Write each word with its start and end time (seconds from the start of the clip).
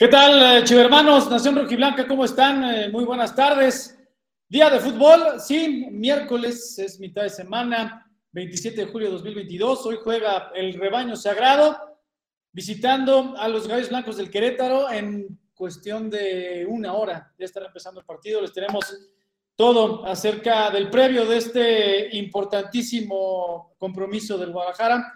¿Qué 0.00 0.08
tal, 0.08 0.56
eh, 0.56 0.64
chivermanos? 0.64 1.28
Nación 1.28 1.56
Rojiblanca, 1.56 2.08
¿cómo 2.08 2.24
están? 2.24 2.64
Eh, 2.64 2.88
muy 2.88 3.04
buenas 3.04 3.36
tardes. 3.36 3.98
Día 4.48 4.70
de 4.70 4.80
fútbol, 4.80 5.38
sí, 5.38 5.88
miércoles 5.90 6.78
es 6.78 6.98
mitad 6.98 7.24
de 7.24 7.28
semana, 7.28 8.10
27 8.32 8.86
de 8.86 8.90
julio 8.90 9.08
de 9.08 9.12
2022. 9.16 9.84
Hoy 9.84 9.98
juega 10.02 10.52
el 10.54 10.72
rebaño 10.72 11.16
sagrado, 11.16 11.76
visitando 12.50 13.34
a 13.36 13.46
los 13.48 13.68
Gallos 13.68 13.90
Blancos 13.90 14.16
del 14.16 14.30
Querétaro 14.30 14.90
en 14.90 15.38
cuestión 15.52 16.08
de 16.08 16.66
una 16.66 16.94
hora. 16.94 17.34
Ya 17.38 17.44
estará 17.44 17.66
empezando 17.66 18.00
el 18.00 18.06
partido. 18.06 18.40
Les 18.40 18.54
tenemos 18.54 18.86
todo 19.54 20.06
acerca 20.06 20.70
del 20.70 20.88
previo 20.88 21.26
de 21.26 21.36
este 21.36 22.16
importantísimo 22.16 23.74
compromiso 23.76 24.38
del 24.38 24.50
Guadalajara. 24.50 25.12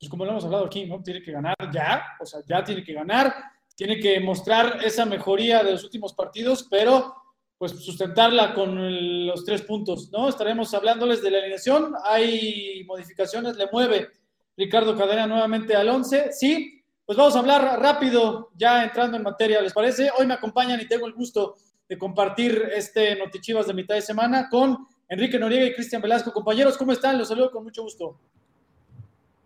Pues 0.00 0.08
como 0.08 0.24
lo 0.24 0.30
hemos 0.30 0.46
hablado 0.46 0.64
aquí, 0.64 0.86
¿no? 0.86 1.02
Tiene 1.02 1.20
que 1.20 1.32
ganar 1.32 1.54
ya, 1.70 2.02
o 2.18 2.24
sea, 2.24 2.40
ya 2.48 2.64
tiene 2.64 2.82
que 2.82 2.94
ganar 2.94 3.52
tiene 3.76 3.98
que 3.98 4.20
mostrar 4.20 4.80
esa 4.84 5.04
mejoría 5.04 5.62
de 5.62 5.72
los 5.72 5.84
últimos 5.84 6.14
partidos, 6.14 6.66
pero 6.70 7.14
pues 7.58 7.72
sustentarla 7.72 8.54
con 8.54 9.26
los 9.26 9.44
tres 9.44 9.62
puntos, 9.62 10.10
¿no? 10.10 10.28
Estaremos 10.28 10.74
hablándoles 10.74 11.22
de 11.22 11.30
la 11.30 11.38
alineación, 11.38 11.94
hay 12.04 12.82
modificaciones, 12.86 13.56
le 13.56 13.68
mueve 13.70 14.08
Ricardo 14.56 14.96
Cadena 14.96 15.26
nuevamente 15.26 15.76
al 15.76 15.88
11, 15.88 16.32
sí, 16.32 16.82
pues 17.06 17.16
vamos 17.16 17.36
a 17.36 17.38
hablar 17.38 17.80
rápido, 17.80 18.50
ya 18.56 18.82
entrando 18.82 19.16
en 19.16 19.22
materia, 19.22 19.60
¿les 19.60 19.72
parece? 19.72 20.10
Hoy 20.18 20.26
me 20.26 20.34
acompañan 20.34 20.80
y 20.80 20.88
tengo 20.88 21.06
el 21.06 21.12
gusto 21.12 21.56
de 21.88 21.98
compartir 21.98 22.70
este 22.74 23.16
Notichivas 23.16 23.66
de 23.66 23.74
mitad 23.74 23.94
de 23.94 24.02
semana 24.02 24.48
con 24.48 24.78
Enrique 25.08 25.38
Noriega 25.38 25.66
y 25.66 25.74
Cristian 25.74 26.00
Velasco. 26.00 26.32
Compañeros, 26.32 26.78
¿cómo 26.78 26.92
están? 26.92 27.18
Los 27.18 27.28
saludo 27.28 27.50
con 27.50 27.64
mucho 27.64 27.82
gusto. 27.82 28.18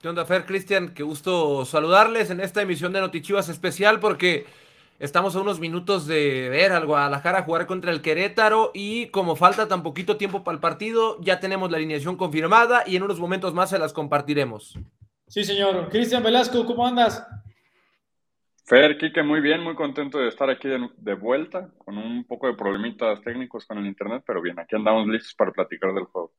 ¿Qué 0.01 0.09
onda, 0.09 0.27
Fer? 0.27 0.45
Cristian, 0.45 0.93
qué 0.95 1.03
gusto 1.03 1.65
saludarles 1.65 2.31
en 2.31 2.41
esta 2.41 2.61
emisión 2.61 2.93
de 2.93 3.01
Notichivas 3.01 3.49
especial 3.49 3.99
porque 3.99 4.45
estamos 4.99 5.35
a 5.35 5.41
unos 5.41 5.59
minutos 5.59 6.07
de 6.07 6.51
ver 6.51 6.73
al 6.73 6.85
Guadalajara 6.85 7.45
jugar 7.45 7.67
contra 7.67 7.93
el 7.93 8.03
Querétaro 8.03 8.73
y 8.75 9.07
como 9.07 9.37
falta 9.37 9.69
tan 9.69 9.83
poquito 9.83 10.19
tiempo 10.19 10.45
para 10.45 10.55
el 10.55 10.61
partido, 10.61 11.19
ya 11.23 11.41
tenemos 11.41 11.71
la 11.71 11.79
alineación 11.79 12.17
confirmada 12.17 12.85
y 12.87 12.97
en 12.97 13.05
unos 13.05 13.19
momentos 13.19 13.55
más 13.55 13.71
se 13.71 13.79
las 13.79 13.95
compartiremos. 13.95 14.79
Sí, 15.29 15.45
señor. 15.45 15.89
Cristian 15.89 16.23
Velasco, 16.23 16.67
¿cómo 16.67 16.87
andas? 16.87 17.27
Fer, 18.67 18.99
Kike, 18.99 19.23
muy 19.23 19.41
bien, 19.41 19.63
muy 19.63 19.77
contento 19.77 20.19
de 20.19 20.29
estar 20.29 20.51
aquí 20.51 20.69
de, 20.69 20.91
de, 20.99 21.15
vuelta, 21.15 21.71
con 21.79 21.97
un 21.97 22.25
poco 22.25 22.49
de 22.49 22.55
problemitas 22.55 23.23
técnicos 23.23 23.65
con 23.65 23.79
el 23.79 23.87
internet, 23.87 24.25
pero 24.27 24.43
bien, 24.43 24.59
aquí 24.59 24.77
andamos 24.77 25.07
listos 25.07 25.35
para 25.35 25.53
platicar 25.53 25.95
del 25.95 26.05
juego. 26.05 26.33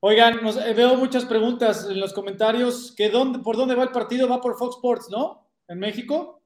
Oigan, 0.00 0.42
nos, 0.42 0.56
eh, 0.56 0.74
veo 0.74 0.94
muchas 0.96 1.24
preguntas 1.24 1.88
en 1.90 1.98
los 1.98 2.12
comentarios. 2.12 2.94
Que 2.96 3.10
dónde, 3.10 3.40
¿Por 3.40 3.56
dónde 3.56 3.74
va 3.74 3.82
el 3.82 3.90
partido? 3.90 4.28
Va 4.28 4.40
por 4.40 4.56
Fox 4.56 4.76
Sports, 4.76 5.08
¿no? 5.10 5.48
¿En 5.66 5.78
México? 5.80 6.40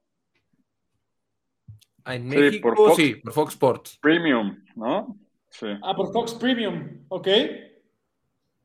Ah, 2.03 2.15
en 2.15 2.27
México, 2.27 2.51
sí, 2.51 2.59
por 2.59 2.75
Fox, 2.75 2.95
sí, 2.95 3.15
por 3.15 3.33
Fox 3.33 3.53
Sports. 3.53 3.99
Premium, 4.01 4.57
¿no? 4.75 5.17
Sí. 5.49 5.67
Ah, 5.83 5.95
por 5.95 6.11
Fox 6.11 6.33
Premium, 6.33 7.05
ok. 7.09 7.27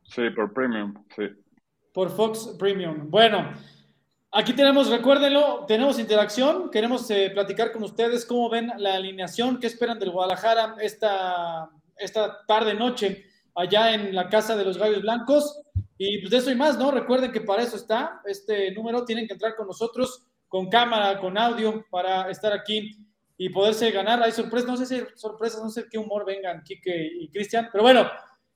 Sí, 0.05 0.31
por 0.31 0.55
Premium, 0.55 0.94
sí. 1.14 1.25
Por 1.92 2.09
Fox 2.11 2.56
Premium. 2.59 3.11
Bueno, 3.11 3.53
aquí 4.33 4.55
tenemos, 4.55 4.89
recuérdenlo, 4.89 5.66
tenemos 5.69 5.98
interacción. 5.98 6.70
Queremos 6.70 7.09
eh, 7.11 7.31
platicar 7.31 7.72
con 7.72 7.83
ustedes 7.84 8.25
cómo 8.25 8.48
ven 8.48 8.72
la 8.78 8.94
alineación, 8.94 9.61
qué 9.61 9.66
esperan 9.66 9.98
del 9.98 10.11
Guadalajara 10.11 10.77
esta, 10.81 11.70
esta 11.98 12.44
tarde-noche 12.47 13.28
allá 13.59 13.92
en 13.92 14.14
la 14.14 14.28
casa 14.28 14.56
de 14.56 14.64
los 14.64 14.78
Gallos 14.78 15.03
Blancos. 15.03 15.62
Y 15.98 16.19
pues 16.19 16.31
de 16.31 16.37
eso 16.37 16.51
y 16.51 16.55
más, 16.55 16.78
¿no? 16.78 16.92
Recuerden 16.92 17.33
que 17.33 17.41
para 17.41 17.62
eso 17.62 17.77
está 17.77 18.23
este 18.25 18.70
número. 18.73 19.05
Tienen 19.05 19.27
que 19.27 19.33
entrar 19.33 19.56
con 19.56 19.67
nosotros, 19.67 20.25
con 20.47 20.69
cámara, 20.69 21.19
con 21.19 21.37
audio, 21.37 21.84
para 21.91 22.31
estar 22.31 22.53
aquí 22.53 22.97
y 23.37 23.49
poderse 23.49 23.91
ganar. 23.91 24.22
Hay 24.22 24.31
sorpresas, 24.31 24.69
no 24.69 24.77
sé 24.77 24.87
si 24.87 25.03
sorpresas, 25.16 25.62
no 25.62 25.71
sé 25.71 25.87
qué 25.91 25.99
humor 25.99 26.25
vengan 26.25 26.62
Quique 26.62 27.10
y 27.21 27.28
Cristian, 27.31 27.69
pero 27.72 27.82
bueno, 27.82 28.09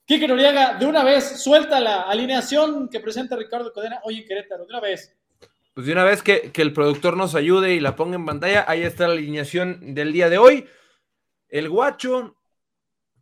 Quique 0.05 0.29
Noriega, 0.29 0.75
de 0.75 0.87
una 0.87 1.03
vez, 1.03 1.43
suelta 1.43 1.81
la 1.81 2.03
alineación 2.03 2.89
que 2.89 3.01
presenta 3.01 3.37
Ricardo 3.37 3.73
Codena 3.73 4.01
hoy 4.05 4.25
Querétaro, 4.25 4.65
de 4.65 4.71
una 4.71 4.81
vez. 4.81 5.17
Pues 5.75 5.87
de 5.87 5.93
una 5.93 6.05
vez 6.05 6.23
que, 6.23 6.53
que 6.53 6.63
el 6.63 6.73
productor 6.73 7.17
nos 7.17 7.35
ayude 7.35 7.75
y 7.75 7.81
la 7.81 7.97
ponga 7.97 8.17
en 8.17 8.27
pantalla, 8.27 8.65
ahí 8.69 8.83
está 8.83 9.09
la 9.09 9.15
alineación 9.15 9.95
del 9.95 10.13
día 10.13 10.29
de 10.29 10.39
hoy. 10.39 10.67
El 11.49 11.69
Guacho, 11.69 12.37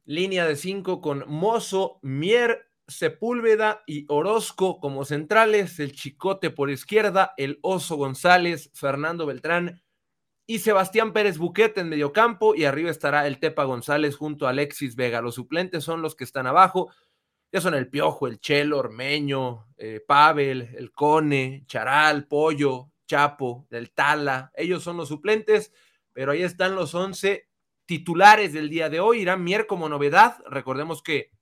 línea 0.05 0.47
de 0.47 0.57
cinco 0.57 1.01
con 1.01 1.25
Mozo, 1.27 1.99
Mier, 2.03 2.71
Sepúlveda 2.89 3.83
y 3.87 4.05
Orozco 4.09 4.81
como 4.81 5.05
centrales, 5.05 5.79
el 5.79 5.93
Chicote 5.93 6.51
por 6.51 6.71
izquierda, 6.71 7.35
el 7.37 7.59
Oso 7.63 7.97
González, 7.97 8.71
Fernando 8.75 9.27
Beltrán 9.27 9.83
y 10.47 10.59
Sebastián 10.59 11.13
Pérez 11.13 11.39
Buquet 11.39 11.79
en 11.79 11.89
mediocampo 11.89 12.57
y 12.57 12.65
arriba 12.65 12.91
estará 12.91 13.27
el 13.27 13.39
Tepa 13.39 13.65
González 13.65 14.17
junto 14.17 14.47
a 14.47 14.51
Alexis 14.51 14.97
Vega. 14.97 15.21
Los 15.21 15.37
suplentes 15.37 15.85
son 15.85 16.03
los 16.03 16.17
que 16.17 16.25
están 16.25 16.49
abajo, 16.49 16.91
ya 17.53 17.61
son 17.61 17.75
el 17.75 17.89
Piojo, 17.89 18.27
el 18.27 18.41
Chelo, 18.41 18.79
Ormeño, 18.79 19.69
eh, 19.77 20.01
Pavel, 20.07 20.75
el 20.77 20.91
Cone, 20.91 21.65
Charal, 21.67 22.27
Pollo, 22.27 22.91
Chapo, 23.07 23.67
del 23.71 23.93
Tala, 23.93 24.53
ellos 24.55 24.83
son 24.83 24.97
los 24.97 25.09
suplentes, 25.09 25.73
pero 26.13 26.33
ahí 26.33 26.43
están 26.43 26.75
los 26.75 26.95
once 26.95 27.50
titulares 27.91 28.53
del 28.53 28.71
día 28.71 28.89
de 28.89 29.01
hoy. 29.01 29.23
Irán 29.23 29.43
Mier 29.43 29.67
como 29.67 29.89
novedad. 29.89 30.37
Recordemos 30.47 31.03
que 31.03 31.33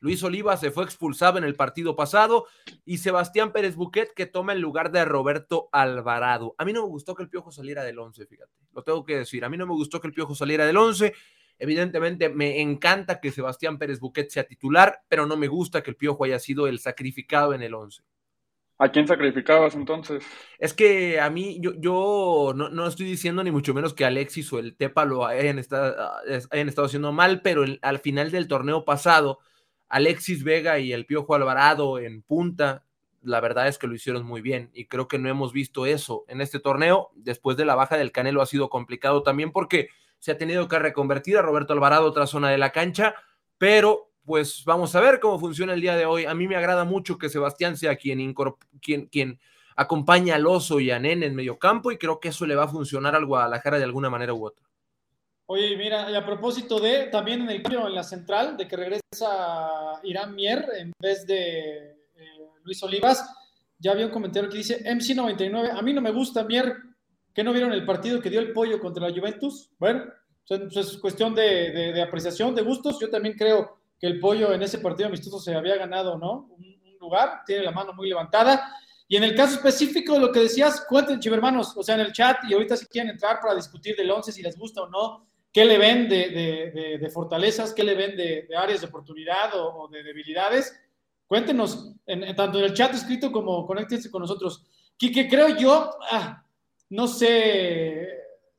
Luis 0.00 0.22
Oliva 0.22 0.54
se 0.58 0.70
fue 0.70 0.84
expulsado 0.84 1.38
en 1.38 1.44
el 1.44 1.54
partido 1.54 1.96
pasado 1.96 2.44
y 2.84 2.98
Sebastián 2.98 3.52
Pérez 3.52 3.74
Buquet 3.74 4.12
que 4.12 4.26
toma 4.26 4.52
el 4.52 4.60
lugar 4.60 4.92
de 4.92 5.02
Roberto 5.06 5.70
Alvarado. 5.72 6.54
A 6.58 6.66
mí 6.66 6.74
no 6.74 6.82
me 6.82 6.88
gustó 6.88 7.14
que 7.14 7.22
el 7.22 7.30
Piojo 7.30 7.50
saliera 7.50 7.82
del 7.84 7.98
11, 7.98 8.26
fíjate. 8.26 8.52
Lo 8.74 8.82
tengo 8.82 9.02
que 9.06 9.16
decir. 9.16 9.46
A 9.46 9.48
mí 9.48 9.56
no 9.56 9.66
me 9.66 9.72
gustó 9.72 9.98
que 9.98 10.08
el 10.08 10.12
Piojo 10.12 10.34
saliera 10.34 10.66
del 10.66 10.76
11. 10.76 11.14
Evidentemente 11.58 12.28
me 12.28 12.60
encanta 12.60 13.18
que 13.18 13.32
Sebastián 13.32 13.78
Pérez 13.78 13.98
Buquet 13.98 14.28
sea 14.28 14.44
titular, 14.44 15.04
pero 15.08 15.24
no 15.24 15.38
me 15.38 15.48
gusta 15.48 15.82
que 15.82 15.88
el 15.88 15.96
Piojo 15.96 16.24
haya 16.24 16.38
sido 16.38 16.66
el 16.66 16.80
sacrificado 16.80 17.54
en 17.54 17.62
el 17.62 17.72
11. 17.72 18.02
¿A 18.76 18.88
quién 18.88 19.06
sacrificabas 19.06 19.74
entonces? 19.76 20.24
Es 20.58 20.74
que 20.74 21.20
a 21.20 21.30
mí, 21.30 21.58
yo, 21.60 21.72
yo 21.78 22.52
no, 22.56 22.68
no, 22.70 22.86
estoy 22.88 23.06
diciendo 23.06 23.44
ni 23.44 23.52
mucho 23.52 23.72
menos 23.72 23.94
que 23.94 24.04
Alexis 24.04 24.52
o 24.52 24.58
el 24.58 24.76
Tepa 24.76 25.04
lo 25.04 25.24
hayan 25.26 25.60
estado, 25.60 25.94
hayan 26.50 26.68
estado 26.68 26.86
haciendo 26.86 27.12
mal, 27.12 27.40
pero 27.40 27.64
al 27.82 27.98
final 28.00 28.32
del 28.32 28.48
torneo 28.48 28.84
pasado, 28.84 29.38
Alexis 29.88 30.42
Vega 30.42 30.80
y 30.80 30.92
el 30.92 31.06
Piojo 31.06 31.36
Alvarado 31.36 32.00
en 32.00 32.22
punta, 32.22 32.84
la 33.22 33.40
verdad 33.40 33.68
es 33.68 33.78
que 33.78 33.86
lo 33.86 33.94
hicieron 33.94 34.26
muy 34.26 34.40
bien 34.42 34.70
y 34.74 34.86
creo 34.86 35.06
que 35.06 35.18
no 35.18 35.28
hemos 35.28 35.52
visto 35.52 35.86
eso 35.86 36.24
en 36.26 36.40
este 36.40 36.58
torneo. 36.58 37.10
Después 37.14 37.56
de 37.56 37.64
la 37.64 37.76
baja 37.76 37.96
del 37.96 38.10
Canelo 38.10 38.42
ha 38.42 38.46
sido 38.46 38.70
complicado 38.70 39.22
también 39.22 39.52
porque 39.52 39.88
se 40.18 40.32
ha 40.32 40.38
tenido 40.38 40.66
que 40.66 40.80
reconvertir 40.80 41.36
a 41.36 41.42
Roberto 41.42 41.72
Alvarado 41.72 42.06
otra 42.06 42.26
zona 42.26 42.50
de 42.50 42.58
la 42.58 42.72
cancha, 42.72 43.14
pero 43.56 44.10
pues 44.24 44.64
vamos 44.64 44.94
a 44.94 45.00
ver 45.00 45.20
cómo 45.20 45.38
funciona 45.38 45.74
el 45.74 45.80
día 45.80 45.96
de 45.96 46.06
hoy. 46.06 46.24
A 46.24 46.34
mí 46.34 46.48
me 46.48 46.56
agrada 46.56 46.84
mucho 46.84 47.18
que 47.18 47.28
Sebastián 47.28 47.76
sea 47.76 47.96
quien, 47.96 48.34
quien, 48.80 49.06
quien 49.06 49.38
acompaña 49.76 50.36
al 50.36 50.46
oso 50.46 50.80
y 50.80 50.90
a 50.90 50.98
Nene 50.98 51.26
en 51.26 51.34
medio 51.34 51.58
campo 51.58 51.92
y 51.92 51.98
creo 51.98 52.20
que 52.20 52.28
eso 52.28 52.46
le 52.46 52.54
va 52.54 52.64
a 52.64 52.68
funcionar 52.68 53.14
al 53.14 53.26
Guadalajara 53.26 53.78
de 53.78 53.84
alguna 53.84 54.10
manera 54.10 54.34
u 54.34 54.46
otra. 54.46 54.64
Oye, 55.46 55.76
mira, 55.76 56.10
y 56.10 56.14
a 56.14 56.24
propósito 56.24 56.80
de 56.80 57.08
también 57.08 57.42
en 57.42 57.50
el 57.50 57.62
en 57.66 57.94
la 57.94 58.02
central, 58.02 58.56
de 58.56 58.66
que 58.66 58.76
regresa 58.76 60.00
Irán 60.02 60.34
Mier 60.34 60.66
en 60.78 60.92
vez 60.98 61.26
de 61.26 61.90
eh, 62.16 62.50
Luis 62.62 62.82
Olivas, 62.82 63.30
ya 63.78 63.92
había 63.92 64.06
un 64.06 64.12
comentario 64.12 64.48
que 64.48 64.56
dice 64.56 64.82
MC99, 64.84 65.76
a 65.76 65.82
mí 65.82 65.92
no 65.92 66.00
me 66.00 66.12
gusta 66.12 66.44
Mier, 66.44 66.74
que 67.34 67.44
no 67.44 67.52
vieron 67.52 67.72
el 67.72 67.84
partido 67.84 68.22
que 68.22 68.30
dio 68.30 68.40
el 68.40 68.52
pollo 68.52 68.80
contra 68.80 69.06
la 69.06 69.14
Juventus. 69.14 69.70
Bueno, 69.78 70.04
pues 70.48 70.76
es 70.76 70.96
cuestión 70.96 71.34
de, 71.34 71.92
de 71.92 72.02
apreciación, 72.02 72.54
de 72.54 72.62
gustos. 72.62 72.98
Yo 72.98 73.10
también 73.10 73.36
creo 73.36 73.83
que 73.98 74.06
el 74.06 74.20
pollo 74.20 74.52
en 74.52 74.62
ese 74.62 74.78
partido 74.78 75.08
amistoso 75.08 75.38
se 75.38 75.54
había 75.54 75.76
ganado, 75.76 76.18
¿no? 76.18 76.48
Un, 76.56 76.74
lugar, 77.00 77.42
tiene 77.44 77.62
la 77.62 77.70
mano 77.70 77.92
muy 77.92 78.08
levantada. 78.08 78.66
Y 79.06 79.16
en 79.16 79.24
el 79.24 79.34
caso 79.34 79.56
específico 79.56 80.14
de 80.14 80.20
lo 80.20 80.32
que 80.32 80.40
decías, 80.40 80.86
cuenten, 80.88 81.20
chivermanos, 81.20 81.76
o 81.76 81.82
sea, 81.82 81.96
en 81.96 82.00
el 82.00 82.14
chat, 82.14 82.38
y 82.48 82.54
ahorita 82.54 82.78
si 82.78 82.86
quieren 82.86 83.10
entrar 83.10 83.40
para 83.42 83.54
discutir 83.54 83.94
del 83.94 84.10
11, 84.10 84.32
si 84.32 84.42
les 84.42 84.56
gusta 84.56 84.80
o 84.80 84.88
no, 84.88 85.26
qué 85.52 85.66
le 85.66 85.76
ven 85.76 86.08
de, 86.08 87.10
fortalezas, 87.12 87.74
qué 87.74 87.84
le 87.84 87.94
ven 87.94 88.16
de, 88.16 88.48
áreas 88.56 88.80
de 88.80 88.86
oportunidad 88.86 89.50
o, 89.54 89.86
de 89.88 90.02
debilidades. 90.02 90.74
Cuéntenos, 91.26 91.92
en, 92.06 92.34
tanto 92.34 92.58
en 92.58 92.64
el 92.64 92.72
chat 92.72 92.94
escrito 92.94 93.30
como 93.30 93.66
conéctense 93.66 94.10
con 94.10 94.22
nosotros. 94.22 94.64
que 94.98 95.28
creo 95.28 95.48
yo, 95.58 95.90
ah, 96.10 96.44
no 96.90 97.06
sé, 97.06 98.08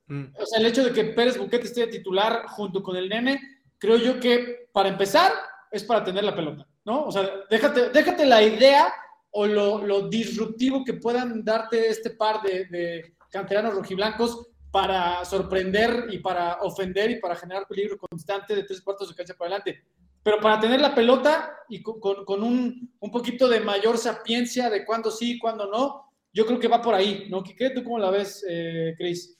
mm. 0.07 0.25
o 0.37 0.45
sea, 0.45 0.59
el 0.59 0.65
hecho 0.65 0.83
de 0.83 0.93
que 0.93 1.05
Pérez 1.05 1.37
Buquete 1.37 1.65
esté 1.65 1.87
titular 1.87 2.45
junto 2.47 2.83
con 2.83 2.95
el 2.95 3.09
nene, 3.09 3.39
creo 3.77 3.97
yo 3.97 4.19
que 4.19 4.64
para 4.75 4.89
empezar 4.89 5.31
es 5.71 5.85
para 5.85 6.03
tener 6.03 6.25
la 6.25 6.35
pelota, 6.35 6.67
¿no? 6.83 7.05
O 7.05 7.11
sea, 7.11 7.25
déjate, 7.49 7.91
déjate 7.91 8.25
la 8.25 8.43
idea 8.43 8.93
o 9.31 9.45
lo, 9.45 10.09
disruptivo 10.09 10.83
que 10.83 10.95
puedan 10.95 11.45
darte 11.45 11.87
este 11.87 12.09
par 12.09 12.41
de, 12.41 13.15
canteranos 13.31 13.73
rojiblancos 13.73 14.49
para 14.71 15.23
sorprender 15.23 16.07
y 16.09 16.19
para 16.19 16.55
ofender 16.55 17.09
y 17.09 17.21
para 17.21 17.37
generar 17.37 17.65
peligro 17.69 17.97
constante 17.97 18.53
de 18.53 18.63
tres 18.63 18.81
cuartos 18.81 19.07
de 19.07 19.15
cancha 19.15 19.33
para 19.33 19.55
adelante. 19.55 19.81
Pero 20.21 20.41
para 20.41 20.59
tener 20.59 20.81
la 20.81 20.93
pelota 20.93 21.55
y 21.69 21.81
con, 21.81 22.43
un, 22.43 22.93
un, 22.99 23.11
poquito 23.11 23.47
de 23.47 23.61
mayor 23.61 23.97
sapiencia 23.97 24.69
de 24.69 24.83
cuándo 24.83 25.09
sí 25.09 25.35
y 25.35 25.39
cuándo 25.39 25.71
no, 25.71 26.11
yo 26.33 26.45
creo 26.45 26.59
que 26.59 26.67
va 26.67 26.81
por 26.81 26.95
ahí, 26.95 27.27
¿no? 27.29 27.43
¿Qué, 27.43 27.69
¿Tú 27.69 27.81
cómo 27.81 27.97
la 27.97 28.09
ves, 28.09 28.45
eh, 28.49 28.93
Chris? 28.97 29.37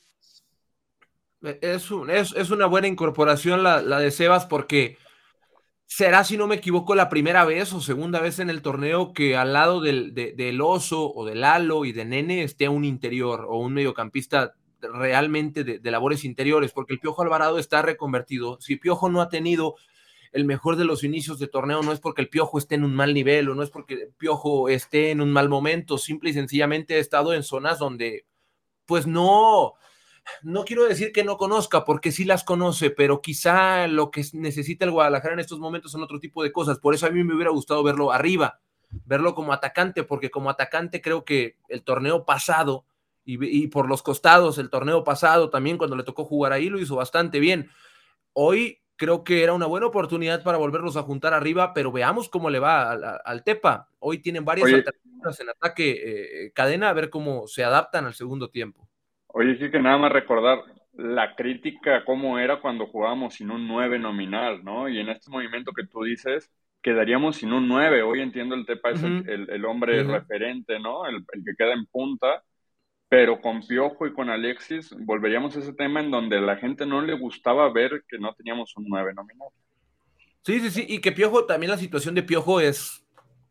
Es, 1.62 1.92
es, 2.36 2.50
una 2.50 2.66
buena 2.66 2.88
incorporación 2.88 3.64
la, 3.64 3.82
de 3.82 4.12
Sebas 4.12 4.46
porque 4.46 4.98
será, 5.86 6.24
si 6.24 6.38
no 6.38 6.48
me 6.48 6.56
equivoco, 6.56 6.96
la 6.96 7.10
primera 7.10 7.46
vez 7.46 7.74
o 7.74 7.82
segunda 7.82 8.20
vez 8.20 8.40
en 8.40 8.50
el 8.50 8.62
torneo 8.62 9.14
que 9.14 9.38
al 9.38 9.54
lado 9.54 9.82
del, 9.82 10.14
del 10.14 10.62
oso 10.62 11.14
o 11.14 11.26
del 11.26 11.44
halo 11.44 11.86
y 11.86 11.92
de 11.92 12.06
nene 12.06 12.44
esté 12.44 12.70
un 12.70 12.86
interior 12.86 13.46
o 13.48 13.60
un 13.60 13.74
mediocampista 13.74 14.56
realmente 14.82 15.64
de, 15.64 15.92
labores 15.92 16.24
interiores, 16.24 16.72
porque 16.72 16.94
el 16.94 17.00
Piojo 17.00 17.22
Alvarado 17.22 17.60
está 17.60 17.82
reconvertido. 17.82 18.60
Si 18.62 18.76
Piojo 18.76 19.10
no 19.10 19.22
ha 19.22 19.30
tenido 19.30 19.76
el 20.32 20.46
mejor 20.46 20.76
de 20.76 20.86
los 20.86 21.04
inicios 21.04 21.40
de 21.40 21.48
torneo, 21.48 21.82
no 21.82 21.92
es 21.92 22.00
porque 22.00 22.22
el 22.22 22.30
Piojo 22.30 22.58
esté 22.58 22.76
en 22.76 22.84
un 22.84 22.94
mal 22.94 23.14
nivel 23.14 23.50
o 23.50 23.56
no 23.56 23.64
es 23.64 23.70
porque 23.70 23.94
el 23.94 24.14
Piojo 24.18 24.70
esté 24.70 25.12
en 25.12 25.22
un 25.22 25.32
mal 25.32 25.50
momento, 25.50 25.98
simple 25.98 26.30
y 26.30 26.34
sencillamente 26.34 26.96
ha 26.96 27.00
estado 27.00 27.34
en 27.34 27.44
zonas 27.44 27.80
donde, 27.80 28.26
pues 28.86 29.08
no, 29.08 29.76
no 30.42 30.66
quiero 30.66 30.86
decir 30.86 31.12
que 31.12 31.24
no 31.24 31.38
conozca, 31.38 31.86
porque 31.86 32.12
sí 32.12 32.26
las 32.26 32.44
conoce, 32.44 32.90
pero 32.90 33.22
quizá 33.22 33.88
lo 33.88 34.12
que 34.12 34.24
necesita 34.34 34.86
el 34.86 34.92
Guadalajara 34.92 35.34
en 35.34 35.40
estos 35.40 35.60
momentos 35.60 35.92
son 35.92 36.04
otro 36.04 36.20
tipo 36.20 36.44
de 36.44 36.52
cosas. 36.52 36.80
Por 36.80 36.94
eso 36.94 37.06
a 37.06 37.12
mí 37.12 37.24
me 37.24 37.36
hubiera 37.36 37.52
gustado 37.52 37.84
verlo 37.84 38.12
arriba, 38.12 38.60
verlo 39.06 39.36
como 39.36 39.54
atacante, 39.54 40.04
porque 40.04 40.32
como 40.32 40.50
atacante 40.50 41.02
creo 41.02 41.26
que 41.26 41.58
el 41.68 41.84
torneo 41.84 42.26
pasado 42.26 42.86
y, 43.28 43.68
por 43.68 43.90
los 43.90 44.04
costados, 44.04 44.60
el 44.60 44.70
torneo 44.70 45.04
pasado 45.04 45.50
también, 45.50 45.80
cuando 45.80 45.96
le 45.96 46.04
tocó 46.04 46.26
jugar 46.26 46.54
ahí, 46.54 46.70
lo 46.70 46.80
hizo 46.80 46.96
bastante 46.96 47.40
bien. 47.40 47.72
Hoy 48.34 48.84
creo 48.98 49.24
que 49.24 49.44
era 49.44 49.54
una 49.54 49.66
buena 49.66 49.88
oportunidad 49.88 50.44
para 50.44 50.60
volverlos 50.60 50.96
a 50.96 51.02
juntar 51.02 51.34
arriba, 51.34 51.74
pero 51.74 51.92
veamos 51.92 52.30
cómo 52.30 52.52
le 52.52 52.60
va 52.60 52.92
al, 52.92 53.44
Tepa. 53.44 53.90
Hoy 53.98 54.20
tienen 54.20 54.46
varias 54.46 54.72
alternativas 54.72 55.40
en 55.40 55.50
ataque 55.50 56.46
eh, 56.46 56.52
cadena, 56.54 56.90
a 56.90 56.94
ver 56.94 57.10
cómo 57.10 57.48
se 57.48 57.64
adaptan 57.64 58.06
al 58.06 58.14
segundo 58.14 58.52
tiempo. 58.52 58.88
Oye, 59.38 59.58
sí 59.58 59.70
que 59.70 59.80
nada 59.80 59.98
más 59.98 60.12
recordar 60.12 60.60
la 60.94 61.36
crítica, 61.36 62.06
cómo 62.06 62.40
era 62.40 62.62
cuando 62.62 62.88
jugábamos 62.88 63.36
sin 63.36 63.52
un 63.52 63.68
9 63.68 64.00
nominal, 64.00 64.64
¿no? 64.64 64.88
Y 64.88 65.00
en 65.00 65.10
este 65.10 65.30
movimiento 65.30 65.74
que 65.74 65.86
tú 65.86 66.04
dices, 66.04 66.50
quedaríamos 66.82 67.36
sin 67.36 67.52
un 67.52 67.68
9. 67.68 68.02
Hoy 68.04 68.22
entiendo 68.22 68.56
el 68.56 68.66
Tepa 68.66 68.92
es 68.92 69.04
el, 69.04 69.66
hombre 69.66 70.04
referente, 70.04 70.80
¿no? 70.80 71.06
El, 71.06 71.16
el 71.34 71.44
que 71.44 71.56
queda 71.58 71.74
en 71.74 71.86
punta 71.88 72.44
pero 73.08 73.40
con 73.40 73.62
Piojo 73.66 74.08
y 74.08 74.14
con 74.14 74.30
Alexis 74.30 74.96
volveríamos 75.00 75.56
a 75.56 75.60
ese 75.60 75.74
tema 75.74 76.00
en 76.00 76.12
donde 76.12 76.42
la 76.42 76.58
gente 76.58 76.86
no 76.86 77.02
le 77.02 77.14
gustaba 77.14 77.72
ver 77.72 78.04
que 78.08 78.18
no 78.18 78.34
teníamos 78.34 78.76
un 78.78 78.86
9 78.88 79.14
nominal. 79.14 79.48
Sí, 80.42 80.60
sí, 80.60 80.70
sí, 80.70 80.86
y 80.88 81.00
que 81.02 81.12
Piojo, 81.12 81.46
también 81.46 81.72
la 81.72 81.78
situación 81.78 82.16
de 82.16 82.24
Piojo 82.24 82.60
es 82.60 83.06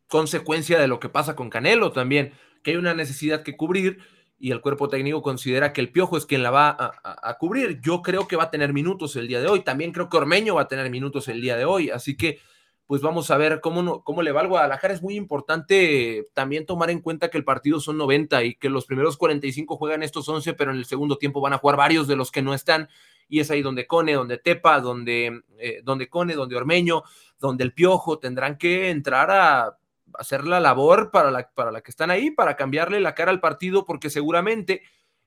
consecuencia 0.09 0.79
de 0.79 0.89
lo 0.89 1.01
que 1.01 1.09
pasa 1.09 1.35
con 1.35 1.51
Canelo 1.51 1.93
también, 1.93 2.33
que 2.63 2.73
hay 2.73 2.77
una 2.77 2.95
necesidad 2.95 3.43
que 3.43 3.57
cubrir 3.57 3.99
y 4.45 4.51
el 4.51 4.61
cuerpo 4.61 4.91
técnico 4.91 5.23
considera 5.23 5.73
que 5.73 5.81
el 5.81 5.91
Piojo 5.91 6.19
es 6.19 6.27
quien 6.27 6.43
la 6.43 6.51
va 6.51 6.77
a, 7.03 7.39
cubrir. 7.39 7.81
Yo 7.81 8.03
creo 8.03 8.29
que 8.29 8.37
va 8.37 8.43
a 8.43 8.51
tener 8.51 8.75
minutos 8.75 9.17
el 9.17 9.27
día 9.27 9.41
de 9.41 9.47
hoy, 9.47 9.61
también 9.61 9.91
creo 9.91 10.11
que 10.11 10.19
Ormeño 10.19 10.57
va 10.57 10.61
a 10.61 10.69
tener 10.69 10.91
minutos 10.91 11.29
el 11.29 11.41
día 11.41 11.57
de 11.57 11.65
hoy, 11.65 11.89
así 11.89 12.15
que 12.15 12.41
pues 12.87 13.01
vamos 13.01 13.31
a 13.31 13.39
ver 13.39 13.63
cómo, 13.63 14.05
cómo 14.05 14.21
le 14.21 14.33
va 14.33 14.43
al 14.43 14.49
Guadalajara. 14.49 14.93
Es 14.93 15.01
muy 15.01 15.17
importante 15.17 16.27
también 16.35 16.67
tomar 16.67 16.91
en 16.91 17.01
cuenta 17.01 17.31
que 17.31 17.39
el 17.39 17.45
partido 17.45 17.81
son 17.81 17.97
90 17.97 18.45
y 18.45 18.55
que 18.57 18.69
los 18.69 18.85
primeros 18.85 19.17
45 19.17 19.79
juegan 19.79 20.03
estos 20.03 20.29
11, 20.29 20.53
pero 20.53 20.73
en 20.73 20.77
el 20.77 20.85
segundo 20.85 21.17
tiempo 21.17 21.41
van 21.41 21.55
a 21.55 21.59
jugar 21.59 21.79
varios 21.79 22.07
de 22.07 22.17
los 22.17 22.31
que 22.31 22.43
no 22.43 22.53
están. 22.53 22.91
Y 23.31 23.41
es 23.41 23.51
ahí 23.51 23.63
donde 23.63 23.87
Cone, 23.87 24.13
donde 24.13 24.37
Tepa, 24.37 24.79
donde, 24.81 25.41
eh, 25.59 25.81
donde 25.83 26.11
Cone, 26.11 26.35
donde 26.35 26.57
Ormeño, 26.57 27.03
donde 27.39 27.65
el 27.65 27.73
Piojo 27.73 28.19
tendrán 28.19 28.59
que 28.59 28.91
entrar 28.91 29.31
a 29.31 29.79
hacer 30.19 30.45
la 30.45 30.61
labor 30.61 31.11
para 31.11 31.31
la, 31.31 31.51
para 31.55 31.73
la 31.73 31.81
que 31.81 31.91
están 31.91 32.11
ahí, 32.11 32.31
para 32.31 32.57
cambiarle 32.57 33.01
la 33.01 33.15
cara 33.15 33.31
al 33.31 33.41
partido, 33.41 33.85
porque 33.85 34.11
seguramente 34.11 34.83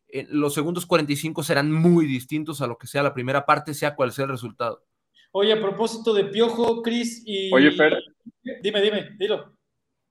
eh, 0.10 0.26
los 0.30 0.54
segundos 0.54 0.86
45 0.86 1.44
serán 1.44 1.72
muy 1.72 2.06
distintos 2.06 2.62
a 2.62 2.68
lo 2.68 2.78
que 2.78 2.88
sea 2.88 3.04
la 3.04 3.14
primera 3.14 3.46
parte, 3.46 3.74
sea 3.74 3.96
cual 3.96 4.12
sea 4.12 4.26
el 4.26 4.32
resultado. 4.32 4.86
Oye, 5.32 5.54
a 5.54 5.62
propósito 5.62 6.14
de 6.14 6.26
Piojo, 6.26 6.82
Cris 6.82 7.24
y. 7.26 7.54
Oye, 7.54 7.72
Fer. 7.72 8.02
Dime, 8.62 8.82
dime, 8.82 9.16
dilo. 9.18 9.54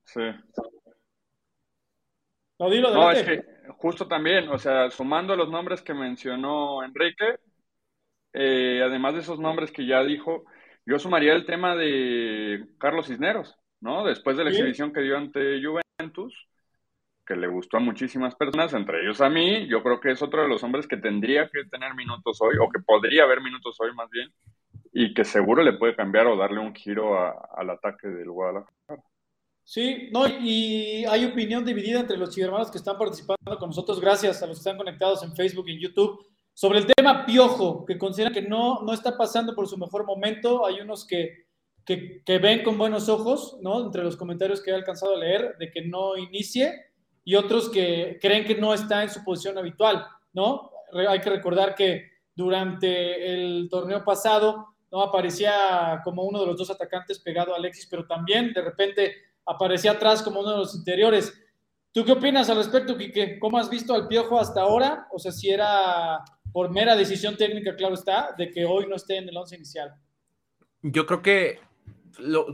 Sí. 0.05 0.20
No, 2.58 2.70
dilo, 2.70 2.93
no, 2.93 3.11
es 3.11 3.23
que 3.23 3.44
justo 3.78 4.06
también, 4.06 4.49
o 4.49 4.58
sea, 4.58 4.90
sumando 4.90 5.37
los 5.37 5.50
nombres 5.50 5.82
que 5.82 5.93
mencionó 5.93 6.82
Enrique, 6.82 7.38
eh, 8.32 8.81
además 8.82 9.14
de 9.14 9.20
esos 9.20 9.38
nombres 9.38 9.70
que 9.70 9.87
ya 9.87 10.02
dijo, 10.02 10.44
yo 10.87 10.99
sumaría 10.99 11.34
el 11.34 11.44
tema 11.44 11.75
de 11.75 12.67
Carlos 12.78 13.08
Cisneros, 13.08 13.58
¿no? 13.81 14.05
Después 14.05 14.37
de 14.37 14.44
la 14.44 14.50
exhibición 14.50 14.93
que 14.93 15.00
dio 15.00 15.17
ante 15.17 15.61
Juventus, 15.62 16.49
que 17.26 17.37
le 17.37 17.49
gustó 17.49 17.78
a 17.78 17.81
muchísimas 17.81 18.34
personas, 18.34 18.73
entre 18.73 19.02
ellos 19.02 19.20
a 19.20 19.28
mí, 19.28 19.67
yo 19.69 19.82
creo 19.82 20.00
que 20.00 20.12
es 20.12 20.23
otro 20.23 20.43
de 20.43 20.49
los 20.49 20.62
hombres 20.62 20.87
que 20.87 20.96
tendría 20.96 21.49
que 21.49 21.64
tener 21.70 21.94
minutos 21.94 22.38
hoy, 22.40 22.56
o 22.61 22.69
que 22.69 22.81
podría 22.81 23.25
haber 23.25 23.40
minutos 23.40 23.76
hoy 23.81 23.93
más 23.94 24.08
bien, 24.11 24.32
y 24.93 25.12
que 25.12 25.25
seguro 25.25 25.62
le 25.62 25.73
puede 25.73 25.96
cambiar 25.96 26.26
o 26.26 26.37
darle 26.37 26.61
un 26.61 26.75
giro 26.75 27.19
al 27.19 27.70
ataque 27.70 28.08
del 28.08 28.31
Guadalajara. 28.31 29.02
Sí, 29.64 30.08
no, 30.12 30.28
y 30.28 31.05
hay 31.06 31.25
opinión 31.25 31.64
dividida 31.64 31.99
entre 31.99 32.17
los 32.17 32.32
chivermanos 32.32 32.70
que 32.70 32.78
están 32.78 32.96
participando 32.96 33.58
con 33.58 33.70
nosotros, 33.70 34.00
gracias 34.00 34.40
a 34.43 34.46
los 34.46 34.58
que 34.58 34.61
están 34.61 34.76
conectados 34.76 35.25
en 35.25 35.34
Facebook 35.34 35.69
y 35.69 35.73
en 35.73 35.81
YouTube, 35.81 36.25
sobre 36.55 36.78
el 36.78 36.87
tema 36.87 37.26
Piojo, 37.26 37.84
que 37.84 37.99
consideran 37.99 38.32
que 38.32 38.40
no, 38.40 38.81
no 38.82 38.94
está 38.94 39.19
pasando 39.19 39.55
por 39.55 39.69
su 39.69 39.76
mejor 39.76 40.06
momento. 40.06 40.64
Hay 40.64 40.81
unos 40.81 41.06
que, 41.06 41.46
que, 41.87 42.38
ven 42.38 42.62
con 42.62 42.77
buenos 42.77 43.09
ojos, 43.09 43.59
¿no? 43.62 43.87
Entre 43.87 44.03
los 44.03 44.17
comentarios 44.17 44.61
que 44.61 44.71
he 44.71 44.75
alcanzado 44.75 45.15
a 45.15 45.19
leer, 45.19 45.56
de 45.59 45.71
que 45.71 45.83
no 45.83 46.17
inicie, 46.19 46.91
y 47.25 47.35
otros 47.37 47.71
que 47.71 48.19
creen 48.21 48.44
que 48.44 48.56
no 48.56 48.75
está 48.75 49.03
en 49.03 49.11
su 49.11 49.25
posición 49.25 49.56
habitual, 49.56 50.06
¿no? 50.33 50.71
Hay 51.09 51.21
que 51.21 51.31
recordar 51.31 51.75
que 51.75 52.11
durante 52.35 53.33
el 53.33 53.69
torneo 53.71 54.05
pasado 54.05 54.77
¿no? 54.91 55.03
Aparecía 55.03 56.00
como 56.05 56.25
uno 56.25 56.41
de 56.41 56.47
los 56.47 56.59
dos 56.59 56.71
atacantes 56.71 57.19
pegado 57.19 57.53
a 57.53 57.56
Alexis, 57.56 57.87
pero 57.87 58.06
también 58.06 58.53
de 58.53 58.62
repente 58.62 59.15
aparecía 59.44 59.93
atrás 59.93 60.23
como 60.23 60.41
uno 60.41 60.53
de 60.53 60.59
los 60.59 60.75
interiores. 60.75 61.33
¿Tú 61.93 62.05
qué 62.05 62.12
opinas 62.12 62.50
al 62.50 62.59
respecto, 62.59 62.97
Quique? 62.97 63.38
¿Cómo 63.38 63.59
has 63.59 63.71
visto 63.71 63.94
al 63.94 64.06
Piojo 64.06 64.38
hasta 64.38 64.61
ahora? 64.61 65.06
O 65.12 65.19
sea, 65.19 65.33
si 65.33 65.50
era 65.50 66.21
por 66.53 66.71
mera 66.71 66.94
decisión 66.94 67.37
técnica, 67.37 67.75
claro 67.75 67.94
está, 67.94 68.35
de 68.37 68.50
que 68.50 68.65
hoy 68.65 68.87
no 68.87 68.97
esté 68.97 69.17
en 69.17 69.29
el 69.29 69.37
once 69.37 69.56
inicial. 69.56 69.94
Yo 70.83 71.06
creo 71.06 71.23
que 71.23 71.59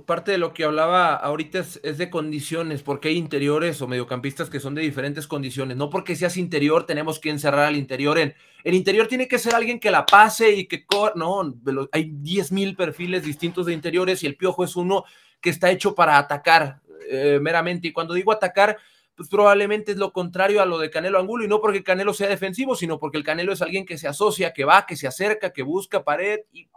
parte 0.07 0.33
de 0.33 0.39
lo 0.39 0.53
que 0.53 0.65
hablaba 0.65 1.15
ahorita 1.15 1.61
es, 1.61 1.81
de 1.83 2.11
condiciones, 2.11 2.83
porque 2.83 3.09
hay 3.09 3.17
interiores 3.17 3.81
o 3.81 3.89
mediocampistas 3.89 4.51
que 4.51 4.61
son 4.61 4.75
de 4.75 4.83
diferentes 4.83 5.27
condiciones. 5.27 5.77
No 5.77 5.91
porque 5.91 6.17
seas 6.17 6.37
interior 6.37 6.87
tenemos 6.87 7.19
que 7.19 7.31
encerrar 7.31 7.67
al 7.67 7.77
interior 7.77 8.19
en... 8.19 8.35
El 8.65 8.75
interior 8.75 9.09
tiene 9.09 9.29
que 9.29 9.39
ser 9.39 9.55
alguien 9.55 9.81
que 9.81 9.91
la 9.91 10.07
pase 10.07 10.53
y 10.53 10.67
que... 10.67 10.85
No, 11.15 11.55
hay 11.93 12.11
10 12.13 12.53
mil 12.53 12.77
perfiles 12.77 13.25
distintos 13.25 13.67
de 13.67 13.73
interiores 13.73 14.23
y 14.23 14.27
el 14.27 14.37
piojo 14.37 14.65
es 14.65 14.77
uno 14.77 15.05
que 15.41 15.51
está 15.51 15.71
hecho 15.71 15.95
para 15.95 16.19
atacar 16.19 16.81
eh, 17.11 17.39
meramente. 17.41 17.89
Y 17.89 17.93
cuando 17.93 18.15
digo 18.15 18.33
atacar, 18.33 18.79
pues 19.17 19.29
probablemente 19.29 19.93
es 19.93 19.99
lo 19.99 20.13
contrario 20.13 20.63
a 20.63 20.67
lo 20.67 20.79
de 20.79 20.91
Canelo 20.91 21.19
Angulo 21.19 21.45
y 21.45 21.49
no 21.49 21.61
porque 21.61 21.83
Canelo 21.83 22.15
sea 22.15 22.29
defensivo, 22.29 22.75
sino 22.75 22.99
porque 22.99 23.19
el 23.19 23.25
Canelo 23.25 23.53
es 23.53 23.63
alguien 23.63 23.85
que 23.85 23.99
se 23.99 24.09
asocia, 24.09 24.53
que 24.53 24.65
va, 24.65 24.87
que 24.87 24.97
se 24.97 25.07
acerca, 25.07 25.53
que 25.53 25.63
busca 25.63 26.05
pared 26.05 26.41
y 26.53 26.69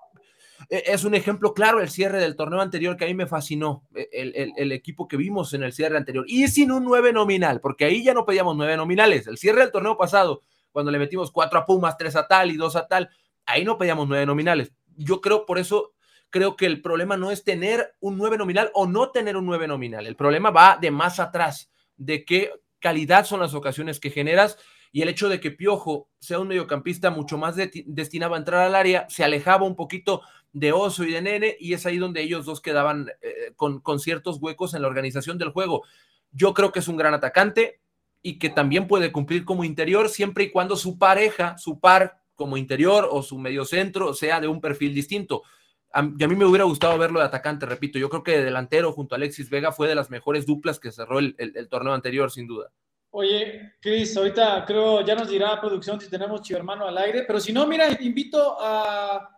es 0.69 1.03
un 1.03 1.15
ejemplo 1.15 1.53
claro 1.53 1.81
el 1.81 1.89
cierre 1.89 2.19
del 2.19 2.35
torneo 2.35 2.61
anterior 2.61 2.97
que 2.97 3.05
a 3.05 3.07
mí 3.07 3.13
me 3.13 3.27
fascinó, 3.27 3.83
e, 3.93 4.51
el, 4.55 4.71
equipo 4.71 5.07
que 5.07 5.17
vimos 5.17 5.53
en 5.53 5.63
el 5.63 5.73
cierre 5.73 5.97
anterior, 5.97 6.25
y 6.27 6.47
sin 6.47 6.71
un 6.71 6.83
nueve 6.83 7.13
nominal, 7.13 7.61
porque 7.61 7.85
ahí 7.85 8.03
ya 8.03 8.13
no 8.13 8.25
pedíamos 8.25 8.55
nueve 8.55 8.77
nominales, 8.77 9.27
el 9.27 9.37
cierre 9.37 9.61
del 9.61 9.71
torneo 9.71 9.97
pasado, 9.97 10.43
cuando 10.71 10.91
le 10.91 10.99
metimos 10.99 11.31
cuatro 11.31 11.59
a 11.59 11.65
Pumas, 11.65 11.97
tres 11.97 12.15
a 12.15 12.27
tal 12.27 12.51
y 12.51 12.57
dos 12.57 12.75
a 12.75 12.87
tal, 12.87 13.09
ahí 13.45 13.63
no 13.63 13.77
pedíamos 13.77 14.07
nueve 14.07 14.25
nominales. 14.25 14.73
Yo 14.97 15.21
creo, 15.21 15.45
por 15.45 15.57
eso 15.59 15.93
creo 16.29 16.55
que 16.55 16.65
el 16.65 16.81
problema 16.81 17.15
no 17.15 17.31
es 17.31 17.43
tener 17.43 17.95
un 17.99 18.17
nueve 18.17 18.37
nominal 18.37 18.71
o 18.73 18.85
no 18.85 19.11
tener 19.11 19.37
un 19.37 19.45
nueve 19.45 19.67
nominal, 19.67 20.05
el 20.07 20.15
problema 20.15 20.51
va 20.51 20.77
de 20.79 20.91
más 20.91 21.19
atrás, 21.19 21.71
de 21.97 22.25
qué 22.25 22.51
calidad 22.79 23.25
son 23.25 23.39
las 23.39 23.53
ocasiones 23.53 23.99
que 23.99 24.11
generas 24.11 24.57
y 24.95 25.01
el 25.01 25.09
hecho 25.09 25.27
de 25.27 25.41
que 25.41 25.51
Piojo 25.51 26.07
sea 26.19 26.39
un 26.39 26.47
mediocampista 26.47 27.09
mucho 27.09 27.37
más 27.37 27.55
destinado 27.57 28.33
a 28.33 28.37
entrar 28.37 28.61
al 28.61 28.75
área, 28.75 29.05
se 29.09 29.25
alejaba 29.25 29.65
un 29.65 29.75
poquito 29.75 30.21
de 30.55 30.71
Oso 30.71 31.03
y 31.03 31.11
de 31.11 31.21
Nene, 31.21 31.57
y 31.59 31.73
es 31.73 31.85
ahí 31.85 31.97
donde 31.97 32.21
ellos 32.21 32.45
dos 32.45 32.61
quedaban 32.61 33.09
eh, 33.21 33.51
con, 33.57 33.81
con 33.81 33.99
ciertos 33.99 34.37
huecos 34.39 34.73
en 34.73 34.81
la 34.81 34.87
organización 34.87 35.37
del 35.37 35.49
juego. 35.49 35.83
Yo 36.31 36.53
creo 36.53 36.71
que 36.71 36.79
es 36.79 36.87
un 36.87 36.95
gran 36.95 37.13
atacante 37.13 37.81
y 38.21 38.39
que 38.39 38.49
también 38.49 38.87
puede 38.87 39.11
cumplir 39.11 39.43
como 39.43 39.65
interior 39.65 40.07
siempre 40.07 40.45
y 40.45 40.51
cuando 40.51 40.77
su 40.77 40.97
pareja, 40.97 41.57
su 41.57 41.81
par 41.81 42.21
como 42.35 42.55
interior 42.55 43.05
o 43.11 43.21
su 43.21 43.37
mediocentro 43.37 44.13
sea 44.13 44.39
de 44.39 44.47
un 44.47 44.61
perfil 44.61 44.95
distinto. 44.95 45.43
A, 45.91 46.01
mí 46.01 46.35
me 46.35 46.45
hubiera 46.45 46.63
gustado 46.63 46.97
verlo 46.97 47.19
de 47.19 47.25
atacante, 47.25 47.65
repito. 47.65 47.99
Yo 47.99 48.09
creo 48.09 48.23
que 48.23 48.37
de 48.37 48.45
delantero 48.45 48.93
junto 48.93 49.13
a 49.13 49.17
Alexis 49.17 49.49
Vega 49.49 49.73
fue 49.73 49.89
de 49.89 49.95
las 49.95 50.09
mejores 50.09 50.45
duplas 50.45 50.79
que 50.79 50.93
cerró 50.93 51.19
el, 51.19 51.35
el 51.37 51.67
torneo 51.67 51.93
anterior, 51.93 52.31
sin 52.31 52.47
duda. 52.47 52.71
Oye, 53.11 53.73
Cris, 53.81 54.15
ahorita 54.15 54.63
creo 54.65 54.99
ya 55.05 55.15
nos 55.15 55.29
dirá 55.29 55.59
producción 55.59 55.99
si 55.99 56.09
tenemos 56.09 56.41
Chivo 56.41 56.59
Hermano 56.59 56.85
al 56.85 56.97
aire, 56.97 57.23
pero 57.27 57.41
si 57.41 57.51
no, 57.51 57.67
mira, 57.67 57.89
invito 58.01 58.57
a 58.59 59.34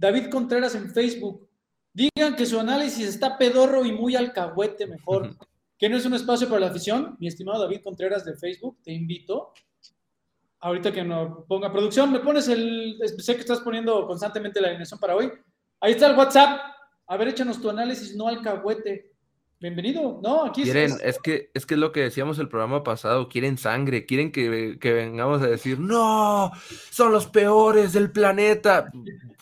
David 0.00 0.30
Contreras 0.30 0.74
en 0.74 0.90
Facebook. 0.90 1.46
Digan 1.92 2.34
que 2.34 2.46
su 2.46 2.58
análisis 2.58 3.06
está 3.06 3.36
pedorro 3.36 3.84
y 3.84 3.92
muy 3.92 4.16
alcahuete 4.16 4.86
mejor. 4.86 5.36
que 5.76 5.88
no 5.90 5.96
es 5.98 6.06
un 6.06 6.14
espacio 6.14 6.48
para 6.48 6.60
la 6.60 6.66
afición? 6.68 7.16
Mi 7.20 7.26
estimado 7.26 7.60
David 7.60 7.82
Contreras 7.84 8.24
de 8.24 8.34
Facebook, 8.34 8.78
te 8.82 8.92
invito. 8.92 9.52
ahorita 10.60 10.92
que 10.92 11.04
nos 11.04 11.44
ponga 11.46 11.72
producción, 11.72 12.12
me 12.12 12.20
pones 12.20 12.48
el, 12.48 12.98
sé 13.18 13.34
que 13.34 13.40
estás 13.40 13.60
poniendo 13.60 14.06
constantemente 14.06 14.60
la 14.60 14.68
alineación 14.68 14.98
para 14.98 15.16
hoy. 15.16 15.30
Ahí 15.80 15.92
está 15.92 16.06
el 16.06 16.16
WhatsApp. 16.16 16.60
A 17.06 17.16
ver, 17.18 17.28
échanos 17.28 17.60
tu 17.60 17.68
análisis, 17.68 18.16
no 18.16 18.28
alcahuete. 18.28 19.12
Bienvenido, 19.58 20.20
¿no? 20.22 20.46
Aquí 20.46 20.62
quieren, 20.62 20.96
es, 21.02 21.18
que, 21.18 21.50
es 21.52 21.66
que 21.66 21.74
es 21.74 21.80
lo 21.80 21.92
que 21.92 22.00
decíamos 22.00 22.38
el 22.38 22.48
programa 22.48 22.82
pasado, 22.82 23.28
quieren 23.28 23.58
sangre, 23.58 24.06
quieren 24.06 24.32
que, 24.32 24.78
que 24.80 24.92
vengamos 24.94 25.42
a 25.42 25.46
decir, 25.46 25.78
no, 25.78 26.50
son 26.90 27.12
los 27.12 27.26
peores 27.26 27.92
del 27.92 28.10
planeta. 28.10 28.90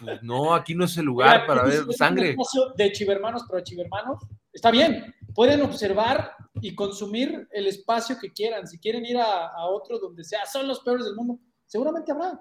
Pues 0.09 0.23
no, 0.23 0.55
aquí 0.55 0.75
no 0.75 0.85
es 0.85 0.97
el 0.97 1.07
lugar 1.07 1.47
para 1.47 1.65
ver 1.65 1.93
sangre. 1.93 2.37
de 2.77 2.93
chivermanos 2.93 3.45
para 3.49 3.63
chivermanos, 3.63 4.23
está 4.53 4.71
bien, 4.71 5.15
pueden 5.35 5.63
observar 5.63 6.33
y 6.61 6.75
consumir 6.75 7.47
el 7.53 7.67
espacio 7.67 8.17
que 8.21 8.33
quieran. 8.33 8.67
Si 8.67 8.79
quieren 8.79 9.05
ir 9.05 9.19
a, 9.19 9.49
a 9.49 9.67
otro 9.67 9.99
donde 9.99 10.25
sea, 10.25 10.47
son 10.47 10.67
los 10.67 10.81
peores 10.81 11.05
del 11.05 11.15
mundo, 11.15 11.39
seguramente 11.67 12.13
habrá. 12.13 12.41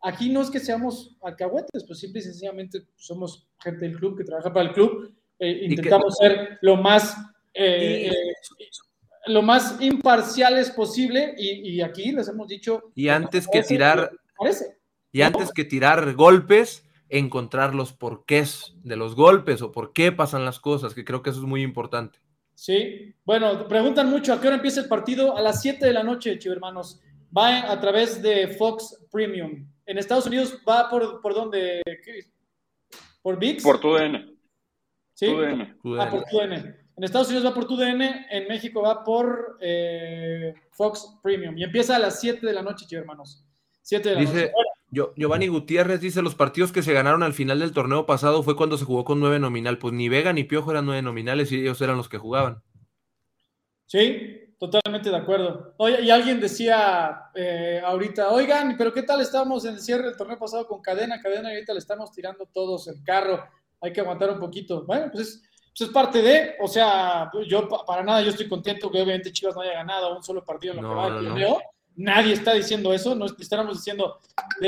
Aquí 0.00 0.30
no 0.30 0.40
es 0.42 0.50
que 0.50 0.58
seamos 0.58 1.16
alcahuetes, 1.22 1.84
pues 1.86 1.98
simple 1.98 2.20
y 2.20 2.22
sencillamente 2.24 2.86
somos 2.96 3.48
gente 3.60 3.86
del 3.86 3.98
club 3.98 4.18
que 4.18 4.24
trabaja 4.24 4.52
para 4.52 4.68
el 4.68 4.74
club 4.74 5.14
eh, 5.42 5.66
intentamos 5.68 6.16
ser 6.18 6.58
lo 6.60 6.76
más, 6.76 7.16
eh, 7.52 8.06
eh, 8.06 8.66
lo 9.26 9.42
más 9.42 9.80
imparciales 9.80 10.70
posible 10.70 11.34
y, 11.36 11.80
aquí 11.80 12.12
les 12.12 12.28
hemos 12.28 12.46
dicho... 12.46 12.92
Y 12.94 13.08
antes 13.08 13.48
que 13.48 13.64
tirar... 13.64 14.12
Y 15.10 15.22
antes 15.22 15.50
que 15.52 15.64
tirar 15.64 16.14
golpes, 16.14 16.84
encontrar 17.12 17.74
los 17.74 17.92
porqués 17.92 18.74
de 18.82 18.96
los 18.96 19.14
golpes 19.14 19.62
o 19.62 19.70
por 19.70 19.92
qué 19.92 20.10
pasan 20.10 20.44
las 20.44 20.58
cosas, 20.58 20.94
que 20.94 21.04
creo 21.04 21.22
que 21.22 21.30
eso 21.30 21.40
es 21.40 21.46
muy 21.46 21.62
importante. 21.62 22.18
Sí, 22.54 23.14
bueno, 23.24 23.68
preguntan 23.68 24.10
mucho 24.10 24.32
a 24.32 24.40
qué 24.40 24.46
hora 24.46 24.56
empieza 24.56 24.80
el 24.80 24.88
partido. 24.88 25.36
A 25.36 25.42
las 25.42 25.62
7 25.62 25.84
de 25.84 25.92
la 25.92 26.02
noche, 26.02 26.38
hermanos. 26.44 27.00
Va 27.36 27.70
a 27.70 27.80
través 27.80 28.20
de 28.22 28.48
Fox 28.48 29.06
Premium. 29.10 29.66
En 29.86 29.98
Estados 29.98 30.26
Unidos 30.26 30.58
va 30.68 30.88
por, 30.88 31.20
por 31.20 31.34
dónde? 31.34 31.82
¿Por 33.22 33.38
VIX? 33.38 33.62
Por 33.62 33.80
tu 33.80 33.94
DN. 33.94 34.32
¿Sí? 35.14 35.26
Ah, 35.98 36.10
por 36.10 36.24
TUDN. 36.24 36.82
En 36.96 37.04
Estados 37.04 37.28
Unidos 37.28 37.46
va 37.46 37.54
por 37.54 37.66
TUDN, 37.66 38.02
en 38.30 38.48
México 38.48 38.82
va 38.82 39.02
por 39.02 39.58
eh, 39.60 40.54
Fox 40.70 41.18
Premium. 41.22 41.56
Y 41.56 41.64
empieza 41.64 41.96
a 41.96 41.98
las 41.98 42.20
7 42.20 42.46
de 42.46 42.52
la 42.52 42.62
noche, 42.62 42.86
chicos 42.86 43.02
hermanos. 43.02 43.44
7 43.82 44.08
de 44.08 44.14
la 44.14 44.20
dice, 44.20 44.34
noche. 44.34 44.52
Giovanni 44.92 45.48
Gutiérrez 45.48 46.00
dice, 46.00 46.22
los 46.22 46.34
partidos 46.34 46.70
que 46.70 46.82
se 46.82 46.92
ganaron 46.92 47.22
al 47.22 47.32
final 47.32 47.58
del 47.58 47.72
torneo 47.72 48.06
pasado 48.06 48.42
fue 48.42 48.56
cuando 48.56 48.76
se 48.76 48.84
jugó 48.84 49.04
con 49.04 49.20
nueve 49.20 49.38
nominal. 49.38 49.78
Pues 49.78 49.94
ni 49.94 50.08
Vega 50.08 50.32
ni 50.32 50.44
Piojo 50.44 50.70
eran 50.70 50.86
nueve 50.86 51.02
nominales 51.02 51.50
y 51.50 51.60
ellos 51.60 51.80
eran 51.80 51.96
los 51.96 52.08
que 52.08 52.18
jugaban. 52.18 52.62
Sí, 53.86 54.54
totalmente 54.58 55.10
de 55.10 55.16
acuerdo. 55.16 55.74
Oye, 55.78 56.02
y 56.02 56.10
alguien 56.10 56.40
decía 56.40 57.30
eh, 57.34 57.80
ahorita, 57.84 58.30
oigan, 58.30 58.76
pero 58.76 58.92
¿qué 58.92 59.02
tal 59.02 59.20
estábamos 59.20 59.64
en 59.64 59.74
el 59.74 59.80
cierre 59.80 60.04
del 60.04 60.16
torneo 60.16 60.38
pasado 60.38 60.66
con 60.66 60.80
cadena? 60.80 61.20
Cadena, 61.20 61.50
y 61.50 61.54
ahorita 61.54 61.72
le 61.72 61.78
estamos 61.78 62.12
tirando 62.12 62.46
todos 62.46 62.86
el 62.88 63.02
carro 63.02 63.42
hay 63.82 63.92
que 63.92 64.00
aguantar 64.00 64.30
un 64.30 64.38
poquito. 64.38 64.84
Bueno, 64.84 65.10
pues 65.12 65.28
es, 65.28 65.42
pues 65.76 65.88
es 65.88 65.88
parte 65.88 66.22
de, 66.22 66.54
o 66.60 66.68
sea, 66.68 67.30
yo 67.46 67.68
para 67.68 68.02
nada, 68.02 68.22
yo 68.22 68.30
estoy 68.30 68.48
contento 68.48 68.90
que 68.90 69.02
obviamente 69.02 69.32
Chivas 69.32 69.54
no 69.54 69.60
haya 69.60 69.74
ganado 69.74 70.16
un 70.16 70.22
solo 70.22 70.44
partido 70.44 70.74
en 70.74 70.82
lo 70.82 70.88
que 70.88 70.94
va 70.94 71.10
no, 71.10 71.58
Nadie 71.96 72.34
está 72.34 72.54
diciendo 72.54 72.92
eso, 72.92 73.14
no 73.14 73.26
estamos 73.26 73.76
diciendo, 73.76 74.18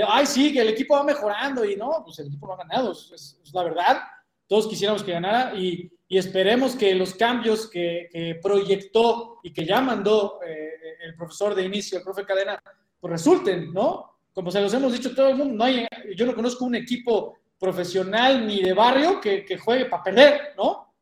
ay, 0.07 0.27
sí, 0.27 0.53
que 0.53 0.61
el 0.61 0.69
equipo 0.69 0.95
va 0.95 1.05
mejorando 1.05 1.65
y 1.65 1.77
no, 1.77 2.03
pues 2.05 2.19
el 2.19 2.27
equipo 2.27 2.47
no 2.47 2.55
ha 2.55 2.59
ganado, 2.59 2.93
es, 2.93 3.41
la 3.53 3.65
verdad. 3.65 3.99
Todos 4.47 4.69
quisiéramos 4.69 5.03
que 5.03 5.13
ganara 5.13 5.55
y, 5.55 5.91
esperemos 6.09 6.77
que 6.77 6.95
los 6.95 7.15
cambios 7.15 7.69
que, 7.69 8.39
proyectó 8.41 9.39
y 9.43 9.53
que 9.53 9.65
ya 9.65 9.81
mandó 9.81 10.39
eh, 10.47 10.71
el 11.03 11.17
profesor 11.17 11.57
de 11.57 11.65
inicio, 11.65 11.99
el 11.99 12.05
profe 12.05 12.25
Cadena, 12.25 12.63
pues 13.01 13.11
resulten, 13.11 13.73
¿no? 13.73 14.15
Como 14.33 14.51
se 14.51 14.61
los 14.61 14.73
hemos 14.75 14.93
dicho 14.93 15.15
todo 15.15 15.31
el 15.31 15.37
mundo, 15.37 15.55
no 15.55 15.65
hay, 15.65 15.87
yo 16.17 16.25
no 16.25 16.35
conozco 16.35 16.65
un 16.65 16.75
equipo 16.77 17.37
profesional 17.59 18.47
ni 18.47 18.63
de 18.63 18.73
barrio 18.75 19.21
que, 19.21 19.59
juegue 19.59 19.87
para 19.87 20.03
perder, 20.03 20.55
¿no? 20.57 20.93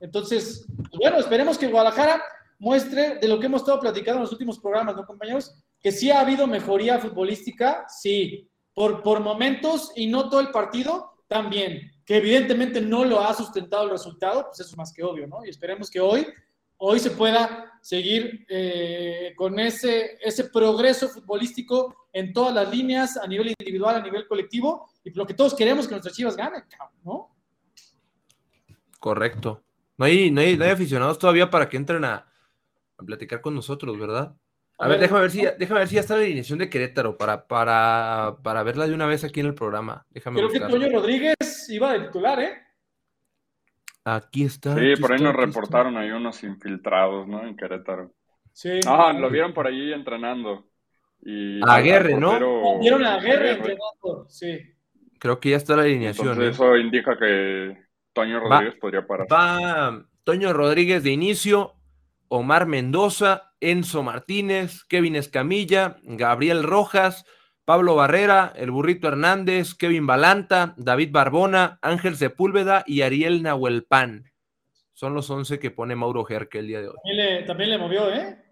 Entonces, 0.00 0.66
pues 0.76 0.98
bueno, 0.98 1.18
esperemos 1.18 1.58
que 1.58 1.68
Guadalajara 1.68 2.22
muestre 2.58 3.16
de 3.16 3.28
lo 3.28 3.38
que 3.38 3.46
hemos 3.46 3.62
estado 3.62 3.80
platicando 3.80 4.18
en 4.18 4.22
los 4.22 4.32
últimos 4.32 4.58
programas, 4.58 4.96
¿no, 4.96 5.06
compañeros? 5.06 5.54
Que 5.80 5.92
sí 5.92 6.10
ha 6.10 6.20
habido 6.20 6.46
mejoría 6.46 6.98
futbolística, 6.98 7.86
sí, 7.88 8.48
por, 8.74 9.02
por 9.02 9.20
momentos 9.20 9.92
y 9.96 10.06
no 10.06 10.28
todo 10.28 10.40
el 10.40 10.50
partido, 10.50 11.18
también. 11.28 11.92
Que 12.04 12.16
evidentemente 12.16 12.80
no 12.80 13.04
lo 13.04 13.20
ha 13.20 13.32
sustentado 13.34 13.84
el 13.84 13.90
resultado, 13.90 14.46
pues 14.46 14.60
eso 14.60 14.70
es 14.70 14.76
más 14.76 14.92
que 14.92 15.04
obvio, 15.04 15.26
¿no? 15.26 15.44
Y 15.44 15.50
esperemos 15.50 15.90
que 15.90 16.00
hoy, 16.00 16.26
hoy 16.78 16.98
se 16.98 17.10
pueda 17.10 17.78
seguir 17.82 18.46
eh, 18.48 19.34
con 19.36 19.58
ese, 19.60 20.18
ese 20.20 20.44
progreso 20.44 21.08
futbolístico 21.08 22.08
en 22.12 22.32
todas 22.32 22.54
las 22.54 22.70
líneas, 22.70 23.16
a 23.16 23.26
nivel 23.26 23.54
individual, 23.58 23.96
a 23.96 24.02
nivel 24.02 24.26
colectivo, 24.26 24.88
y 25.04 25.10
lo 25.10 25.26
que 25.26 25.34
todos 25.34 25.54
queremos 25.54 25.86
que 25.86 25.92
nuestras 25.92 26.16
chivas 26.16 26.36
ganen, 26.36 26.64
¿no? 27.04 27.34
Correcto. 28.98 29.62
No 29.96 30.06
hay, 30.06 30.30
no 30.30 30.40
hay, 30.40 30.60
aficionados 30.62 31.18
todavía 31.18 31.50
para 31.50 31.68
que 31.68 31.76
entren 31.76 32.04
a, 32.04 32.26
platicar 33.04 33.40
con 33.40 33.54
nosotros, 33.54 33.98
¿verdad? 33.98 34.34
A, 34.78 34.86
ver, 34.86 35.00
déjame 35.00 35.22
ver 35.22 35.30
si 35.30 35.42
déjame 35.58 35.80
ver 35.80 35.88
si 35.88 35.96
ya 35.96 36.00
está 36.02 36.14
la 36.14 36.22
alineación 36.22 36.58
de 36.60 36.70
Querétaro 36.70 37.18
para, 37.18 37.48
para, 37.48 38.36
para 38.44 38.62
verla 38.62 38.86
de 38.86 38.94
una 38.94 39.06
vez 39.06 39.24
aquí 39.24 39.40
en 39.40 39.46
el 39.46 39.54
programa. 39.54 40.06
Déjame 40.10 40.38
Creo 40.38 40.50
que 40.50 40.60
Toño 40.60 40.88
Rodríguez 40.88 41.68
iba 41.68 41.92
de 41.94 42.06
titular, 42.06 42.40
¿eh? 42.40 42.62
Aquí 44.04 44.44
está. 44.44 44.74
Sí, 44.76 44.94
por 45.00 45.12
ahí 45.12 45.20
nos 45.20 45.34
reportaron 45.34 45.96
ahí 45.96 46.10
unos 46.10 46.42
infiltrados, 46.44 47.26
¿no? 47.26 47.44
En 47.44 47.56
Querétaro. 47.56 48.12
Sí. 48.52 48.80
Ah, 48.86 49.12
lo 49.12 49.28
vieron 49.30 49.52
por 49.52 49.66
ahí 49.66 49.92
entrenando. 49.92 50.68
Y 51.20 51.60
a 51.68 51.80
Guerre, 51.80 52.16
¿no? 52.16 52.78
Vieron 52.78 53.04
a 53.04 53.18
Guerre 53.18 53.52
entrenando, 53.52 54.26
sí. 54.28 54.60
Creo 55.18 55.40
que 55.40 55.50
ya 55.50 55.56
está 55.56 55.74
la 55.76 55.82
alineación. 55.82 56.40
¿eh? 56.40 56.48
Eso 56.48 56.76
indica 56.76 57.18
que 57.18 57.76
Toño 58.12 58.40
Rodríguez 58.40 58.76
podría 58.80 59.06
parar. 59.06 59.26
Va 59.30 60.04
Toño 60.22 60.52
Rodríguez 60.52 61.02
de 61.02 61.10
inicio, 61.10 61.74
Omar 62.28 62.66
Mendoza, 62.66 63.52
Enzo 63.60 64.02
Martínez, 64.02 64.84
Kevin 64.84 65.16
Escamilla, 65.16 65.96
Gabriel 66.02 66.62
Rojas, 66.62 67.24
Pablo 67.64 67.94
Barrera, 67.96 68.52
el 68.56 68.70
Burrito 68.70 69.08
Hernández, 69.08 69.74
Kevin 69.74 70.06
Balanta, 70.06 70.74
David 70.78 71.10
Barbona, 71.12 71.78
Ángel 71.82 72.16
Sepúlveda 72.16 72.82
y 72.86 73.02
Ariel 73.02 73.42
Nahuelpan. 73.42 74.32
Son 74.94 75.14
los 75.14 75.28
11 75.28 75.58
que 75.58 75.70
pone 75.70 75.94
Mauro 75.94 76.24
Gerke 76.24 76.60
el 76.60 76.66
día 76.66 76.80
de 76.80 76.88
hoy. 76.88 76.96
También 77.46 77.70
le, 77.70 77.78
movió, 77.78 78.12
¿eh? 78.12 78.42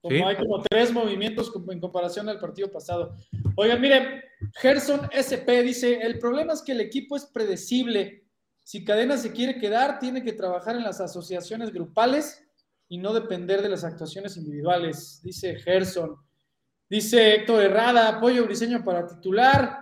Como 0.00 0.28
hay 0.28 0.36
como 0.36 0.62
tres 0.62 0.92
movimientos 0.92 1.52
en 1.68 1.80
comparación 1.80 2.28
al 2.28 2.38
partido 2.38 2.70
pasado. 2.70 3.16
Oigan, 3.56 3.80
miren, 3.80 4.22
Gerson 4.54 5.10
SP 5.10 5.62
dice, 5.62 6.00
el 6.00 6.18
problema 6.18 6.52
es 6.52 6.62
que 6.62 6.72
el 6.72 6.80
equipo 6.80 7.16
es 7.16 7.26
predecible. 7.26 8.24
Si 8.62 8.84
Cadena 8.84 9.16
se 9.16 9.32
quiere 9.32 9.58
quedar, 9.58 9.98
tiene 9.98 10.22
que 10.22 10.32
trabajar 10.32 10.76
en 10.76 10.84
las 10.84 11.00
asociaciones 11.00 11.72
grupales 11.72 12.47
y 12.88 12.98
no 12.98 13.12
depender 13.12 13.62
de 13.62 13.68
las 13.68 13.84
actuaciones 13.84 14.36
individuales, 14.36 15.20
dice 15.22 15.56
Gerson. 15.56 16.16
Dice 16.88 17.34
Héctor 17.34 17.62
Herrada, 17.62 18.08
apoyo 18.08 18.46
Briseño 18.46 18.82
para 18.82 19.06
titular. 19.06 19.80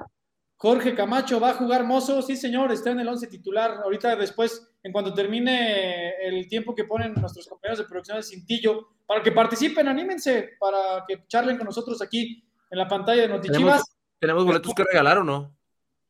Jorge 0.56 0.94
Camacho 0.94 1.38
va 1.38 1.50
a 1.50 1.54
jugar 1.54 1.84
mozo. 1.84 2.20
Sí, 2.20 2.34
señor, 2.36 2.72
está 2.72 2.90
en 2.90 3.00
el 3.00 3.08
11 3.08 3.28
titular. 3.28 3.82
Ahorita 3.84 4.16
después, 4.16 4.74
en 4.82 4.90
cuanto 4.90 5.14
termine 5.14 6.14
el 6.20 6.48
tiempo 6.48 6.74
que 6.74 6.84
ponen 6.84 7.14
nuestros 7.14 7.46
compañeros 7.46 7.78
de 7.78 7.84
producción 7.84 8.16
de 8.16 8.24
Cintillo, 8.24 8.88
para 9.06 9.22
que 9.22 9.30
participen, 9.30 9.86
anímense, 9.86 10.56
para 10.58 11.04
que 11.06 11.24
charlen 11.28 11.56
con 11.56 11.66
nosotros 11.66 12.02
aquí 12.02 12.42
en 12.70 12.78
la 12.78 12.88
pantalla 12.88 13.22
de 13.22 13.28
Notichivas. 13.28 13.84
¿Tenemos, 14.18 14.44
boletos 14.44 14.74
que 14.74 14.82
regalar 14.82 15.18
o 15.18 15.24
no? 15.24 15.54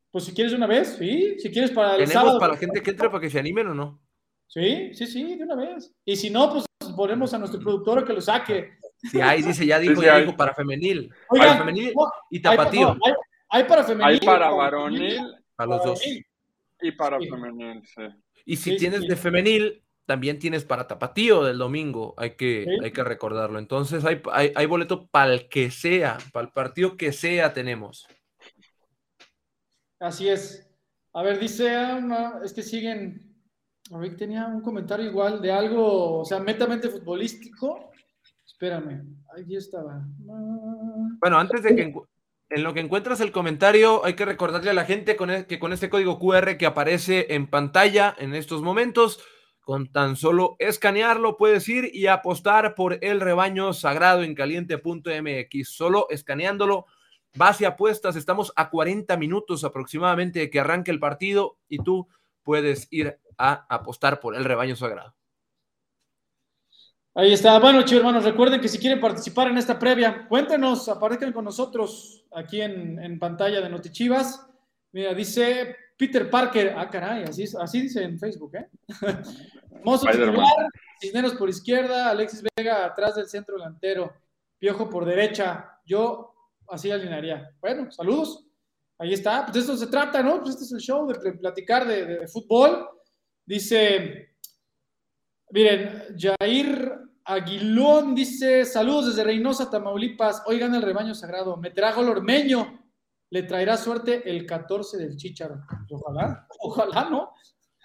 Pues 0.09 0.23
si 0.23 0.33
quieres 0.33 0.53
una 0.53 0.65
vez, 0.65 0.95
sí. 0.97 1.37
Si 1.37 1.51
quieres 1.51 1.69
para 1.69 1.95
el 1.95 2.07
¿Tenemos 2.07 2.39
para 2.39 2.53
la 2.53 2.57
gente 2.57 2.81
que 2.81 2.89
entra 2.89 3.11
para 3.11 3.21
que 3.21 3.29
se 3.29 3.37
animen 3.37 3.67
o 3.67 3.75
no? 3.75 4.01
Sí, 4.47 4.93
sí, 4.93 5.07
sí, 5.07 5.35
de 5.35 5.43
una 5.43 5.55
vez. 5.55 5.93
Y 6.05 6.15
si 6.15 6.29
no, 6.29 6.51
pues 6.51 6.65
ponemos 6.95 7.33
a 7.33 7.37
nuestro 7.37 7.59
productor 7.59 7.99
a 7.99 8.05
que 8.05 8.13
lo 8.13 8.21
saque. 8.21 8.77
Sí, 9.11 9.21
ahí 9.21 9.41
dice, 9.41 9.65
ya 9.65 9.79
dijo, 9.79 10.01
ya 10.01 10.17
dijo 10.17 10.35
para 10.35 10.53
femenil. 10.53 11.13
para 11.29 11.57
femenil 11.57 11.93
y 12.31 12.41
tapatío. 12.41 12.97
Hay, 13.49 13.63
para 13.65 13.83
femenil. 13.83 14.13
Hay 14.13 14.19
para 14.19 14.49
varonil. 14.49 15.21
Para 15.55 15.69
los 15.69 15.83
dos. 15.83 16.01
Y 16.81 16.91
para 16.91 17.19
femenil, 17.19 17.83
sí. 17.85 18.03
Y 18.45 18.55
si 18.55 18.77
tienes 18.77 19.01
de 19.01 19.15
femenil, 19.15 19.83
también 20.07 20.39
tienes 20.39 20.63
para 20.63 20.87
tapatío 20.87 21.43
del 21.43 21.57
domingo, 21.57 22.15
hay 22.17 22.35
que, 22.35 22.65
hay 22.81 22.91
que 22.91 23.03
recordarlo. 23.03 23.59
Entonces 23.59 24.05
hay, 24.05 24.21
hay, 24.31 24.65
boleto 24.65 25.07
para 25.07 25.33
el 25.33 25.49
que 25.49 25.69
sea, 25.69 26.17
para 26.31 26.47
el 26.47 26.53
partido 26.53 26.95
que 26.95 27.11
sea 27.11 27.53
tenemos. 27.53 28.07
Así 29.99 30.29
es. 30.29 30.65
A 31.13 31.23
ver, 31.23 31.39
dice, 31.39 31.75
es 32.43 32.53
que 32.53 32.63
siguen, 32.63 33.26
ver, 33.91 34.17
tenía 34.17 34.47
un 34.47 34.61
comentario 34.61 35.05
igual 35.05 35.41
de 35.41 35.51
algo, 35.51 36.19
o 36.19 36.25
sea, 36.25 36.39
metamente 36.39 36.89
futbolístico. 36.89 37.91
Espérame, 38.45 39.03
ahí 39.35 39.55
estaba. 39.55 40.05
Bueno, 40.17 41.37
antes 41.37 41.63
de 41.63 41.75
que 41.75 41.93
en 42.49 42.63
lo 42.63 42.73
que 42.73 42.79
encuentras 42.79 43.19
el 43.19 43.31
comentario, 43.31 44.05
hay 44.05 44.15
que 44.15 44.25
recordarle 44.25 44.69
a 44.69 44.73
la 44.73 44.85
gente 44.85 45.15
con 45.15 45.29
e, 45.29 45.45
que 45.45 45.59
con 45.59 45.73
este 45.73 45.89
código 45.89 46.17
QR 46.17 46.57
que 46.57 46.65
aparece 46.65 47.27
en 47.35 47.47
pantalla 47.47 48.15
en 48.17 48.33
estos 48.35 48.61
momentos, 48.61 49.19
Con 49.59 49.91
tan 49.91 50.15
solo 50.15 50.55
escanearlo 50.59 51.35
puedes 51.35 51.67
ir 51.67 51.91
y 51.93 52.07
apostar 52.07 52.73
por 52.73 52.99
el 53.03 53.19
rebaño 53.19 53.73
sagrado 53.73 54.23
en 54.23 54.33
caliente.mx. 54.33 55.69
Solo 55.69 56.07
escaneándolo, 56.09 56.85
base 57.35 57.65
apuestas. 57.65 58.15
Estamos 58.15 58.53
a 58.55 58.69
40 58.69 59.17
minutos 59.17 59.65
aproximadamente 59.65 60.39
de 60.39 60.49
que 60.49 60.61
arranque 60.61 60.89
el 60.89 61.01
partido 61.01 61.57
y 61.67 61.79
tú 61.79 62.07
puedes 62.47 62.87
ir 62.91 63.19
a 63.37 63.65
apostar 63.67 64.21
por 64.21 64.33
el 64.33 64.45
rebaño 64.45 64.73
sagrado. 64.77 65.13
Ahí 67.13 67.33
está. 67.33 67.59
Bueno, 67.59 67.81
chicos 67.81 67.97
hermanos, 67.97 68.23
recuerden 68.23 68.61
que 68.61 68.69
si 68.69 68.79
quieren 68.79 69.01
participar 69.01 69.49
en 69.49 69.57
esta 69.57 69.77
previa, 69.77 70.29
cuéntenos, 70.29 70.87
aparezcan 70.87 71.33
con 71.33 71.43
nosotros 71.43 72.25
aquí 72.33 72.61
en, 72.61 73.03
en 73.03 73.19
pantalla 73.19 73.59
de 73.59 73.67
Notichivas. 73.67 74.47
Mira, 74.93 75.13
dice 75.13 75.75
Peter 75.97 76.29
Parker. 76.29 76.73
Ah, 76.77 76.89
caray, 76.89 77.23
así, 77.23 77.43
así 77.59 77.81
dice 77.81 78.01
en 78.01 78.17
Facebook, 78.17 78.55
¿eh? 78.55 78.69
Mozo 79.83 80.07
titular, 80.07 80.69
Cisneros 81.01 81.33
por 81.33 81.49
izquierda, 81.49 82.11
Alexis 82.11 82.43
Vega 82.55 82.85
atrás 82.85 83.15
del 83.15 83.27
centro 83.27 83.57
delantero, 83.57 84.13
Piojo 84.57 84.89
por 84.89 85.03
derecha. 85.03 85.81
Yo 85.85 86.33
así 86.69 86.91
alinearía. 86.91 87.51
Bueno, 87.59 87.91
saludos. 87.91 88.46
Ahí 88.99 89.13
está. 89.13 89.43
Pues 89.43 89.53
de 89.53 89.59
esto 89.59 89.77
se 89.77 89.87
trata, 89.87 90.23
¿no? 90.23 90.39
Pues 90.41 90.55
este 90.55 90.65
es 90.65 90.71
el 90.71 90.79
show 90.79 91.07
de 91.07 91.33
platicar 91.33 91.87
de, 91.87 92.05
de 92.05 92.27
fútbol. 92.27 92.87
Dice, 93.45 94.35
miren, 95.51 96.15
Jair 96.17 97.07
Aguilón 97.29 98.15
dice, 98.15 98.63
saludos 98.63 99.07
desde 99.07 99.23
Reynosa, 99.23 99.69
Tamaulipas. 99.69 100.43
Hoy 100.45 100.59
gana 100.59 100.77
el 100.77 100.83
rebaño 100.83 101.13
sagrado. 101.13 101.57
Me 101.57 101.71
trajo 101.71 102.01
el 102.01 102.09
ormeño. 102.09 102.83
Le 103.29 103.43
traerá 103.43 103.75
suerte 103.75 104.29
el 104.29 104.45
14 104.45 104.97
del 104.97 105.17
Chicharo. 105.17 105.59
Ojalá, 105.91 106.47
ojalá, 106.59 107.09
¿no? 107.09 107.33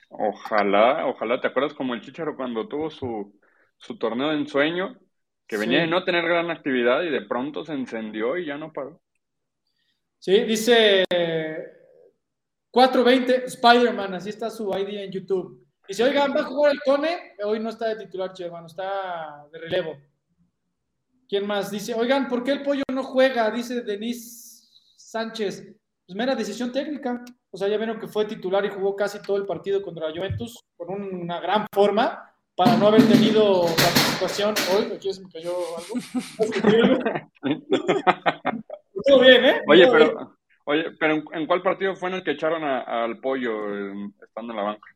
Ojalá, 0.08 1.06
ojalá. 1.06 1.40
¿Te 1.40 1.48
acuerdas 1.48 1.74
como 1.74 1.94
el 1.94 2.00
Chicharo 2.00 2.36
cuando 2.36 2.68
tuvo 2.68 2.88
su, 2.90 3.38
su 3.78 3.98
torneo 3.98 4.28
de 4.28 4.36
ensueño? 4.36 4.96
Que 5.46 5.56
venía 5.56 5.80
de 5.80 5.88
no 5.88 6.04
tener 6.04 6.24
gran 6.24 6.50
actividad 6.50 7.02
y 7.02 7.10
de 7.10 7.22
pronto 7.22 7.64
se 7.64 7.72
encendió 7.72 8.36
y 8.36 8.46
ya 8.46 8.56
no 8.56 8.72
paró. 8.72 9.02
Sí, 10.22 10.38
dice 10.44 11.04
420 12.70 13.44
Spider-Man, 13.46 14.14
así 14.14 14.28
está 14.28 14.50
su 14.50 14.70
ID 14.70 15.00
en 15.00 15.10
YouTube. 15.10 15.66
Y 15.88 15.94
si 15.94 16.02
oigan, 16.04 16.32
va 16.32 16.42
a 16.42 16.44
jugar 16.44 16.70
el 16.70 16.80
Cone, 16.84 17.34
hoy 17.42 17.58
no 17.58 17.70
está 17.70 17.88
de 17.88 18.04
titular, 18.04 18.32
che, 18.32 18.44
hermano, 18.44 18.68
está 18.68 19.48
de 19.50 19.58
relevo. 19.58 19.96
¿Quién 21.28 21.44
más? 21.44 21.72
Dice, 21.72 21.94
oigan, 21.94 22.28
¿por 22.28 22.44
qué 22.44 22.52
el 22.52 22.62
pollo 22.62 22.84
no 22.92 23.02
juega? 23.02 23.50
Dice 23.50 23.80
Denis 23.80 24.70
Sánchez. 24.96 25.74
Pues 26.06 26.16
mera 26.16 26.36
decisión 26.36 26.70
técnica. 26.70 27.24
O 27.50 27.56
sea, 27.56 27.66
ya 27.66 27.76
vieron 27.76 27.98
que 27.98 28.06
fue 28.06 28.24
titular 28.24 28.64
y 28.64 28.70
jugó 28.70 28.94
casi 28.94 29.20
todo 29.20 29.38
el 29.38 29.44
partido 29.44 29.82
contra 29.82 30.12
Juventus 30.12 30.56
con 30.76 30.88
una 30.90 31.40
gran 31.40 31.66
forma 31.74 32.32
para 32.54 32.76
no 32.76 32.86
haber 32.86 33.02
tenido 33.08 33.62
participación 33.62 34.54
hoy. 34.72 34.92
Aquí 34.94 35.12
se 35.12 35.20
me 35.20 35.30
cayó 35.30 35.56
algo. 35.76 35.94
Estuvo 39.04 39.20
bien, 39.20 39.44
¿eh? 39.44 39.62
Oye, 39.66 39.88
pero, 39.90 40.36
oye, 40.64 40.84
pero 40.98 41.22
¿en, 41.32 41.46
cuál 41.46 41.62
partido 41.62 41.96
fue 41.96 42.08
en 42.10 42.16
el 42.16 42.24
que 42.24 42.32
echaron 42.32 42.62
al 42.62 43.18
pollo 43.18 43.68
estando 44.22 44.52
en 44.52 44.56
la 44.56 44.62
banca? 44.62 44.88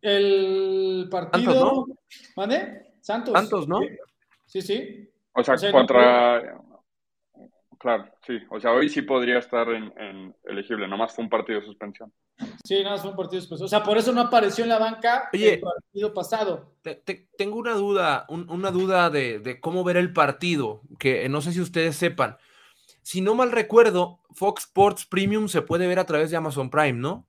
El 0.00 1.08
partido. 1.10 1.52
Santos, 1.52 1.88
¿no? 1.88 1.94
¿Mande? 2.36 2.92
Santos. 3.00 3.32
Santos, 3.32 3.68
¿no? 3.68 3.80
Sí, 4.46 4.62
sí. 4.62 5.08
O 5.32 5.44
sea, 5.44 5.72
contra. 5.72 6.58
Claro, 7.78 8.10
sí. 8.26 8.38
O 8.50 8.58
sea, 8.60 8.72
hoy 8.72 8.88
sí 8.88 9.02
podría 9.02 9.38
estar 9.38 9.68
en, 9.68 10.34
elegible. 10.44 10.88
Nomás 10.88 11.14
fue 11.14 11.24
un 11.24 11.30
partido 11.30 11.60
de 11.60 11.66
suspensión. 11.66 12.12
Sí, 12.64 12.82
nada 12.82 12.90
más 12.92 13.02
fue 13.02 13.10
un 13.10 13.16
partido 13.16 13.36
de 13.36 13.40
suspensión. 13.42 13.66
O 13.66 13.68
sea, 13.68 13.82
por 13.84 13.98
eso 13.98 14.12
no 14.12 14.20
apareció 14.20 14.64
en 14.64 14.70
la 14.70 14.78
banca 14.78 15.28
el 15.32 15.60
partido 15.60 16.12
pasado. 16.12 16.74
tengo 17.36 17.56
una 17.56 17.74
duda, 17.74 18.26
una 18.28 18.70
duda 18.72 19.10
de, 19.10 19.38
de 19.38 19.60
cómo 19.60 19.84
ver 19.84 19.96
el 19.96 20.12
partido, 20.12 20.82
que 20.98 21.28
no 21.28 21.40
sé 21.40 21.52
si 21.52 21.60
ustedes 21.60 21.94
sepan. 21.96 22.36
Si 23.02 23.20
no 23.20 23.34
mal 23.34 23.52
recuerdo, 23.52 24.20
Fox 24.32 24.64
Sports 24.64 25.06
Premium 25.06 25.48
se 25.48 25.62
puede 25.62 25.86
ver 25.86 25.98
a 25.98 26.04
través 26.04 26.30
de 26.30 26.36
Amazon 26.36 26.68
Prime, 26.68 26.92
¿no? 26.92 27.28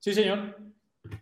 Sí, 0.00 0.12
señor. 0.12 0.58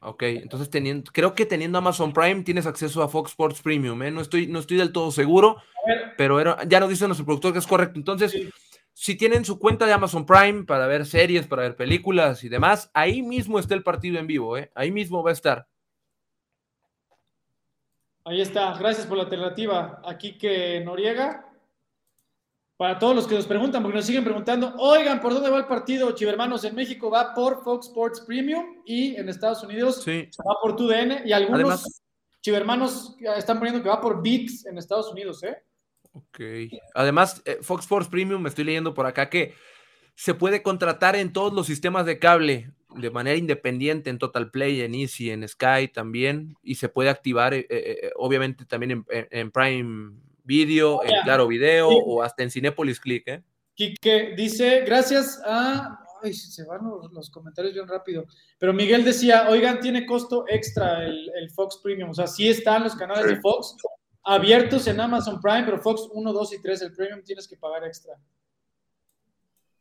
Ok, 0.01 0.23
entonces 0.25 0.69
teniendo, 0.69 1.11
creo 1.13 1.35
que 1.35 1.47
teniendo 1.47 1.79
Amazon 1.79 2.13
Prime 2.13 2.43
tienes 2.43 2.67
acceso 2.67 3.03
a 3.03 3.09
Fox 3.09 3.31
Sports 3.31 3.63
Premium, 3.63 4.03
¿eh? 4.03 4.11
no, 4.11 4.21
estoy, 4.21 4.47
no 4.47 4.59
estoy 4.59 4.77
del 4.77 4.93
todo 4.93 5.11
seguro, 5.11 5.57
pero 6.19 6.63
ya 6.65 6.81
nos 6.81 6.91
dice 6.91 7.07
nuestro 7.07 7.25
productor 7.25 7.53
que 7.53 7.61
es 7.61 7.67
correcto. 7.67 7.99
Entonces, 7.99 8.35
si 8.93 9.17
tienen 9.17 9.45
su 9.45 9.59
cuenta 9.59 9.87
de 9.87 9.93
Amazon 9.93 10.27
Prime 10.27 10.65
para 10.65 10.87
ver 10.87 11.07
series, 11.07 11.47
para 11.47 11.63
ver 11.63 11.77
películas 11.77 12.45
y 12.45 12.51
demás, 12.51 12.91
ahí 12.93 13.23
mismo 13.23 13.59
está 13.59 13.75
el 13.75 13.83
partido 13.83 14.19
en 14.19 14.27
vivo, 14.27 14.59
¿eh? 14.59 14.71
ahí 14.75 14.91
mismo 14.91 15.23
va 15.23 15.31
a 15.31 15.35
estar. 15.35 15.67
Ahí 18.25 18.43
está, 18.43 18.77
gracias 18.79 19.07
por 19.07 19.17
la 19.17 19.25
alternativa. 19.25 20.03
Aquí 20.05 20.37
que 20.37 20.83
Noriega, 20.85 21.50
para 22.81 22.99
todos 22.99 23.15
los 23.15 23.27
que 23.27 23.35
nos 23.35 23.47
preguntan, 23.47 23.83
porque 23.83 23.99
nos 23.99 24.07
siguen 24.07 24.25
preguntando, 24.25 24.75
oigan, 24.79 25.21
¿por 25.21 25.35
dónde 25.35 25.51
va 25.51 25.59
el 25.59 25.67
partido? 25.67 26.13
Chivermanos 26.13 26.65
en 26.65 26.75
México 26.75 27.11
va 27.11 27.35
por 27.35 27.63
Fox 27.63 27.89
Sports 27.89 28.23
Premium 28.23 28.81
y 28.87 29.17
en 29.17 29.29
Estados 29.29 29.63
Unidos 29.63 30.03
va 30.09 30.55
por 30.63 30.77
TUDN 30.77 31.29
y 31.29 31.33
algunos 31.33 32.01
chivermanos 32.41 33.17
están 33.37 33.59
poniendo 33.59 33.83
que 33.83 33.91
va 33.91 34.01
por 34.01 34.23
VIX 34.23 34.65
en 34.65 34.79
Estados 34.79 35.13
Unidos, 35.13 35.43
¿eh? 35.43 35.59
Ok. 36.13 36.41
Además, 36.95 37.43
eh, 37.45 37.59
Fox 37.61 37.83
Sports 37.83 38.09
Premium, 38.09 38.41
me 38.41 38.49
estoy 38.49 38.65
leyendo 38.65 38.95
por 38.95 39.05
acá 39.05 39.29
que 39.29 39.53
se 40.15 40.33
puede 40.33 40.63
contratar 40.63 41.17
en 41.17 41.35
todos 41.35 41.53
los 41.53 41.67
sistemas 41.67 42.07
de 42.07 42.19
cable 42.19 42.73
de 42.97 43.11
manera 43.11 43.37
independiente 43.37 44.09
en 44.09 44.17
Total 44.17 44.51
Play, 44.51 44.81
en 44.81 44.95
Easy, 44.95 45.31
en 45.31 45.47
Sky 45.47 45.89
también, 45.93 46.57
y 46.63 46.77
se 46.77 46.89
puede 46.89 47.11
activar, 47.11 47.53
eh, 47.53 47.67
eh, 47.69 48.11
obviamente, 48.17 48.65
también 48.65 49.05
en 49.11 49.51
Prime 49.51 50.13
Video, 50.51 51.05
en 51.05 51.23
Claro 51.23 51.47
Video 51.47 51.89
o 51.89 52.23
hasta 52.23 52.43
en 52.43 52.51
Cinepolis 52.51 52.99
Click, 52.99 53.29
¿eh? 53.29 53.43
Quique 53.73 54.35
dice, 54.37 54.81
gracias 54.85 55.41
a... 55.47 55.97
Ay, 56.21 56.35
se 56.35 56.65
van 56.65 56.81
los, 57.13 57.31
comentarios 57.31 57.73
bien 57.73 57.87
rápido. 57.87 58.27
Pero 58.59 58.73
Miguel 58.73 59.05
decía, 59.05 59.49
oigan, 59.49 59.79
tiene 59.79 60.05
costo 60.05 60.45
extra 60.49 61.05
el, 61.05 61.51
Fox 61.55 61.79
Premium. 61.83 62.11
O 62.11 62.15
sea, 62.15 62.27
sí 62.27 62.49
están 62.49 62.83
los 62.83 62.97
canales 62.97 63.27
de 63.27 63.41
Fox 63.41 63.77
abiertos 64.25 64.89
en 64.89 65.01
Amazon 65.01 65.41
Prime, 65.41 65.63
pero 65.65 65.79
Fox 65.79 66.09
1, 66.13 66.33
2 66.33 66.53
y 66.53 66.61
3, 66.61 66.83
el 66.83 66.93
Premium 66.95 67.23
tienes 67.23 67.47
que 67.47 67.57
pagar 67.57 67.85
extra. 67.85 68.15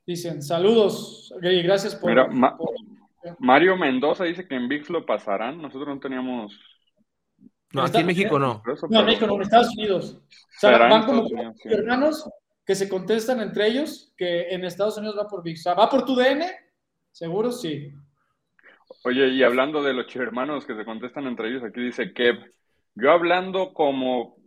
Dicen, 0.05 0.43
saludos 0.43 1.33
y 1.41 1.61
gracias 1.63 1.95
por... 1.95 2.11
Mario 3.39 3.75
Mendoza 3.75 4.23
dice 4.23 4.47
que 4.47 4.55
en 4.55 4.67
VIX 4.67 4.91
lo 4.91 5.05
pasarán. 5.05 5.61
Nosotros 5.61 5.87
no 5.87 5.99
teníamos 5.99 6.53
no, 7.73 7.83
aquí 7.83 7.97
en 7.97 8.07
México 8.07 8.39
no. 8.39 8.63
No, 8.89 8.99
en 8.99 9.05
México 9.05 9.27
no, 9.27 9.35
en 9.35 9.41
Estados 9.41 9.69
Unidos. 9.75 10.21
O 10.27 10.59
sea, 10.59 10.77
van 10.77 11.05
como 11.05 11.27
hermanos 11.65 12.29
que 12.65 12.75
se 12.75 12.89
contestan 12.89 13.41
entre 13.41 13.67
ellos, 13.67 14.13
que 14.17 14.49
en 14.49 14.63
Estados 14.63 14.97
Unidos 14.97 15.15
va 15.17 15.27
por 15.27 15.43
VIX. 15.43 15.59
O 15.59 15.63
sea, 15.63 15.73
¿va 15.73 15.89
por 15.89 16.05
tu 16.05 16.15
DN? 16.15 16.45
Seguro 17.11 17.51
sí. 17.51 17.93
Oye, 19.03 19.27
y 19.29 19.43
hablando 19.43 19.81
de 19.81 19.93
los 19.93 20.13
hermanos 20.15 20.65
que 20.65 20.75
se 20.75 20.85
contestan 20.85 21.25
entre 21.27 21.49
ellos, 21.49 21.63
aquí 21.63 21.81
dice 21.81 22.13
que 22.13 22.37
yo 22.95 23.11
hablando 23.11 23.73
como 23.73 24.39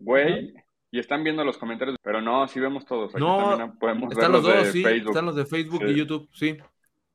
güey, 0.00 0.54
y 0.90 0.98
están 0.98 1.22
viendo 1.22 1.44
los 1.44 1.56
comentarios, 1.56 1.96
pero 2.02 2.20
no, 2.20 2.48
sí 2.48 2.58
vemos 2.58 2.84
todos. 2.84 3.14
Aquí 3.14 3.22
no, 3.22 3.76
podemos 3.78 4.10
están 4.12 4.32
los, 4.32 4.42
dos, 4.42 4.68
sí, 4.68 4.82
están 4.84 5.26
los 5.26 5.36
de 5.36 5.46
Facebook 5.46 5.82
y 5.86 5.94
YouTube, 5.94 6.28
sí. 6.32 6.56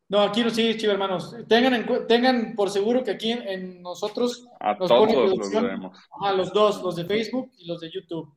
No, 0.07 0.21
aquí 0.21 0.43
no 0.43 0.49
sí, 0.51 0.77
chivo 0.77 0.91
hermanos. 0.91 1.35
Tengan, 1.47 1.85
tengan 2.07 2.53
por 2.55 2.69
seguro 2.69 3.03
que 3.03 3.11
aquí 3.11 3.31
en, 3.31 3.81
nosotros 3.81 4.47
a 4.59 4.77
todos 4.77 5.11
los 5.11 5.51
vemos. 5.51 5.97
A 6.21 6.31
los 6.31 6.53
dos, 6.53 6.81
los 6.83 6.95
de 6.95 7.05
Facebook 7.05 7.51
y 7.57 7.65
los 7.65 7.79
de 7.79 7.89
YouTube. 7.91 8.31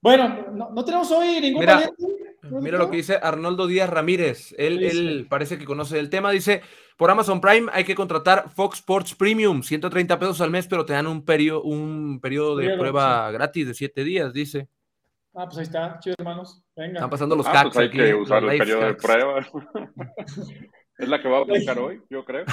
Bueno, 0.00 0.46
no, 0.52 0.84
tenemos 0.84 1.10
hoy 1.10 1.40
ningún 1.40 1.60
mira, 1.60 1.90
Mira 2.42 2.78
lo 2.78 2.90
que 2.90 2.98
dice 2.98 3.18
Arnoldo 3.20 3.66
Díaz 3.66 3.90
Ramírez. 3.90 4.54
Él, 4.58 4.82
él 4.82 5.26
parece 5.28 5.58
que 5.58 5.64
conoce 5.64 5.98
el 5.98 6.08
tema. 6.10 6.30
Dice: 6.30 6.62
Por 6.96 7.10
Amazon 7.10 7.40
Prime 7.40 7.70
hay 7.72 7.84
que 7.84 7.94
contratar 7.94 8.48
Fox 8.50 8.78
Sports 8.78 9.14
Premium, 9.14 9.62
130 9.62 10.18
pesos 10.18 10.40
al 10.40 10.50
mes, 10.50 10.66
pero 10.66 10.84
te 10.84 10.92
dan 10.92 11.06
un 11.06 11.24
periodo, 11.24 11.62
un 11.62 12.20
periodo 12.20 12.56
de 12.56 12.76
prueba 12.76 13.30
gratis 13.30 13.66
de 13.66 13.74
7 13.74 14.04
días, 14.04 14.32
dice. 14.32 14.68
Ah, 15.34 15.44
pues 15.46 15.58
ahí 15.58 15.64
está, 15.64 15.98
chido 16.00 16.16
hermanos. 16.18 16.62
Venga. 16.78 16.94
Están 16.94 17.10
pasando 17.10 17.34
los 17.34 17.46
ah, 17.48 17.64
pues 17.64 17.76
hay 17.76 17.90
que 17.90 18.14
usar 18.14 18.44
el 18.44 18.56
periodo 18.56 18.86
de 18.86 18.94
prueba. 18.94 19.40
es 20.98 21.08
la 21.08 21.20
que 21.20 21.28
va 21.28 21.38
a 21.38 21.42
aplicar 21.42 21.76
hoy, 21.76 22.00
yo 22.08 22.24
creo. 22.24 22.44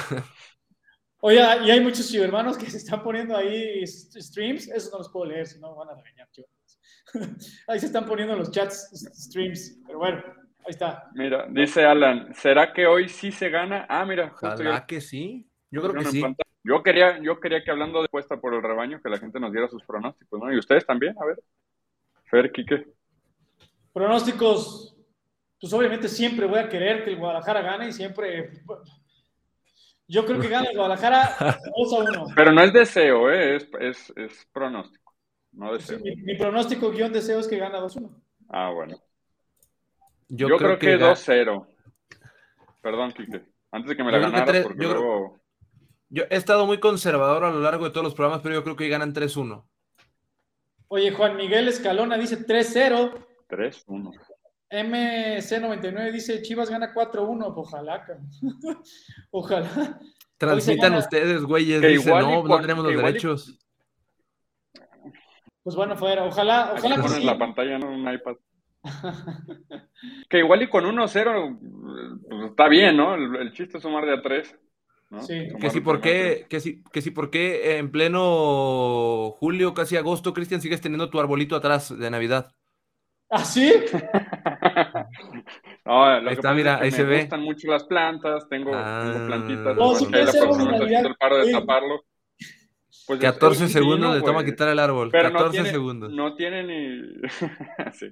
Oye, 1.22 1.40
y 1.64 1.70
hay 1.70 1.80
muchos 1.80 2.12
hermanos 2.16 2.58
que 2.58 2.66
se 2.66 2.78
están 2.78 3.04
poniendo 3.04 3.38
ahí 3.38 3.86
streams. 3.86 4.68
Eso 4.70 4.90
no 4.92 4.98
los 4.98 5.10
puedo 5.10 5.28
leer, 5.28 5.46
si 5.46 5.60
no 5.60 5.76
van 5.76 5.90
a 5.90 5.96
regañar, 5.96 6.28
ahí 7.68 7.80
se 7.80 7.86
están 7.86 8.08
poniendo 8.08 8.36
los 8.36 8.50
chats 8.50 8.90
streams. 9.30 9.80
Pero 9.86 10.00
bueno, 10.00 10.24
ahí 10.26 10.70
está. 10.70 11.08
Mira, 11.14 11.46
dice 11.48 11.86
Alan, 11.86 12.34
¿será 12.34 12.74
que 12.74 12.88
hoy 12.88 13.08
sí 13.08 13.32
se 13.32 13.52
gana? 13.52 13.86
Ah, 13.88 14.06
mira. 14.06 14.32
Ojalá 14.34 14.88
que 14.88 15.02
sí. 15.02 15.48
Yo 15.70 15.84
creo 15.84 15.94
que 15.94 16.06
sí. 16.06 16.24
Yo 16.64 16.82
quería, 16.82 17.20
yo 17.20 17.40
quería 17.40 17.64
que 17.64 17.70
hablando 17.70 18.02
de 18.02 18.08
puesta 18.08 18.42
por 18.42 18.56
el 18.56 18.64
rebaño, 18.64 19.00
que 19.04 19.10
la 19.10 19.20
gente 19.20 19.40
nos 19.40 19.52
diera 19.52 19.68
sus 19.68 19.84
pronósticos, 19.84 20.40
¿no? 20.40 20.52
Y 20.52 20.58
ustedes 20.58 20.84
también, 20.84 21.16
a 21.22 21.26
ver. 21.26 21.40
Fer, 22.24 22.52
Quique. 22.52 22.95
Pronósticos, 23.96 24.94
pues 25.62 25.72
obviamente 25.72 26.10
siempre 26.10 26.46
voy 26.48 26.60
a 26.60 26.68
querer 26.68 27.06
que 27.06 27.12
el 27.12 27.16
Guadalajara 27.18 27.62
gane 27.62 27.88
y 27.88 27.94
siempre 27.94 28.52
Yo 30.06 30.26
creo 30.26 30.38
que 30.42 30.50
gana 30.50 30.68
el 30.70 30.76
Guadalajara 30.76 31.38
2 31.78 31.94
a 31.94 31.98
1. 32.00 32.26
Pero 32.36 32.52
no 32.52 32.62
es 32.62 32.74
deseo, 32.74 33.32
¿eh? 33.32 33.56
es, 33.56 33.70
es, 33.80 34.14
es 34.18 34.48
pronóstico. 34.52 35.14
No 35.54 35.72
deseo. 35.72 35.98
Mi, 36.00 36.14
mi 36.18 36.36
pronóstico 36.36 36.92
guion 36.92 37.14
deseo 37.14 37.40
es 37.40 37.48
que 37.48 37.58
gana 37.58 37.80
2 37.80 37.96
a 37.96 38.00
1. 38.02 38.22
Ah, 38.50 38.72
bueno. 38.76 39.02
Yo, 40.28 40.48
creo, 40.58 40.78
que, 40.78 41.00
ga- 41.00 41.14
2-0. 41.16 41.66
Perdón, 42.82 43.14
Kike. 43.14 43.46
Antes 43.72 43.90
de 43.92 43.96
que 43.96 44.04
me 44.04 44.12
la 44.12 44.18
Yo 44.20 44.24
creo 44.24 44.32
que 44.34 44.40
ganaras, 44.40 44.52
tres- 44.52 44.64
porque 44.64 44.84
yo 44.84 44.90
creo- 44.90 45.02
luego... 45.02 45.40
Yo 46.10 46.24
he 46.30 46.36
estado 46.36 46.66
muy 46.66 46.82
conservador 46.82 47.46
a 47.46 47.50
lo 47.52 47.62
largo 47.62 47.86
de 47.86 47.92
todos 47.92 48.04
los 48.04 48.14
programas, 48.14 48.42
pero 48.42 48.56
yo 48.56 48.64
creo 48.64 48.76
que 48.76 48.90
ganan 48.90 49.14
3-1. 49.14 49.64
Oye, 50.90 51.12
Juan 51.12 51.38
Miguel 51.38 51.70
Escalona 51.70 52.18
dice 52.18 52.46
3-0. 52.46 53.26
3-1. 53.50 54.12
MC99 54.72 56.12
dice 56.12 56.42
Chivas 56.42 56.70
gana 56.70 56.94
4-1. 56.94 57.54
Ojalá. 57.56 58.06
Ojalá. 59.32 60.00
Transmitan 60.38 60.92
gana- 60.92 61.00
ustedes, 61.00 61.44
güeyes. 61.44 61.82
Que 61.82 61.88
Dice, 61.90 62.10
no, 62.10 62.44
no 62.44 62.62
tenemos 62.62 62.84
los 62.84 62.94
igual 62.94 63.06
y- 63.06 63.14
derechos. 63.14 63.60
Pues 65.64 65.76
bueno, 65.76 65.96
fuera. 65.98 66.24
Ojalá, 66.26 66.74
ojalá 66.78 66.96
que 66.96 67.02
pones 67.02 67.18
sí. 67.18 67.24
la 67.24 67.38
pantalla, 67.40 67.80
no 67.80 67.90
un 67.90 68.12
iPad. 68.14 68.36
que 70.30 70.38
igual 70.40 70.62
y 70.62 70.70
con 70.70 70.84
1-0, 70.86 71.60
pues 72.30 72.50
está 72.52 72.68
bien, 72.68 72.98
¿no? 72.98 73.16
El, 73.16 73.36
el 73.38 73.54
chiste 73.54 73.78
es 73.78 73.84
sumar 73.84 74.06
de 74.06 74.14
a 74.14 74.22
3. 74.22 74.56
¿no? 75.10 75.22
Sí. 75.24 75.48
Que 75.60 75.70
sí, 75.70 75.80
de 75.80 75.82
por 75.86 76.02
qué, 76.02 76.46
que 76.50 76.60
sí, 76.60 76.84
que 76.92 77.02
sí, 77.02 77.10
por 77.12 77.32
qué 77.32 77.78
en 77.78 77.92
pleno 77.92 79.32
julio, 79.40 79.74
casi 79.74 79.98
agosto, 79.98 80.34
Cristian, 80.34 80.62
sigues 80.62 80.82
teniendo 80.82 81.10
tu 81.10 81.20
arbolito 81.20 81.56
atrás 81.56 81.98
de 81.98 82.10
Navidad. 82.12 82.52
¿Ah, 83.30 83.44
sí? 83.44 83.72
No, 85.86 86.06
lo 86.08 86.18
Ahí 86.20 86.26
que 86.26 86.34
está, 86.34 86.54
mira, 86.54 86.74
es 86.74 86.80
que 86.80 86.84
ahí 86.86 86.92
me 86.92 86.98
se 86.98 87.04
ve. 87.04 87.20
gustan 87.22 87.42
mucho 87.42 87.68
las 87.72 87.84
plantas, 87.84 88.48
tengo, 88.50 88.72
Ah. 88.74 89.12
tengo 89.14 89.28
plantitas. 89.28 89.76
No, 89.76 89.90
pues, 89.92 90.04
puede 90.06 90.26
la 90.26 90.32
próxima 90.32 90.78
el 90.78 91.16
paro 91.16 91.38
de 91.46 91.52
taparlo. 91.52 92.02
Pues, 93.08 93.20
14 93.20 93.66
es 93.66 93.72
segundos 93.72 94.16
le 94.16 94.22
toma 94.22 94.42
güey. 94.42 94.46
quitar 94.46 94.68
el 94.70 94.80
árbol. 94.80 95.10
Pero 95.12 95.30
no 95.30 95.34
14 95.34 95.52
tiene, 95.58 95.70
segundos. 95.70 96.12
no 96.12 96.36
tiene 96.36 96.64
ni 96.64 97.22
sí. 97.94 98.08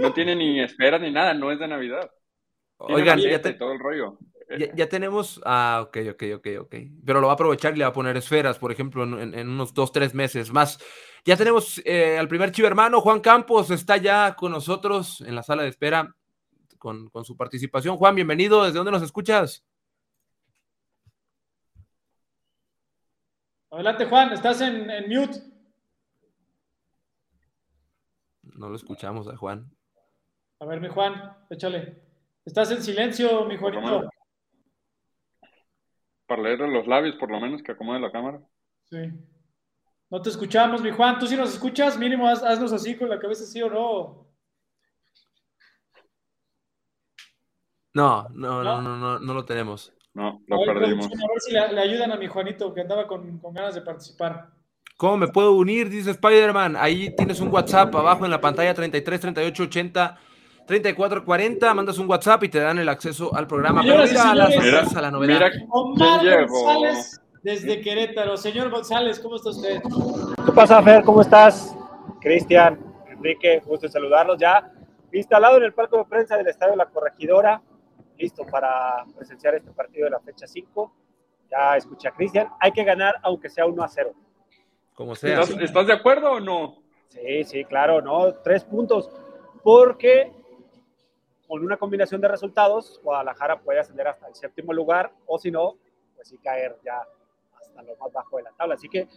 no 0.00 0.12
tiene 0.12 0.34
ni 0.34 0.60
espera 0.60 0.98
ni 0.98 1.12
nada, 1.12 1.34
no 1.34 1.52
es 1.52 1.58
de 1.60 1.68
Navidad. 1.68 2.10
Tiene 2.86 3.00
Oigan, 3.02 3.18
ya, 3.20 3.40
te- 3.40 3.52
todo 3.54 3.72
el 3.72 3.78
rollo. 3.78 4.18
Ya- 4.58 4.74
ya 4.74 4.88
tenemos. 4.88 5.40
Ah, 5.44 5.82
ok, 5.86 5.96
ok, 6.12 6.22
ok, 6.36 6.46
ok. 6.60 6.74
Pero 7.04 7.20
lo 7.20 7.26
va 7.28 7.32
a 7.32 7.34
aprovechar 7.34 7.74
y 7.74 7.78
le 7.78 7.84
va 7.84 7.90
a 7.90 7.92
poner 7.94 8.16
esferas, 8.16 8.58
por 8.58 8.70
ejemplo, 8.72 9.04
en, 9.04 9.18
en- 9.18 9.38
en 9.38 9.48
unos 9.48 9.72
dos, 9.74 9.92
tres 9.92 10.14
meses 10.14 10.52
más. 10.52 10.78
Ya 11.24 11.36
tenemos 11.36 11.80
eh, 11.84 12.18
al 12.18 12.28
primer 12.28 12.52
chivo 12.52 12.68
hermano, 12.68 13.00
Juan 13.00 13.20
Campos, 13.20 13.70
está 13.70 13.96
ya 13.96 14.34
con 14.36 14.52
nosotros 14.52 15.20
en 15.22 15.34
la 15.34 15.42
sala 15.42 15.62
de 15.62 15.70
espera 15.70 16.14
con, 16.78 17.08
con 17.08 17.24
su 17.24 17.36
participación. 17.36 17.96
Juan, 17.96 18.14
bienvenido. 18.14 18.64
¿Desde 18.64 18.76
dónde 18.76 18.92
nos 18.92 19.02
escuchas? 19.02 19.64
Adelante, 23.70 24.04
Juan. 24.06 24.32
Estás 24.32 24.60
en, 24.60 24.90
en 24.90 25.08
mute. 25.08 25.40
No 28.42 28.68
lo 28.68 28.76
escuchamos 28.76 29.26
a 29.28 29.36
Juan. 29.36 29.68
A 30.60 30.66
ver, 30.66 30.80
mi 30.80 30.88
Juan, 30.88 31.36
échale. 31.50 32.02
Estás 32.44 32.70
en 32.70 32.82
silencio, 32.82 33.46
mi 33.46 33.56
Juanito. 33.56 34.08
Para 36.34 36.48
leerle 36.48 36.66
los 36.72 36.88
labios, 36.88 37.14
por 37.14 37.30
lo 37.30 37.38
menos, 37.38 37.62
que 37.62 37.70
acomode 37.70 38.00
la 38.00 38.10
cámara. 38.10 38.40
Sí. 38.90 38.96
No 40.10 40.20
te 40.20 40.30
escuchamos, 40.30 40.82
mi 40.82 40.90
Juan. 40.90 41.16
¿Tú 41.20 41.28
sí 41.28 41.36
nos 41.36 41.52
escuchas? 41.52 41.96
Mínimo, 41.96 42.26
haz- 42.26 42.42
haznos 42.42 42.72
así 42.72 42.96
con 42.96 43.08
la 43.08 43.20
cabeza, 43.20 43.44
sí 43.44 43.62
o 43.62 43.70
no. 43.70 44.26
No, 47.94 48.26
no, 48.30 48.64
¿No? 48.64 48.82
no, 48.82 48.82
no, 48.82 48.96
no, 48.96 49.18
no 49.20 49.34
lo 49.34 49.44
tenemos. 49.44 49.92
No, 50.12 50.40
lo 50.48 50.64
perdimos. 50.64 51.06
producción, 51.06 51.22
a 51.22 51.32
ver 51.32 51.40
si 51.40 51.52
le, 51.52 51.72
le 51.72 51.80
ayudan 51.80 52.10
a 52.10 52.16
mi 52.16 52.26
Juanito, 52.26 52.74
que 52.74 52.80
andaba 52.80 53.06
con, 53.06 53.38
con 53.38 53.54
ganas 53.54 53.76
de 53.76 53.82
participar. 53.82 54.50
¿Cómo 54.96 55.16
me 55.16 55.28
puedo 55.28 55.52
unir? 55.52 55.88
Dice 55.88 56.10
Spider-Man. 56.10 56.74
Ahí 56.76 57.14
tienes 57.14 57.38
un 57.40 57.48
WhatsApp 57.52 57.94
abajo 57.94 58.24
en 58.24 58.32
la 58.32 58.40
pantalla 58.40 58.74
33 58.74 59.20
38 59.20 59.62
80 59.62 60.18
34 60.66 61.24
40. 61.24 61.74
Mandas 61.74 61.98
un 61.98 62.08
WhatsApp 62.08 62.44
y 62.44 62.48
te 62.48 62.60
dan 62.60 62.78
el 62.78 62.88
acceso 62.88 63.34
al 63.34 63.46
programa. 63.46 63.82
Pero 63.82 64.06
Señoras 64.06 64.54
y 64.54 64.58
mira 64.58 64.80
a 64.80 65.00
la 65.00 65.10
novedad. 65.10 65.50
Mira 65.52 65.66
Omar. 65.70 66.46
González, 66.48 67.20
desde 67.42 67.80
Querétaro. 67.80 68.36
Señor 68.36 68.70
González, 68.70 69.20
¿cómo 69.20 69.36
está 69.36 69.50
usted? 69.50 69.82
¿Qué 70.44 70.52
pasa, 70.52 70.82
Fer? 70.82 71.04
¿Cómo 71.04 71.20
estás? 71.20 71.76
Cristian, 72.20 72.80
Enrique, 73.08 73.62
gusto 73.66 73.86
en 73.86 73.92
saludarlos 73.92 74.38
ya. 74.38 74.72
Instalado 75.12 75.58
en 75.58 75.64
el 75.64 75.74
palco 75.74 75.98
de 75.98 76.04
prensa 76.06 76.36
del 76.36 76.48
Estadio 76.48 76.74
La 76.74 76.86
Corregidora, 76.86 77.62
listo 78.18 78.44
para 78.46 79.04
presenciar 79.14 79.54
este 79.54 79.70
partido 79.70 80.06
de 80.06 80.10
la 80.10 80.20
fecha 80.20 80.46
5. 80.46 80.92
Ya 81.50 81.76
escuché 81.76 82.08
a 82.08 82.12
Cristian, 82.12 82.48
hay 82.58 82.72
que 82.72 82.82
ganar 82.82 83.16
aunque 83.22 83.48
sea 83.48 83.66
1 83.66 83.82
a 83.82 83.88
0. 83.88 84.12
Como 84.94 85.14
sea. 85.14 85.40
¿Estás, 85.40 85.60
estás 85.60 85.86
de 85.86 85.92
acuerdo 85.92 86.32
o 86.32 86.40
no? 86.40 86.82
Sí, 87.08 87.44
sí, 87.44 87.64
claro, 87.64 88.00
¿no? 88.00 88.32
Tres 88.42 88.64
puntos, 88.64 89.10
porque 89.62 90.32
con 91.46 91.64
una 91.64 91.76
combinación 91.76 92.20
de 92.20 92.28
resultados, 92.28 93.00
Guadalajara 93.02 93.60
puede 93.60 93.80
ascender 93.80 94.08
hasta 94.08 94.28
el 94.28 94.34
séptimo 94.34 94.72
lugar, 94.72 95.12
o 95.26 95.38
si 95.38 95.50
no, 95.50 95.76
pues 96.14 96.28
sí 96.28 96.38
caer 96.38 96.78
ya 96.84 97.02
hasta 97.60 97.82
lo 97.82 97.96
más 97.96 98.12
bajo 98.12 98.36
de 98.38 98.44
la 98.44 98.52
tabla. 98.52 98.74
Así 98.74 98.88
que 98.88 99.08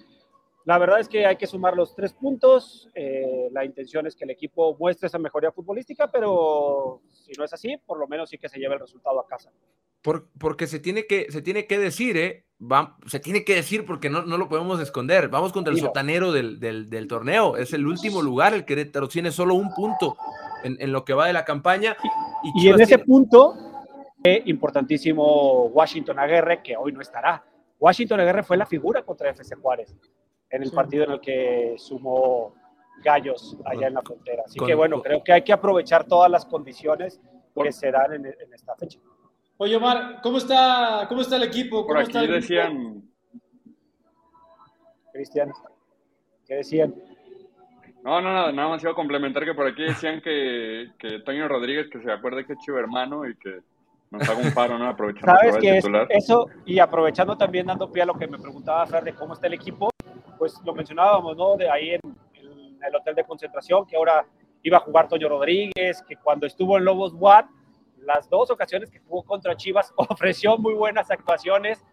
la 0.67 0.77
verdad 0.77 0.99
es 0.99 1.07
que 1.07 1.25
hay 1.25 1.37
que 1.37 1.47
sumar 1.47 1.75
los 1.77 1.95
tres 1.95 2.11
puntos. 2.11 2.89
eh, 2.93 3.47
la 3.53 3.63
intención 3.63 4.05
es 4.05 4.15
que 4.17 4.25
el 4.25 4.31
equipo 4.31 4.75
muestre 4.77 5.07
esa 5.07 5.17
mejoría 5.17 5.49
futbolística, 5.53 6.11
pero 6.11 7.01
si 7.09 7.31
no 7.37 7.45
es 7.45 7.53
así, 7.53 7.77
por 7.85 7.97
lo 7.97 8.05
menos 8.07 8.29
sí 8.29 8.37
que 8.37 8.49
se 8.49 8.59
lleve 8.59 8.73
el 8.73 8.81
resultado 8.81 9.17
a 9.19 9.25
casa. 9.25 9.49
Por- 10.01 10.27
porque 10.37 10.67
se 10.67 10.79
tiene 10.79 11.07
que, 11.07 11.31
se 11.31 11.41
tiene 11.41 11.65
que 11.67 11.79
decir, 11.79 12.17
¿eh? 12.17 12.43
Va- 12.61 12.97
se 13.05 13.19
tiene 13.21 13.45
que 13.45 13.55
decir 13.55 13.85
porque 13.85 14.09
no, 14.09 14.23
no 14.23 14.37
lo 14.37 14.49
podemos 14.49 14.79
esconder. 14.81 15.29
Vamos 15.29 15.53
contra 15.53 15.71
el 15.73 15.79
sotanero 15.79 16.33
del, 16.33 16.59
del- 16.59 16.89
del 16.89 17.07
torneo. 17.07 17.55
Es 17.55 17.71
el 17.73 17.87
último 17.87 18.21
lugar. 18.21 18.53
El 18.53 18.65
Querétaro 18.65 19.07
tiene 19.07 19.31
solo 19.31 19.53
un 19.55 19.73
punto 19.73 20.17
en, 20.65 20.75
en 20.81 20.91
lo 20.91 21.05
que 21.05 21.13
va 21.13 21.27
de 21.27 21.33
la 21.33 21.45
campaña. 21.45 21.95
Y, 22.43 22.65
Y 22.65 22.69
en 22.69 22.75
ese 22.81 22.87
tiene- 22.97 23.05
punto, 23.05 23.55
eh, 24.23 24.41
importantísimo 24.45 25.65
Washington 25.67 26.19
Aguirre, 26.19 26.61
que 26.61 26.75
hoy 26.75 26.91
no 26.91 26.99
estará. 27.01 27.43
Washington 27.79 28.19
Aguirre 28.19 28.43
fue 28.43 28.57
la 28.57 28.65
figura 28.65 29.03
contra 29.03 29.29
FC 29.29 29.55
Juárez 29.55 29.95
en 30.49 30.63
el 30.63 30.69
Sí. 30.69 30.75
partido 30.75 31.03
en 31.05 31.11
el 31.11 31.19
que 31.21 31.75
sumó 31.77 32.53
gallos 33.03 33.57
allá 33.65 33.87
en 33.87 33.93
la 33.93 34.01
frontera. 34.01 34.43
Así 34.45 34.57
Con- 34.57 34.67
que 34.67 34.75
bueno, 34.75 34.95
con- 34.97 35.03
creo 35.03 35.23
que 35.23 35.33
hay 35.33 35.41
que 35.43 35.53
aprovechar 35.53 36.05
todas 36.05 36.31
las 36.31 36.45
condiciones 36.45 37.19
Por- 37.53 37.65
que 37.65 37.71
se 37.71 37.91
dan 37.91 38.13
en, 38.13 38.25
en 38.27 38.53
esta 38.53 38.75
fecha. 38.75 38.99
Oye, 39.57 39.75
Omar, 39.75 40.19
¿cómo 40.21 40.37
está, 40.37 41.05
cómo 41.09 41.21
está 41.21 41.35
el 41.37 41.43
equipo? 41.43 41.77
Por 41.85 41.95
¿Cómo 41.95 41.99
está 42.01 42.19
aquí 42.19 42.25
el 42.27 42.31
grupo? 42.31 42.41
decían, 42.41 43.03
Cristian, 45.11 45.51
¿qué 46.45 46.55
decían? 46.55 46.93
no, 48.03 48.21
no, 48.21 48.31
nada, 48.33 48.51
nada 48.51 48.69
más 48.69 48.83
iba 48.83 48.91
a 48.91 48.95
complementar 48.95 49.43
que 49.43 49.53
por 49.53 49.67
aquí 49.67 49.83
decían 49.83 50.21
que, 50.21 50.91
que 50.97 51.19
Toño 51.19 51.47
Rodríguez, 51.47 51.87
que 51.91 52.01
se 52.01 52.11
acuerde 52.11 52.45
que 52.45 52.53
es 52.53 52.59
chivo 52.59 52.77
hermano 52.77 53.27
y 53.27 53.35
que 53.35 53.59
nos 54.11 54.29
haga 54.29 54.39
un 54.39 54.53
paro, 54.53 54.77
¿no? 54.77 54.87
Aprovechando 54.87 55.33
Sabes 55.35 55.57
que 55.57 55.69
es- 55.77 55.83
titular. 55.83 56.07
eso, 56.09 56.45
y 56.65 56.79
aprovechando 56.79 57.35
también 57.37 57.65
dando 57.65 57.91
pie 57.91 58.03
a 58.03 58.05
lo 58.05 58.13
que 58.13 58.27
me 58.27 58.37
preguntaba 58.37 58.85
Fer 58.85 59.03
de 59.03 59.13
cómo 59.13 59.33
está 59.33 59.47
el 59.47 59.55
equipo, 59.55 59.89
pues 60.37 60.59
lo 60.63 60.73
mencionábamos, 60.73 61.35
¿no? 61.35 61.55
De 61.57 61.69
ahí 61.69 61.91
en, 61.91 62.01
el 62.85 62.95
hotel 62.95 63.15
de 63.15 63.23
concentración, 63.23 63.85
que 63.85 63.95
ahora 63.95 64.25
iba 64.63 64.77
a 64.77 64.81
jugar 64.81 65.07
Toño 65.07 65.29
Rodríguez, 65.29 66.03
que 66.07 66.15
cuando 66.15 66.45
estuvo 66.45 66.77
en 66.77 66.85
Lobos 66.85 67.13
WAT, 67.13 67.47
las 67.99 68.29
dos 68.29 68.49
ocasiones 68.51 68.89
que 68.89 68.99
jugó 68.99 69.23
contra 69.23 69.55
Chivas 69.55 69.93
ofreció 69.97 70.57
muy 70.57 70.73
buenas 70.73 71.09
actuaciones, 71.11 71.83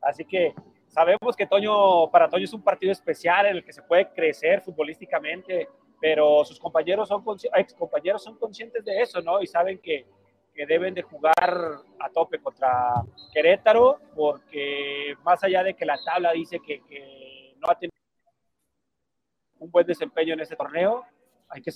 así 0.00 0.24
que 0.24 0.54
sabemos 0.86 1.36
que 1.36 1.46
Toño, 1.46 2.10
para 2.10 2.28
Toño 2.28 2.44
es 2.44 2.52
un 2.52 2.62
partido 2.62 2.92
especial 2.92 3.46
en 3.46 3.56
el 3.56 3.64
que 3.64 3.72
se 3.72 3.82
puede 3.82 4.08
crecer 4.10 4.60
futbolísticamente, 4.62 5.68
pero 6.00 6.44
sus 6.44 6.58
compañeros 6.58 7.08
son, 7.08 7.22
ex 7.56 7.74
compañeros 7.74 8.22
son 8.22 8.38
conscientes 8.38 8.84
de 8.84 9.02
eso, 9.02 9.20
¿no? 9.20 9.42
Y 9.42 9.46
saben 9.46 9.78
que, 9.78 10.06
que 10.54 10.64
deben 10.64 10.94
de 10.94 11.02
jugar 11.02 11.34
a 11.98 12.08
tope 12.12 12.38
contra 12.38 13.02
Querétaro, 13.32 13.98
porque 14.16 15.14
más 15.22 15.44
allá 15.44 15.62
de 15.62 15.74
que 15.74 15.84
la 15.84 15.98
tabla 16.02 16.32
dice 16.32 16.58
que 16.60 16.82
no 17.60 17.70
ha 17.70 17.74
tenido 17.74 17.94
un 19.58 19.70
buen 19.70 19.86
desempeño 19.86 20.34
en 20.34 20.40
ese 20.40 20.56
torneo, 20.56 21.04
hay 21.48 21.62
que 21.62 21.72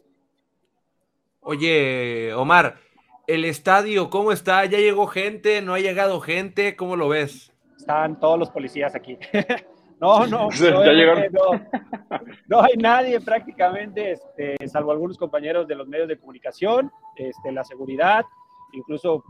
Oye, 1.40 2.32
Omar, 2.34 2.78
el 3.26 3.44
estadio, 3.44 4.08
¿cómo 4.08 4.32
está? 4.32 4.64
¿Ya 4.64 4.78
llegó 4.78 5.06
gente? 5.06 5.60
¿No 5.60 5.74
ha 5.74 5.78
llegado 5.78 6.20
gente? 6.20 6.74
¿Cómo 6.74 6.96
lo 6.96 7.08
ves? 7.08 7.54
están 7.84 8.18
todos 8.18 8.38
los 8.38 8.50
policías 8.50 8.94
aquí. 8.94 9.18
no, 10.00 10.26
no, 10.26 10.48
no, 10.60 11.50
no 12.46 12.62
hay 12.62 12.76
nadie 12.78 13.20
prácticamente, 13.20 14.12
este, 14.12 14.68
salvo 14.68 14.92
algunos 14.92 15.18
compañeros 15.18 15.68
de 15.68 15.74
los 15.74 15.86
medios 15.86 16.08
de 16.08 16.18
comunicación, 16.18 16.90
este, 17.16 17.52
la 17.52 17.62
seguridad, 17.62 18.24
incluso 18.72 19.22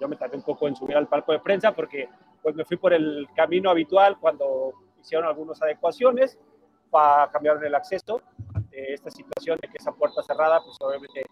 yo 0.00 0.08
me 0.08 0.16
tardé 0.16 0.36
un 0.36 0.42
poco 0.42 0.68
en 0.68 0.76
subir 0.76 0.96
al 0.96 1.08
palco 1.08 1.32
de 1.32 1.40
prensa 1.40 1.72
porque 1.72 2.08
pues 2.42 2.54
me 2.54 2.64
fui 2.64 2.76
por 2.76 2.92
el 2.92 3.28
camino 3.34 3.68
habitual 3.68 4.16
cuando 4.18 4.72
hicieron 5.00 5.26
algunas 5.26 5.60
adecuaciones 5.62 6.38
para 6.90 7.30
cambiar 7.30 7.62
el 7.62 7.74
acceso 7.74 8.20
ante 8.54 8.94
esta 8.94 9.10
situación 9.10 9.58
de 9.60 9.68
que 9.68 9.78
esa 9.78 9.92
puerta 9.92 10.22
cerrada, 10.22 10.60
pues 10.64 10.76
obviamente 10.80 11.24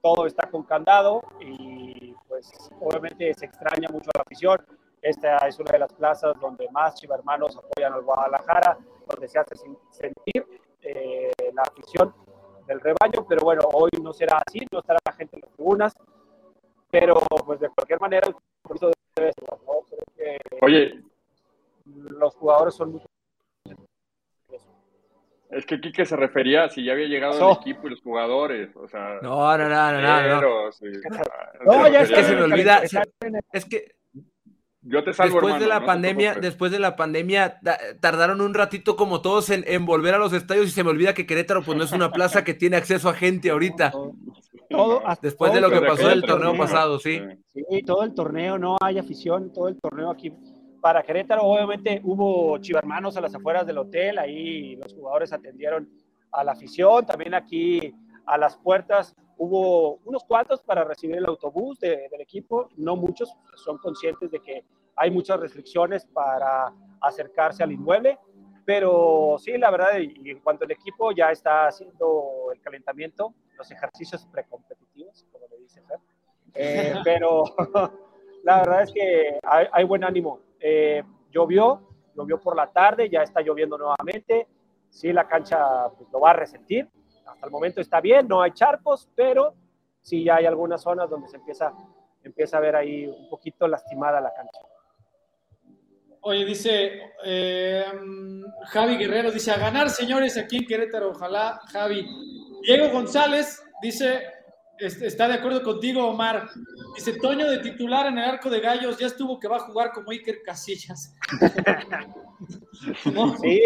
todo 0.00 0.26
está 0.26 0.48
con 0.50 0.64
candado 0.64 1.22
y 1.40 2.14
pues 2.28 2.50
obviamente 2.80 3.32
se 3.34 3.46
extraña 3.46 3.88
mucho 3.90 4.10
a 4.14 4.18
la 4.18 4.22
afición. 4.22 4.58
esta 5.00 5.36
es 5.48 5.58
una 5.58 5.72
de 5.72 5.78
las 5.78 5.92
plazas 5.92 6.34
donde 6.40 6.68
más 6.70 6.94
chivermanos 6.94 7.56
apoyan 7.56 7.92
al 7.92 8.02
Guadalajara, 8.02 8.78
donde 9.06 9.28
se 9.28 9.38
hace 9.38 9.54
sentir 9.90 10.60
eh, 10.82 11.30
la 11.54 11.62
afición 11.62 12.14
del 12.66 12.80
rebaño, 12.80 13.26
pero 13.28 13.42
bueno, 13.44 13.62
hoy 13.72 13.90
no 14.02 14.12
será 14.12 14.42
así, 14.46 14.60
no 14.72 14.80
estará 14.80 14.98
la 15.04 15.12
gente 15.12 15.36
en 15.36 15.42
las 15.42 15.50
tribunas, 15.52 15.94
pero 16.90 17.14
pues 17.44 17.60
de 17.60 17.68
cualquier 17.70 18.00
manera 18.00 18.28
el 18.28 18.34
debe 19.16 19.32
ser, 19.32 19.58
¿no? 19.66 19.84
Que 20.16 20.38
Oye, 20.62 21.01
jugadores 22.42 22.74
son 22.74 22.92
muy 22.92 23.00
es 25.50 25.66
que 25.66 25.78
Quique 25.80 26.06
se 26.06 26.16
refería 26.16 26.64
a 26.64 26.70
si 26.70 26.82
ya 26.82 26.92
había 26.92 27.06
llegado 27.08 27.38
No. 27.38 27.50
el 27.52 27.56
equipo 27.58 27.86
y 27.86 27.90
los 27.90 28.00
jugadores, 28.00 28.74
o 28.74 28.88
sea, 28.88 29.18
No, 29.22 29.56
no, 29.58 29.68
no, 29.68 29.92
no, 29.92 30.00
no, 30.00 30.40
no. 30.40 30.72
sí. 30.72 30.86
No, 31.66 31.88
ya 31.88 32.00
Es 32.00 32.10
que 32.10 32.24
se 32.24 32.34
me 32.36 32.42
olvida. 32.44 32.80
Es 33.52 33.64
que 33.66 33.94
Yo 34.80 35.04
te 35.04 35.12
salvo, 35.12 35.34
después 35.34 35.60
de 35.60 35.66
la 35.68 35.80
no 35.80 35.86
pandemia, 35.86 36.34
después 36.36 36.72
de 36.72 36.78
la 36.78 36.96
pandemia, 36.96 37.58
da- 37.60 37.78
tardaron 38.00 38.40
un 38.40 38.54
ratito 38.54 38.96
como 38.96 39.20
todos 39.20 39.50
en, 39.50 39.62
en 39.68 39.84
volver 39.84 40.14
a 40.14 40.18
los 40.18 40.32
estadios 40.32 40.66
y 40.68 40.70
se 40.70 40.82
me 40.84 40.90
olvida 40.90 41.12
que 41.12 41.26
Querétaro 41.26 41.62
pues 41.62 41.76
no 41.76 41.84
es 41.84 41.92
una 41.92 42.10
plaza 42.10 42.42
que 42.44 42.54
tiene 42.54 42.76
acceso 42.78 43.10
a 43.10 43.14
gente 43.14 43.50
ahorita. 43.50 43.92
Todo, 44.70 45.06
hasta 45.06 45.26
Después 45.26 45.52
de 45.52 45.60
lo 45.60 45.68
que 45.68 45.76
el 45.76 45.86
pasó 45.86 46.08
del 46.08 46.22
torneo, 46.22 46.46
torneo 46.48 46.56
pasado, 46.58 46.98
sí. 46.98 47.20
Sí, 47.52 47.82
todo 47.82 48.04
el 48.04 48.14
torneo, 48.14 48.56
no 48.58 48.78
hay 48.80 48.98
afición, 48.98 49.52
todo 49.52 49.68
el 49.68 49.78
torneo 49.78 50.10
aquí 50.10 50.32
para 50.82 51.02
Querétaro. 51.02 51.44
Obviamente 51.44 52.00
hubo 52.04 52.58
chivermanos 52.58 53.16
a 53.16 53.20
las 53.22 53.34
afueras 53.34 53.66
del 53.66 53.78
hotel, 53.78 54.18
ahí 54.18 54.76
los 54.76 54.92
jugadores 54.92 55.32
atendieron 55.32 55.88
a 56.32 56.42
la 56.44 56.52
afición, 56.52 57.06
también 57.06 57.34
aquí 57.34 57.94
a 58.26 58.36
las 58.36 58.56
puertas 58.56 59.14
hubo 59.38 59.96
unos 60.04 60.24
cuantos 60.24 60.62
para 60.62 60.84
recibir 60.84 61.16
el 61.16 61.26
autobús 61.26 61.78
de- 61.78 62.08
del 62.10 62.20
equipo, 62.20 62.68
no 62.76 62.96
muchos, 62.96 63.32
son 63.54 63.78
conscientes 63.78 64.30
de 64.30 64.40
que 64.40 64.64
hay 64.96 65.10
muchas 65.10 65.38
restricciones 65.40 66.04
para 66.06 66.72
acercarse 67.00 67.62
al 67.62 67.72
inmueble, 67.72 68.18
pero 68.64 69.36
sí, 69.38 69.56
la 69.58 69.70
verdad, 69.70 69.98
y 69.98 70.30
en 70.30 70.40
cuanto 70.40 70.64
al 70.64 70.70
equipo 70.72 71.12
ya 71.12 71.30
está 71.30 71.66
haciendo 71.68 72.50
el 72.52 72.60
calentamiento, 72.60 73.34
los 73.56 73.70
ejercicios 73.70 74.26
precompetitivos, 74.26 75.26
como 75.32 75.46
le 75.48 75.58
dice 75.58 75.80
Fer. 75.82 75.98
Eh, 76.54 76.94
pero 77.04 77.44
la 78.44 78.58
verdad 78.60 78.82
es 78.82 78.92
que 78.92 79.38
hay, 79.42 79.66
hay 79.72 79.84
buen 79.84 80.04
ánimo. 80.04 80.40
Eh, 80.62 81.02
llovió, 81.30 81.88
llovió 82.14 82.40
por 82.40 82.56
la 82.56 82.70
tarde, 82.70 83.08
ya 83.10 83.22
está 83.22 83.40
lloviendo 83.40 83.76
nuevamente. 83.76 84.46
Sí, 84.88 85.12
la 85.12 85.26
cancha 85.26 85.88
pues, 85.96 86.08
lo 86.12 86.20
va 86.20 86.30
a 86.30 86.34
resentir. 86.34 86.88
Hasta 87.26 87.46
el 87.46 87.52
momento 87.52 87.80
está 87.80 88.00
bien, 88.00 88.28
no 88.28 88.42
hay 88.42 88.52
charcos, 88.52 89.08
pero 89.14 89.54
sí 90.00 90.24
ya 90.24 90.36
hay 90.36 90.46
algunas 90.46 90.82
zonas 90.82 91.08
donde 91.08 91.28
se 91.28 91.36
empieza, 91.36 91.72
empieza 92.22 92.58
a 92.58 92.60
ver 92.60 92.76
ahí 92.76 93.06
un 93.06 93.28
poquito 93.28 93.66
lastimada 93.66 94.20
la 94.20 94.32
cancha. 94.34 94.60
Oye, 96.24 96.44
dice 96.44 97.00
eh, 97.24 97.84
Javi 98.66 98.96
Guerrero, 98.96 99.32
dice 99.32 99.50
a 99.50 99.58
ganar, 99.58 99.90
señores, 99.90 100.36
aquí 100.38 100.58
en 100.58 100.66
Querétaro, 100.66 101.10
ojalá, 101.10 101.60
Javi. 101.72 102.06
Diego 102.62 102.90
González 102.90 103.60
dice, 103.82 104.22
está 104.78 105.28
de 105.28 105.34
acuerdo 105.34 105.62
contigo, 105.62 106.06
Omar. 106.06 106.48
Dice, 106.94 107.14
Toño 107.14 107.48
de 107.50 107.58
titular 107.58 108.06
en 108.06 108.18
el 108.18 108.24
arco 108.24 108.50
de 108.50 108.60
gallos, 108.60 108.98
ya 108.98 109.06
estuvo 109.06 109.38
que 109.38 109.48
va 109.48 109.56
a 109.56 109.60
jugar 109.60 109.92
como 109.92 110.10
Iker 110.10 110.42
Casillas. 110.42 111.14
Sí, 113.40 113.62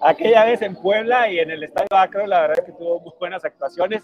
aquella 0.00 0.44
vez 0.44 0.62
en 0.62 0.74
Puebla 0.74 1.30
y 1.30 1.38
en 1.38 1.52
el 1.52 1.62
Estadio 1.62 1.86
Acro, 1.92 2.26
la 2.26 2.40
verdad 2.40 2.58
es 2.58 2.64
que 2.64 2.72
tuvo 2.72 2.98
muy 2.98 3.12
buenas 3.20 3.44
actuaciones. 3.44 4.02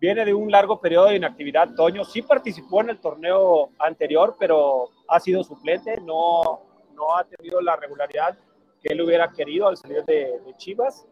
Viene 0.00 0.24
de 0.24 0.34
un 0.34 0.50
largo 0.50 0.80
periodo 0.80 1.06
de 1.06 1.16
inactividad. 1.16 1.72
Toño 1.76 2.04
sí 2.04 2.22
participó 2.22 2.80
en 2.80 2.90
el 2.90 2.98
torneo 2.98 3.70
anterior, 3.78 4.34
pero 4.38 4.90
ha 5.06 5.20
sido 5.20 5.44
suplente, 5.44 6.00
no, 6.00 6.62
no 6.94 7.16
ha 7.16 7.22
tenido 7.24 7.60
la 7.60 7.76
regularidad 7.76 8.36
que 8.82 8.92
él 8.92 9.00
hubiera 9.02 9.30
querido 9.30 9.68
al 9.68 9.76
salir 9.76 10.04
de 10.04 10.40
Chivas. 10.56 11.06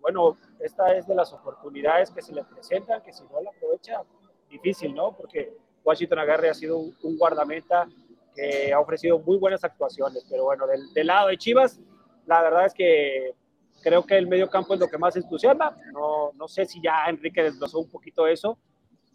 Bueno, 0.00 0.36
esta 0.60 0.94
es 0.96 1.06
de 1.06 1.14
las 1.14 1.32
oportunidades 1.32 2.10
que 2.10 2.22
se 2.22 2.32
le 2.32 2.44
presentan, 2.44 3.02
que 3.02 3.12
si 3.12 3.22
no 3.24 3.40
la 3.40 3.50
aprovecha, 3.50 4.02
difícil, 4.48 4.94
¿no? 4.94 5.16
Porque 5.16 5.52
Washington 5.84 6.18
Agarre 6.18 6.50
ha 6.50 6.54
sido 6.54 6.78
un, 6.78 7.18
guardameta 7.18 7.86
que 8.34 8.72
ha 8.72 8.80
ofrecido 8.80 9.18
muy 9.18 9.38
buenas 9.38 9.62
actuaciones, 9.64 10.26
pero 10.28 10.44
bueno, 10.44 10.66
del, 10.66 10.92
del 10.92 11.06
lado 11.06 11.28
de 11.28 11.36
Chivas, 11.36 11.80
la 12.26 12.42
verdad 12.42 12.66
es 12.66 12.74
que 12.74 13.34
creo 13.82 14.04
que 14.04 14.16
el 14.16 14.26
medio 14.26 14.48
campo 14.48 14.74
es 14.74 14.80
lo 14.80 14.88
que 14.88 14.98
más 14.98 15.16
entusiasma. 15.16 15.76
No, 15.92 16.32
no 16.34 16.48
sé 16.48 16.66
si 16.66 16.80
ya 16.82 17.06
Enrique 17.08 17.42
desglosó 17.42 17.78
un 17.78 17.90
poquito 17.90 18.26
eso, 18.26 18.58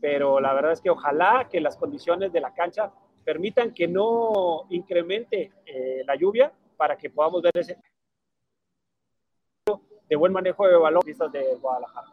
pero 0.02 0.40
la 0.40 0.54
verdad 0.54 0.74
es 0.74 0.82
que 0.82 0.90
ojalá 0.90 1.48
que 1.50 1.62
las 1.62 1.78
condiciones 1.78 2.32
de 2.32 2.42
la 2.42 2.54
cancha 2.54 2.92
permitan 3.24 3.74
que 3.74 3.88
no 3.88 4.66
incremente 4.70 5.52
eh, 5.66 6.04
la 6.06 6.16
lluvia 6.16 6.52
para 6.78 6.98
que 6.98 7.10
podamos 7.10 7.42
ver 7.42 7.54
ese 7.56 7.78
de 10.10 10.16
buen 10.16 10.34
manejo 10.34 10.68
de 10.68 10.78
balón 10.78 11.02
vistas 11.06 11.32
de 11.32 11.56
Guadalajara. 11.62 12.08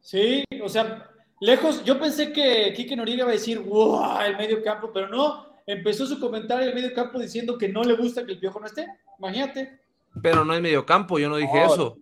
Sí, 0.00 0.44
o 0.62 0.68
sea, 0.68 1.10
lejos, 1.40 1.84
yo 1.84 1.98
pensé 1.98 2.32
que 2.32 2.72
Quique 2.74 2.96
Noriega 2.96 3.22
iba 3.22 3.30
a 3.30 3.34
decir, 3.34 3.60
wow, 3.60 4.20
el 4.20 4.36
medio 4.36 4.62
campo, 4.62 4.90
pero 4.92 5.08
no, 5.08 5.46
empezó 5.66 6.06
su 6.06 6.18
comentario 6.18 6.66
del 6.66 6.74
medio 6.74 6.94
campo 6.94 7.18
diciendo 7.18 7.56
que 7.58 7.68
no 7.68 7.82
le 7.82 7.94
gusta 7.94 8.24
que 8.24 8.32
el 8.32 8.38
piojo 8.38 8.60
no 8.60 8.66
esté. 8.66 8.86
Imagínate. 9.18 9.80
Pero 10.22 10.44
no 10.44 10.54
es 10.54 10.60
medio 10.60 10.84
campo, 10.84 11.18
yo 11.18 11.28
no 11.28 11.36
dije 11.36 11.64
eso. 11.64 11.96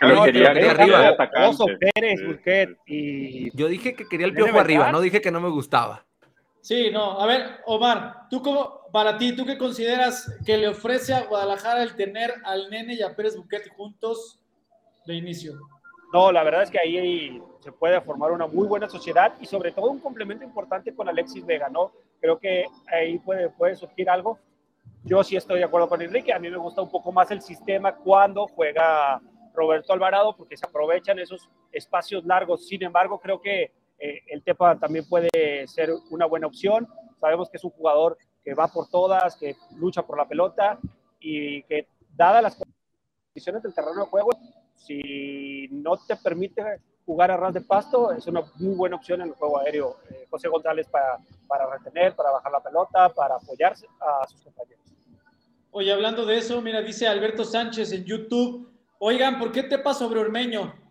No, 0.00 0.24
quería, 0.24 0.50
arriba. 0.50 1.16
Oso, 1.48 1.66
Pérez, 1.78 2.20
Sí. 2.20 2.26
Busquets 2.26 2.76
y 2.86 3.56
Yo 3.56 3.68
dije 3.68 3.94
que 3.94 4.08
quería 4.08 4.26
el 4.26 4.32
¿Tiene 4.32 4.46
piojo 4.46 4.60
arriba, 4.60 4.90
no 4.90 5.00
dije 5.00 5.20
que 5.20 5.30
no 5.30 5.40
me 5.40 5.50
gustaba. 5.50 6.06
Sí, 6.62 6.92
no, 6.92 7.20
a 7.20 7.26
ver, 7.26 7.60
Omar, 7.66 8.28
tú 8.30 8.40
como, 8.40 8.82
para 8.92 9.18
ti, 9.18 9.34
¿tú 9.34 9.44
qué 9.44 9.58
consideras 9.58 10.32
que 10.46 10.56
le 10.56 10.68
ofrece 10.68 11.12
a 11.12 11.24
Guadalajara 11.24 11.82
el 11.82 11.96
tener 11.96 12.32
al 12.44 12.70
Nene 12.70 12.94
y 12.94 13.02
a 13.02 13.16
Pérez 13.16 13.36
Buquete 13.36 13.68
juntos 13.70 14.40
de 15.04 15.14
inicio? 15.14 15.54
No, 16.12 16.30
la 16.30 16.44
verdad 16.44 16.62
es 16.62 16.70
que 16.70 16.78
ahí 16.78 17.42
se 17.58 17.72
puede 17.72 18.00
formar 18.00 18.30
una 18.30 18.46
muy 18.46 18.68
buena 18.68 18.88
sociedad 18.88 19.34
y 19.40 19.46
sobre 19.46 19.72
todo 19.72 19.90
un 19.90 19.98
complemento 19.98 20.44
importante 20.44 20.94
con 20.94 21.08
Alexis 21.08 21.44
Vega, 21.44 21.68
¿no? 21.68 21.90
Creo 22.20 22.38
que 22.38 22.66
ahí 22.86 23.18
puede, 23.18 23.50
puede 23.50 23.74
surgir 23.74 24.08
algo. 24.08 24.38
Yo 25.02 25.24
sí 25.24 25.34
estoy 25.34 25.58
de 25.58 25.64
acuerdo 25.64 25.88
con 25.88 26.00
Enrique, 26.00 26.32
a 26.32 26.38
mí 26.38 26.48
me 26.48 26.58
gusta 26.58 26.80
un 26.80 26.92
poco 26.92 27.10
más 27.10 27.28
el 27.32 27.42
sistema 27.42 27.96
cuando 27.96 28.46
juega 28.46 29.20
Roberto 29.52 29.92
Alvarado 29.92 30.36
porque 30.36 30.56
se 30.56 30.64
aprovechan 30.64 31.18
esos 31.18 31.50
espacios 31.72 32.24
largos. 32.24 32.68
Sin 32.68 32.84
embargo, 32.84 33.18
creo 33.18 33.40
que 33.40 33.72
eh, 34.02 34.20
el 34.26 34.42
Tepa 34.42 34.76
también 34.80 35.08
puede 35.08 35.30
ser 35.68 35.90
una 36.10 36.26
buena 36.26 36.48
opción. 36.48 36.88
Sabemos 37.20 37.48
que 37.48 37.56
es 37.56 37.62
un 37.62 37.70
jugador 37.70 38.18
que 38.42 38.52
va 38.52 38.66
por 38.66 38.88
todas, 38.88 39.36
que 39.36 39.54
lucha 39.76 40.02
por 40.02 40.18
la 40.18 40.26
pelota 40.26 40.80
y 41.20 41.62
que 41.62 41.86
dadas 42.16 42.42
las 42.42 42.56
condiciones 42.56 43.62
del 43.62 43.72
terreno 43.72 44.00
de 44.00 44.10
juego, 44.10 44.30
si 44.74 45.68
no 45.70 45.96
te 45.96 46.16
permite 46.16 46.80
jugar 47.06 47.30
a 47.30 47.36
ras 47.36 47.54
de 47.54 47.60
pasto, 47.60 48.10
es 48.10 48.26
una 48.26 48.42
muy 48.56 48.74
buena 48.74 48.96
opción 48.96 49.20
en 49.20 49.28
el 49.28 49.34
juego 49.34 49.60
aéreo. 49.60 49.98
Eh, 50.10 50.26
José 50.28 50.48
González 50.48 50.88
para, 50.88 51.18
para 51.46 51.70
retener, 51.70 52.16
para 52.16 52.32
bajar 52.32 52.50
la 52.50 52.60
pelota, 52.60 53.08
para 53.10 53.36
apoyarse 53.36 53.86
a 54.00 54.26
sus 54.26 54.40
compañeros. 54.42 54.84
Oye, 55.70 55.92
hablando 55.92 56.26
de 56.26 56.38
eso, 56.38 56.60
mira, 56.60 56.82
dice 56.82 57.06
Alberto 57.06 57.44
Sánchez 57.44 57.92
en 57.92 58.04
YouTube, 58.04 58.68
oigan, 58.98 59.38
¿por 59.38 59.52
qué 59.52 59.62
Tepa 59.62 59.94
sobre 59.94 60.18
Ormeño? 60.18 60.81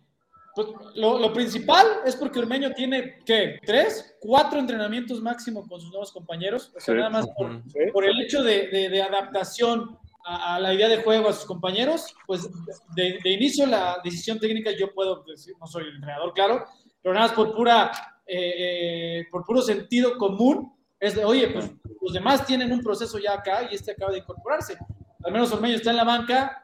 Pues, 0.54 0.68
lo, 0.96 1.18
lo 1.18 1.32
principal 1.32 1.86
es 2.04 2.14
porque 2.16 2.38
Ormeño 2.40 2.72
tiene, 2.72 3.18
¿qué? 3.24 3.58
¿Tres? 3.64 4.16
¿Cuatro 4.20 4.58
entrenamientos 4.58 5.20
máximo 5.22 5.66
con 5.66 5.80
sus 5.80 5.90
nuevos 5.90 6.12
compañeros? 6.12 6.70
O 6.76 6.80
sea, 6.80 6.94
Sí. 6.94 6.98
nada 6.98 7.10
más 7.10 7.26
por. 7.36 7.62
¿sí? 7.70 7.78
por 7.92 8.04
el 8.04 8.20
hecho 8.20 8.42
de, 8.42 8.68
de- 8.68 8.88
de 8.90 9.02
adaptación 9.02 9.98
a, 10.26 10.56
a 10.56 10.60
la 10.60 10.74
idea 10.74 10.88
de 10.88 11.02
juego 11.02 11.28
a 11.28 11.32
sus 11.32 11.46
compañeros, 11.46 12.14
pues 12.26 12.48
de, 12.94 13.18
de 13.24 13.30
inicio 13.30 13.66
la 13.66 13.98
decisión 14.04 14.38
técnica 14.38 14.70
yo 14.78 14.92
puedo 14.92 15.24
decir, 15.24 15.54
no 15.58 15.66
soy 15.66 15.84
el 15.84 15.94
entrenador, 15.96 16.32
claro, 16.34 16.64
pero 17.02 17.14
nada 17.14 17.26
más 17.28 17.34
por 17.36 17.54
pura, 17.56 17.90
eh, 18.26 18.54
eh, 19.20 19.26
por 19.30 19.44
puro 19.44 19.62
sentido 19.62 20.16
común, 20.18 20.72
es 21.00 21.16
de, 21.16 21.24
oye, 21.24 21.48
pues 21.48 21.70
los 22.00 22.12
demás 22.12 22.46
tienen 22.46 22.70
un 22.72 22.82
proceso 22.82 23.18
ya 23.18 23.32
acá 23.32 23.68
y 23.70 23.74
este 23.74 23.92
acaba 23.92 24.12
de 24.12 24.18
incorporarse. 24.18 24.76
Al 25.24 25.32
menos 25.32 25.50
Ormeño 25.52 25.74
está 25.76 25.90
en 25.90 25.96
la 25.96 26.04
banca, 26.04 26.62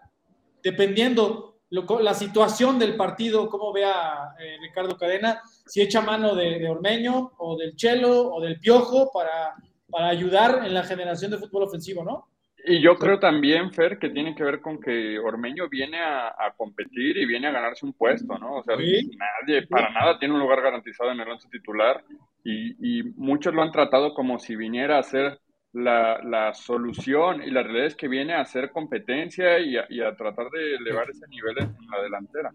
dependiendo 0.62 1.57
lo 1.70 2.00
la 2.00 2.14
situación 2.14 2.78
del 2.78 2.96
partido, 2.96 3.48
como 3.48 3.72
vea 3.72 4.34
eh, 4.40 4.56
Ricardo 4.60 4.96
Cadena, 4.96 5.40
si 5.66 5.82
echa 5.82 6.00
mano 6.00 6.34
de, 6.34 6.58
de 6.58 6.68
Ormeño 6.68 7.32
o 7.38 7.56
del 7.58 7.76
Chelo 7.76 8.32
o 8.32 8.40
del 8.40 8.58
Piojo 8.58 9.10
para, 9.12 9.54
para 9.90 10.08
ayudar 10.08 10.64
en 10.64 10.72
la 10.74 10.82
generación 10.82 11.30
de 11.30 11.38
fútbol 11.38 11.64
ofensivo, 11.64 12.04
¿no? 12.04 12.28
Y 12.64 12.82
yo 12.82 12.96
creo 12.96 13.18
también, 13.20 13.72
Fer, 13.72 13.98
que 13.98 14.10
tiene 14.10 14.34
que 14.34 14.42
ver 14.42 14.60
con 14.60 14.80
que 14.80 15.18
Ormeño 15.18 15.68
viene 15.68 16.00
a, 16.00 16.28
a 16.28 16.52
competir 16.56 17.16
y 17.16 17.24
viene 17.24 17.46
a 17.46 17.52
ganarse 17.52 17.86
un 17.86 17.92
puesto, 17.92 18.36
¿no? 18.38 18.56
O 18.56 18.62
sea, 18.64 18.76
Sí. 18.76 19.10
nadie, 19.16 19.66
para 19.68 19.90
nada 19.90 20.18
tiene 20.18 20.34
un 20.34 20.40
lugar 20.40 20.60
garantizado 20.60 21.12
en 21.12 21.20
el 21.20 21.28
once 21.28 21.48
titular 21.50 22.02
y, 22.44 22.98
y 23.00 23.02
muchos 23.16 23.54
lo 23.54 23.62
han 23.62 23.72
tratado 23.72 24.12
como 24.12 24.38
si 24.38 24.56
viniera 24.56 24.98
a 24.98 25.02
ser 25.02 25.38
la, 25.72 26.20
la 26.22 26.54
solución 26.54 27.42
y 27.42 27.50
la 27.50 27.62
realidad 27.62 27.86
es 27.86 27.96
que 27.96 28.08
viene 28.08 28.34
a 28.34 28.40
hacer 28.40 28.70
competencia 28.70 29.58
y 29.58 29.76
a, 29.76 29.86
y 29.88 30.00
a 30.00 30.14
tratar 30.16 30.50
de 30.50 30.76
elevar 30.76 31.10
ese 31.10 31.26
nivel 31.28 31.58
en, 31.58 31.76
la 31.90 32.02
delantera. 32.02 32.52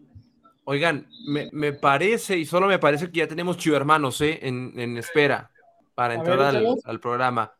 Oigan, 0.65 1.07
me, 1.27 1.49
me 1.51 1.73
parece, 1.73 2.37
y 2.37 2.45
solo 2.45 2.67
me 2.67 2.79
parece 2.79 3.11
que 3.11 3.19
ya 3.19 3.27
tenemos 3.27 3.57
chivermanos 3.57 4.21
¿eh? 4.21 4.39
en, 4.41 4.73
en 4.79 4.97
espera 4.97 5.51
para 5.93 6.15
entrar 6.15 6.37
ver, 6.37 6.65
al, 6.85 6.99
programa. 6.99 7.53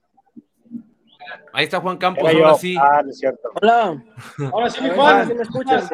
Ahí 1.52 1.66
está 1.66 1.80
Juan 1.80 1.98
Campos, 1.98 2.24
Era 2.24 2.39
yo. 2.39 2.46
ahora 2.46 2.58
sí. 2.58 2.76
Ah, 2.80 3.02
no 3.04 3.10
es 3.10 3.20
cierto. 3.20 3.50
Hola. 3.62 4.04
Ahora 4.52 4.70
sí, 4.70 4.82
mi 4.82 4.89
Juan. 4.89 5.28
¿sí 5.28 5.34
me 5.34 5.44
escuchas? 5.44 5.89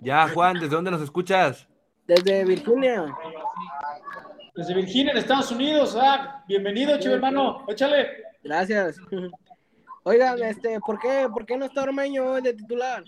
Ya, 0.00 0.28
Juan, 0.28 0.54
¿desde 0.54 0.74
dónde 0.74 0.90
nos 0.90 1.02
escuchas? 1.02 1.66
Desde 2.06 2.44
Virginia. 2.44 3.14
Desde 4.54 4.74
Virginia, 4.74 5.12
en 5.12 5.18
Estados 5.18 5.50
Unidos. 5.52 5.96
Ah, 6.00 6.44
bienvenido, 6.46 6.98
chivo 6.98 7.14
hermano. 7.14 7.64
Échale. 7.68 8.23
Gracias. 8.44 9.00
Oigan, 10.04 10.42
este, 10.42 10.78
¿por 10.80 10.98
qué, 10.98 11.26
¿por 11.32 11.46
qué 11.46 11.56
no 11.56 11.64
está 11.64 11.82
Ormeño 11.82 12.32
hoy 12.32 12.42
de 12.42 12.52
titular? 12.52 13.02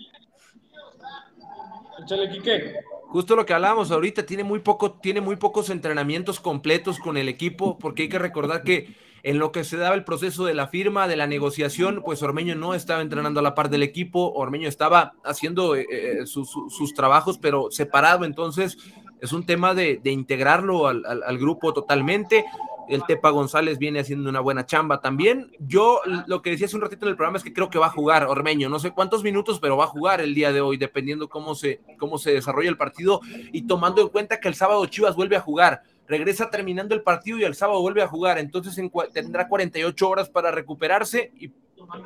Échale, 2.03 2.29
Quique. 2.29 2.75
Justo 3.09 3.35
lo 3.35 3.45
que 3.45 3.53
hablábamos 3.53 3.91
ahorita, 3.91 4.25
tiene 4.25 4.43
muy, 4.43 4.59
poco, 4.59 4.93
tiene 4.93 5.21
muy 5.21 5.35
pocos 5.37 5.69
entrenamientos 5.69 6.39
completos 6.39 6.99
con 6.99 7.15
el 7.17 7.29
equipo, 7.29 7.77
porque 7.77 8.03
hay 8.03 8.09
que 8.09 8.19
recordar 8.19 8.63
que 8.63 8.95
en 9.23 9.39
lo 9.39 9.51
que 9.51 9.63
se 9.63 9.77
daba 9.77 9.95
el 9.95 10.03
proceso 10.03 10.45
de 10.45 10.53
la 10.53 10.67
firma, 10.67 11.07
de 11.07 11.15
la 11.15 11.27
negociación, 11.27 12.01
pues 12.03 12.21
Ormeño 12.21 12.55
no 12.55 12.73
estaba 12.73 13.01
entrenando 13.01 13.39
a 13.39 13.43
la 13.43 13.55
par 13.55 13.69
del 13.69 13.83
equipo, 13.83 14.33
Ormeño 14.33 14.67
estaba 14.67 15.13
haciendo 15.23 15.75
eh, 15.75 15.85
eh, 15.89 16.25
sus, 16.25 16.49
sus 16.49 16.93
trabajos, 16.93 17.37
pero 17.37 17.71
separado, 17.71 18.25
entonces 18.25 18.77
es 19.21 19.31
un 19.33 19.45
tema 19.45 19.73
de, 19.73 19.99
de 20.03 20.11
integrarlo 20.11 20.87
al, 20.87 21.05
al, 21.05 21.23
al, 21.23 21.37
grupo 21.37 21.73
totalmente. 21.73 22.45
El 22.89 23.03
Tepa 23.05 23.29
González 23.29 23.77
viene 23.77 23.99
haciendo 23.99 24.29
una 24.29 24.39
buena 24.39 24.65
chamba 24.65 25.01
también. 25.01 25.51
Yo 25.59 26.01
lo 26.27 26.41
que 26.41 26.51
decía 26.51 26.67
hace 26.67 26.75
un 26.75 26.81
ratito 26.81 27.05
en 27.05 27.09
el 27.09 27.15
programa 27.15 27.37
es 27.37 27.43
que 27.43 27.53
creo 27.53 27.69
que 27.69 27.79
va 27.79 27.87
a 27.87 27.91
jugar 27.91 28.25
Ormeño, 28.25 28.69
no 28.69 28.79
sé 28.79 28.91
cuántos 28.91 29.23
minutos, 29.23 29.59
pero 29.59 29.77
va 29.77 29.85
a 29.85 29.87
jugar 29.87 30.21
el 30.21 30.33
día 30.33 30.51
de 30.51 30.61
hoy, 30.61 30.77
dependiendo 30.77 31.29
cómo 31.29 31.55
se, 31.55 31.81
cómo 31.97 32.17
se 32.17 32.31
desarrolla 32.31 32.69
el 32.69 32.77
partido 32.77 33.21
y 33.51 33.63
tomando 33.63 34.01
en 34.01 34.09
cuenta 34.09 34.39
que 34.39 34.47
el 34.47 34.55
sábado 34.55 34.85
Chivas 34.85 35.15
vuelve 35.15 35.35
a 35.35 35.41
jugar. 35.41 35.83
Regresa 36.07 36.49
terminando 36.49 36.95
el 36.95 37.01
partido 37.01 37.37
y 37.37 37.43
el 37.43 37.55
sábado 37.55 37.81
vuelve 37.81 38.01
a 38.01 38.07
jugar, 38.07 38.37
entonces 38.37 38.77
en, 38.77 38.89
tendrá 39.13 39.47
48 39.47 40.09
horas 40.09 40.29
para 40.29 40.51
recuperarse 40.51 41.31
y 41.37 41.51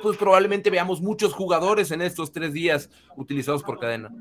pues 0.02 0.18
probablemente 0.18 0.70
veamos 0.70 1.02
muchos 1.02 1.34
jugadores 1.34 1.92
en 1.92 2.02
estos 2.02 2.32
tres 2.32 2.54
días 2.54 2.90
utilizados 3.16 3.64
por 3.64 3.80
cadena. 3.80 4.12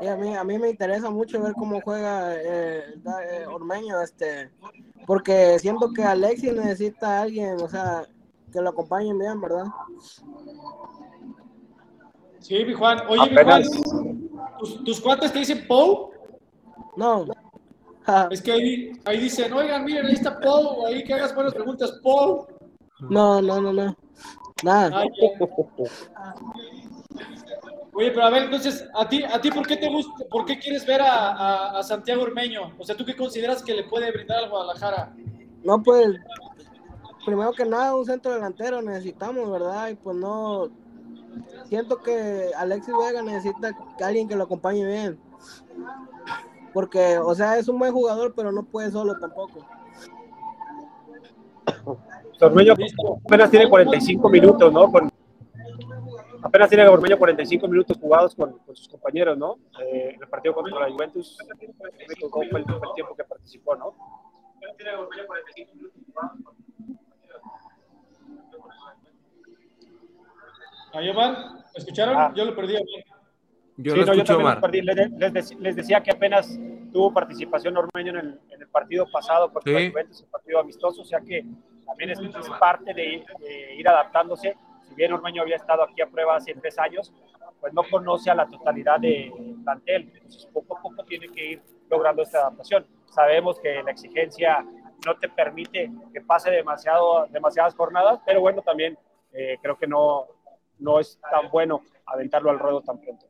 Y 0.00 0.06
a 0.06 0.16
mí, 0.16 0.34
a 0.34 0.44
mí 0.44 0.58
me 0.58 0.70
interesa 0.70 1.10
mucho 1.10 1.42
ver 1.42 1.52
cómo 1.52 1.80
juega 1.82 2.34
eh, 2.34 2.94
eh, 2.94 3.46
Ormeño, 3.46 4.00
este, 4.00 4.50
porque 5.06 5.58
siento 5.58 5.92
que 5.92 6.02
Alexis 6.02 6.54
necesita 6.54 7.18
a 7.18 7.22
alguien, 7.22 7.60
o 7.60 7.68
sea, 7.68 8.06
que 8.50 8.60
lo 8.60 8.70
acompañen 8.70 9.18
bien, 9.18 9.40
¿verdad? 9.40 9.66
Sí, 12.38 12.64
mi 12.64 12.72
Juan. 12.72 13.00
Oye, 13.08 13.22
Apenas... 13.22 13.68
mi 13.70 13.82
Juan, 13.82 14.28
¿tus, 14.58 14.84
¿tus, 14.84 15.00
cuates 15.00 15.32
te 15.32 15.40
dicen 15.40 15.66
Pou? 15.68 16.12
No. 16.96 17.26
es 18.30 18.40
que 18.40 18.52
ahí, 18.52 18.92
ahí 19.04 19.20
dicen, 19.20 19.52
oigan, 19.52 19.84
miren, 19.84 20.06
ahí 20.06 20.14
está 20.14 20.40
Pou, 20.40 20.86
ahí 20.86 21.04
que 21.04 21.14
hagas 21.14 21.34
buenas 21.34 21.54
preguntas, 21.54 21.92
Pou. 22.02 22.46
No, 23.00 23.40
no, 23.40 23.60
no, 23.60 23.72
no. 23.72 23.96
Nada. 24.62 25.00
Ay, 25.00 25.08
Oye, 27.92 28.10
pero 28.12 28.22
a 28.22 28.30
ver, 28.30 28.44
entonces, 28.44 28.88
¿a 28.94 29.08
ti, 29.08 29.24
a 29.24 29.40
ti 29.40 29.50
por 29.50 29.66
qué 29.66 29.76
te 29.76 29.88
gusta, 29.88 30.24
por 30.30 30.46
qué 30.46 30.58
quieres 30.58 30.86
ver 30.86 31.02
a, 31.02 31.32
a, 31.32 31.78
a, 31.78 31.82
Santiago 31.82 32.22
Ormeño? 32.22 32.72
O 32.78 32.84
sea, 32.84 32.96
¿tú 32.96 33.04
qué 33.04 33.16
consideras 33.16 33.62
que 33.62 33.74
le 33.74 33.84
puede 33.84 34.10
brindar 34.12 34.44
al 34.44 34.48
Guadalajara? 34.48 35.12
No, 35.64 35.82
pues, 35.82 36.16
primero 37.24 37.52
que 37.52 37.64
nada, 37.64 37.94
un 37.94 38.06
centro 38.06 38.32
delantero 38.32 38.80
necesitamos, 38.80 39.50
¿verdad? 39.50 39.88
Y 39.88 39.94
pues 39.96 40.16
no, 40.16 40.70
siento 41.68 41.98
que 41.98 42.50
Alexis 42.56 42.94
Vega 42.96 43.22
necesita 43.22 43.72
que 43.98 44.04
alguien 44.04 44.28
que 44.28 44.36
lo 44.36 44.44
acompañe 44.44 44.84
bien. 44.86 45.20
Porque, 46.72 47.18
o 47.18 47.34
sea, 47.34 47.58
es 47.58 47.68
un 47.68 47.78
buen 47.78 47.92
jugador, 47.92 48.34
pero 48.34 48.52
no 48.52 48.62
puede 48.62 48.90
solo 48.90 49.18
tampoco. 49.18 49.66
Ormeño 52.40 52.74
apenas 53.24 53.50
tiene 53.50 53.68
45 53.68 54.28
minutos, 54.28 54.72
¿no? 54.72 54.90
Con, 54.90 55.10
apenas 56.42 56.68
tiene 56.68 56.88
Ormeño 56.88 57.18
45 57.18 57.68
minutos 57.68 57.98
jugados 57.98 58.34
con, 58.34 58.58
con 58.58 58.74
sus 58.74 58.88
compañeros, 58.88 59.36
¿no? 59.36 59.58
Eh, 59.80 60.12
en 60.14 60.22
el 60.22 60.28
partido 60.28 60.54
contra 60.54 60.80
la 60.80 60.90
Juventus, 60.90 61.36
fue 61.38 62.46
el, 62.46 62.50
fue 62.50 62.60
el 62.60 62.94
tiempo 62.94 63.14
que 63.14 63.24
participó, 63.24 63.76
¿no? 63.76 63.94
Ahí 70.92 71.08
Omar, 71.08 71.36
¿escucharon? 71.74 72.16
Ah. 72.16 72.32
Yo 72.34 72.44
lo 72.44 72.56
perdí. 72.56 72.74
Yo 73.76 73.92
sí, 73.92 74.00
lo 74.00 74.06
no, 74.06 74.12
escucho, 74.12 74.32
yo 74.32 74.38
Omar. 74.40 74.60
Perdí. 74.60 74.82
Les, 74.82 75.32
les, 75.32 75.60
les, 75.60 75.76
decía 75.76 76.02
que 76.02 76.10
apenas 76.10 76.58
tuvo 76.92 77.12
participación 77.12 77.76
Ormeño 77.76 78.10
en 78.10 78.16
el, 78.18 78.40
en 78.50 78.62
el 78.62 78.68
partido 78.68 79.06
pasado 79.10 79.52
contra 79.52 79.72
Sí. 79.78 79.84
la 79.84 79.90
Juventus, 79.90 80.20
el 80.22 80.28
partido 80.28 80.60
amistoso, 80.60 81.02
o 81.02 81.04
sea 81.04 81.20
que 81.20 81.44
también 81.90 82.10
es, 82.10 82.20
es 82.20 82.50
parte 82.58 82.94
de 82.94 83.04
ir, 83.04 83.24
de 83.38 83.74
ir 83.74 83.88
adaptándose. 83.88 84.56
Si 84.88 84.94
bien 84.94 85.12
Ormeño 85.12 85.42
había 85.42 85.56
estado 85.56 85.82
aquí 85.82 86.00
a 86.00 86.06
prueba 86.06 86.36
hace 86.36 86.54
tres 86.54 86.78
años, 86.78 87.12
pues 87.60 87.72
no 87.74 87.82
conoce 87.90 88.30
a 88.30 88.34
la 88.34 88.46
totalidad 88.46 88.98
de 88.98 89.32
plantel. 89.64 90.10
Entonces, 90.14 90.46
poco 90.46 90.78
a 90.78 90.80
poco 90.80 91.04
tiene 91.04 91.28
que 91.28 91.44
ir 91.52 91.62
logrando 91.90 92.22
esta 92.22 92.38
adaptación. 92.38 92.86
Sabemos 93.06 93.58
que 93.60 93.82
la 93.82 93.90
exigencia 93.90 94.64
no 95.04 95.16
te 95.16 95.28
permite 95.28 95.90
que 96.12 96.20
pase 96.20 96.50
demasiado, 96.50 97.26
demasiadas 97.26 97.74
jornadas, 97.74 98.20
pero 98.24 98.40
bueno, 98.40 98.62
también 98.62 98.98
eh, 99.32 99.58
creo 99.62 99.76
que 99.76 99.86
no, 99.86 100.26
no 100.78 101.00
es 101.00 101.20
tan 101.30 101.50
bueno 101.50 101.82
aventarlo 102.06 102.50
al 102.50 102.58
ruedo 102.58 102.82
tan 102.82 103.00
pronto. 103.00 103.26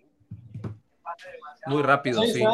Muy 1.67 1.83
rápido, 1.83 2.23
sí. 2.23 2.45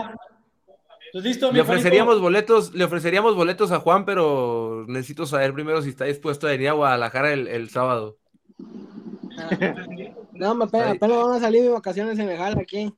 Pues 1.17 1.25
listo, 1.25 1.47
Le 1.47 1.53
Juanito. 1.63 1.73
ofreceríamos 1.73 2.21
boletos, 2.21 2.75
le 2.75 2.85
ofreceríamos 2.85 3.35
boletos 3.35 3.73
a 3.73 3.79
Juan, 3.81 4.05
pero 4.05 4.85
necesito 4.87 5.25
saber 5.25 5.55
primero 5.55 5.81
si 5.81 5.89
está 5.89 6.05
dispuesto 6.05 6.47
a 6.47 6.51
venir 6.51 6.69
a 6.69 6.73
Guadalajara 6.73 7.33
el, 7.33 7.49
el 7.49 7.71
sábado. 7.71 8.19
No, 10.33 10.55
me 10.55 10.65
apenas, 10.67 10.97
apenas 10.97 11.17
van 11.25 11.37
a 11.37 11.41
salir 11.41 11.63
mis 11.63 11.71
vacaciones 11.73 12.19
en 12.19 12.29
el 12.29 12.37
Jal 12.37 12.59
aquí. 12.59 12.93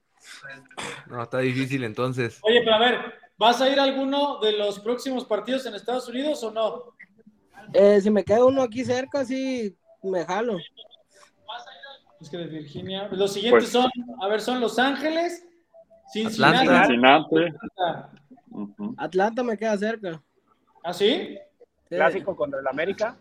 No, 1.06 1.22
está 1.22 1.38
difícil 1.38 1.84
entonces. 1.84 2.40
Oye, 2.42 2.60
pero 2.64 2.74
a 2.74 2.78
ver, 2.80 2.98
¿vas 3.38 3.60
a 3.60 3.70
ir 3.70 3.78
a 3.78 3.84
alguno 3.84 4.40
de 4.40 4.58
los 4.58 4.80
próximos 4.80 5.24
partidos 5.24 5.64
en 5.66 5.76
Estados 5.76 6.08
Unidos 6.08 6.42
o 6.42 6.50
no? 6.50 6.86
Eh, 7.72 8.00
si 8.00 8.10
me 8.10 8.24
queda 8.24 8.44
uno 8.44 8.62
aquí 8.62 8.84
cerca, 8.84 9.24
sí, 9.24 9.76
me 10.02 10.24
jalo. 10.24 10.58
Es 12.20 12.28
que 12.28 12.38
de 12.38 12.46
Virginia. 12.46 13.06
Los 13.12 13.32
siguientes 13.34 13.70
Pues- 13.70 13.84
son, 13.84 13.88
a 14.20 14.26
ver, 14.26 14.40
son 14.40 14.60
Los 14.60 14.76
Ángeles, 14.80 15.46
Cincinnati. 16.12 16.68
Atlanta. 16.68 16.86
Cincinnati. 16.86 17.34
Atlanta 18.96 19.42
me 19.42 19.56
queda 19.56 19.76
cerca. 19.76 20.22
¿Ah, 20.82 20.92
sí? 20.92 21.36
Sí. 21.88 21.96
Clásico 21.96 22.36
contra 22.36 22.60
el 22.60 22.66
América. 22.66 23.16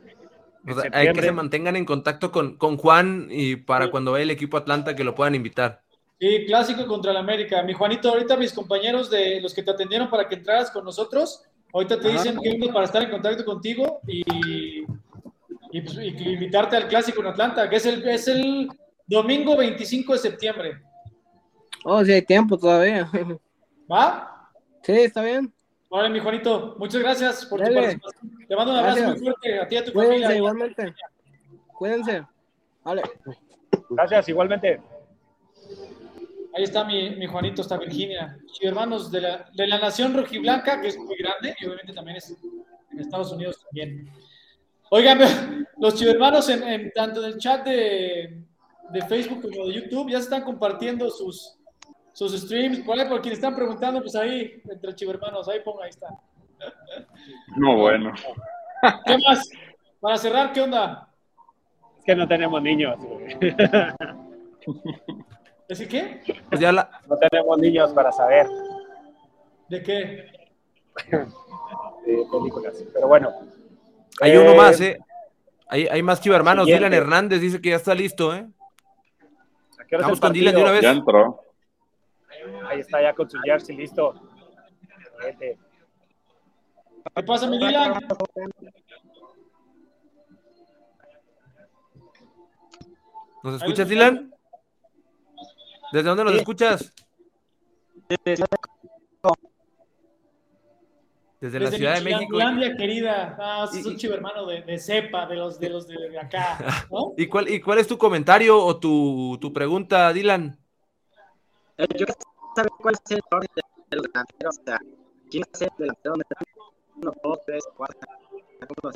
O 0.66 0.70
en 0.70 0.76
sea, 0.76 0.92
hay 0.94 1.14
que 1.14 1.22
se 1.22 1.32
mantengan 1.32 1.76
en 1.76 1.86
contacto 1.86 2.32
con, 2.32 2.58
con 2.58 2.78
Juan 2.78 3.28
y 3.30 3.56
para 3.56 3.90
cuando 3.90 4.12
vaya 4.12 4.24
el 4.24 4.32
equipo 4.32 4.58
Atlanta 4.58 4.96
que 4.96 5.04
lo 5.04 5.16
puedan 5.16 5.36
invitar. 5.36 5.82
Sí, 6.20 6.46
clásico 6.48 6.88
contra 6.88 7.12
el 7.12 7.18
América. 7.18 7.62
Mi 7.64 7.74
Juanito, 7.74 8.10
ahorita 8.10 8.38
mis 8.38 8.52
compañeros 8.52 9.10
de 9.10 9.40
los 9.40 9.54
que 9.54 9.64
te 9.64 9.72
atendieron 9.72 10.10
para 10.10 10.28
que 10.28 10.36
entraras 10.36 10.72
con 10.72 10.84
nosotros, 10.84 11.44
ahorita 11.72 12.00
te 12.00 12.10
Ajá. 12.10 12.18
dicen 12.18 12.42
que 12.42 12.50
vengo 12.50 12.74
para 12.74 12.86
estar 12.86 13.04
en 13.04 13.12
contacto 13.12 13.46
contigo 13.46 14.02
y, 14.08 14.84
y, 15.72 15.82
pues, 15.82 15.98
y 15.98 16.30
invitarte 16.30 16.76
al 16.76 16.88
clásico 16.88 17.22
en 17.22 17.28
Atlanta, 17.28 17.70
que 17.70 17.76
es 17.76 17.86
el, 17.86 18.06
es 18.08 18.28
el 18.28 18.68
domingo 19.06 19.56
25 19.56 20.14
de 20.14 20.20
septiembre. 20.20 20.82
Oh, 21.90 22.04
sí 22.04 22.12
hay 22.12 22.22
tiempo 22.22 22.58
todavía. 22.58 23.10
¿Va? 23.92 24.50
Sí, 24.84 24.92
está 24.92 25.22
bien. 25.22 25.54
Vale, 25.90 26.10
mi 26.10 26.20
Juanito, 26.20 26.76
muchas 26.78 27.02
gracias 27.02 27.46
por 27.46 27.62
tu 27.62 27.74
participación. 27.74 28.46
Te 28.46 28.56
mando 28.58 28.74
un 28.74 28.80
abrazo 28.80 28.98
Gracias. 28.98 29.22
muy 29.22 29.32
fuerte 29.32 29.60
a 29.62 29.68
ti 29.70 29.76
y 29.76 29.78
a 29.78 29.86
tu 29.86 29.94
Cuídense 29.94 30.16
familia. 30.16 30.36
igualmente. 30.38 30.96
Cuídense. 31.78 32.26
Vale. 32.84 33.04
Gracias, 33.90 34.28
igualmente. 34.28 34.82
Ahí 36.58 36.64
está 36.64 36.84
mi, 36.84 37.12
mi 37.12 37.26
Juanito, 37.26 37.62
está 37.62 37.78
Virginia. 37.78 38.38
Y 38.60 38.68
hermanos 38.68 39.10
de 39.10 39.22
la, 39.22 39.50
de 39.54 39.68
la 39.68 39.80
nación 39.80 40.14
rojiblanca, 40.14 40.82
que 40.82 40.90
es 40.90 40.98
muy 40.98 41.16
grande, 41.16 41.56
y 41.58 41.66
obviamente 41.68 41.94
también 41.94 42.18
es 42.18 42.36
en 42.92 43.00
Estados 43.00 43.32
Unidos 43.32 43.64
también. 43.64 44.10
Oigan, 44.90 45.20
los 45.78 45.96
chivermanos 45.96 46.50
en, 46.50 46.64
en 46.64 46.92
tanto 46.92 47.24
en 47.24 47.32
el 47.32 47.38
chat 47.38 47.64
de, 47.64 48.44
de 48.90 49.02
Facebook 49.04 49.42
como 49.42 49.68
de 49.68 49.74
YouTube 49.76 50.10
ya 50.12 50.18
se 50.18 50.24
están 50.26 50.44
compartiendo 50.44 51.10
sus, 51.10 51.57
sus 52.18 52.34
streams. 52.42 52.80
Por 52.80 53.00
ahí, 53.00 53.08
por 53.08 53.22
quienes 53.22 53.38
están 53.38 53.56
preguntando, 53.56 54.02
pues 54.02 54.16
ahí, 54.16 54.60
entre 54.68 54.96
chivermanos, 54.96 55.48
ahí 55.48 55.60
ponga, 55.60 55.84
ahí 55.84 55.92
está. 55.92 56.08
No, 57.56 57.78
bueno. 57.78 58.12
¿Qué 59.06 59.18
más? 59.20 59.48
Para 60.00 60.18
cerrar, 60.18 60.52
¿qué 60.52 60.62
onda? 60.62 61.10
Es 62.00 62.06
que 62.06 62.16
no 62.16 62.28
tenemos 62.28 62.60
niños. 62.60 62.98
¿Es 65.68 65.78
que 65.80 65.88
qué? 65.88 66.22
Pues 66.50 66.60
ya 66.60 66.72
la, 66.72 66.90
No 67.08 67.18
tenemos 67.18 67.60
niños 67.60 67.94
para 67.94 68.12
saber 68.12 68.48
¿De 69.70 69.84
qué? 69.84 70.32
de 72.04 72.26
películas. 72.32 72.84
Pero 72.94 73.08
bueno. 73.08 73.32
hay 74.22 74.32
Eh, 74.32 74.40
uno 74.40 74.56
más, 74.56 74.82
¿eh? 74.82 74.98
Hay, 75.68 75.86
hay 75.86 76.02
más 76.02 76.20
chivermanos. 76.20 76.66
Dylan 76.66 76.94
Hernández 76.94 77.42
dice 77.42 77.62
que 77.62 77.70
ya 77.70 77.76
está 77.76 77.94
listo, 77.94 78.34
¿eh? 78.34 78.48
¿a 79.78 79.86
qué 79.86 79.96
hora 79.96 80.02
es 80.02 80.08
Vamos 80.08 80.20
con 80.20 80.34
Dylan 80.34 80.56
de 80.56 80.62
una 80.64 80.72
vez. 80.72 80.82
Ya 80.82 80.92
entró. 80.94 81.47
Ahí 82.68 82.80
está 82.82 83.02
ya 83.02 83.14
con 83.14 83.30
su 83.30 83.38
jersey 83.40 83.76
listo. 83.78 84.14
Vete. 85.24 85.58
¿Qué 87.16 87.24
pasa, 87.24 87.48
mi 87.48 87.58
Dylan? 87.58 87.94
¿Nos 93.44 93.56
escuchas, 93.62 93.88
Dylan? 93.88 94.34
¿Desde 95.92 96.08
dónde 96.10 96.24
nos 96.26 96.34
Sí. 96.34 96.40
escuchas? 96.40 96.94
Desde- 98.10 98.44
Desde, 101.40 101.60
la 101.60 101.66
Desde 101.66 101.78
Ciudad 101.78 101.96
de 101.96 102.02
México. 102.02 102.20
Michiganlandia, 102.32 102.76
querida. 102.76 103.38
Ah, 103.40 103.70
es 103.72 103.86
un 103.86 104.12
hermano 104.12 104.48
de, 104.48 104.64
de 104.64 104.80
cepa, 104.80 105.28
de 105.28 105.36
los 105.36 105.60
de 105.60 105.70
los 105.70 105.88
de 105.88 106.18
acá, 106.18 106.58
¿no? 106.92 107.14
¿Y 107.16 107.28
cuál, 107.28 107.48
¿Y 107.48 107.62
cuál 107.62 107.78
es 107.78 107.88
tu 107.88 107.96
comentario 107.96 108.58
o 108.60 108.80
tu, 108.80 109.38
tu 109.40 109.54
pregunta, 109.54 110.12
Dylan? 110.14 110.58
Yo 111.96 112.08
saber 112.58 112.72
cuál 112.82 112.96
es 112.96 113.12
el 113.12 113.22
orden 113.32 113.50
de 113.56 113.98
los 113.98 114.06
delanteros, 114.08 114.58
o 114.60 114.64
sea, 114.66 114.80
quién 115.30 115.44
el 115.62 115.70
delantero 115.78 116.16
uno, 117.00 117.14
dos, 117.24 117.40
tres, 117.46 117.64
uno, 117.78 118.92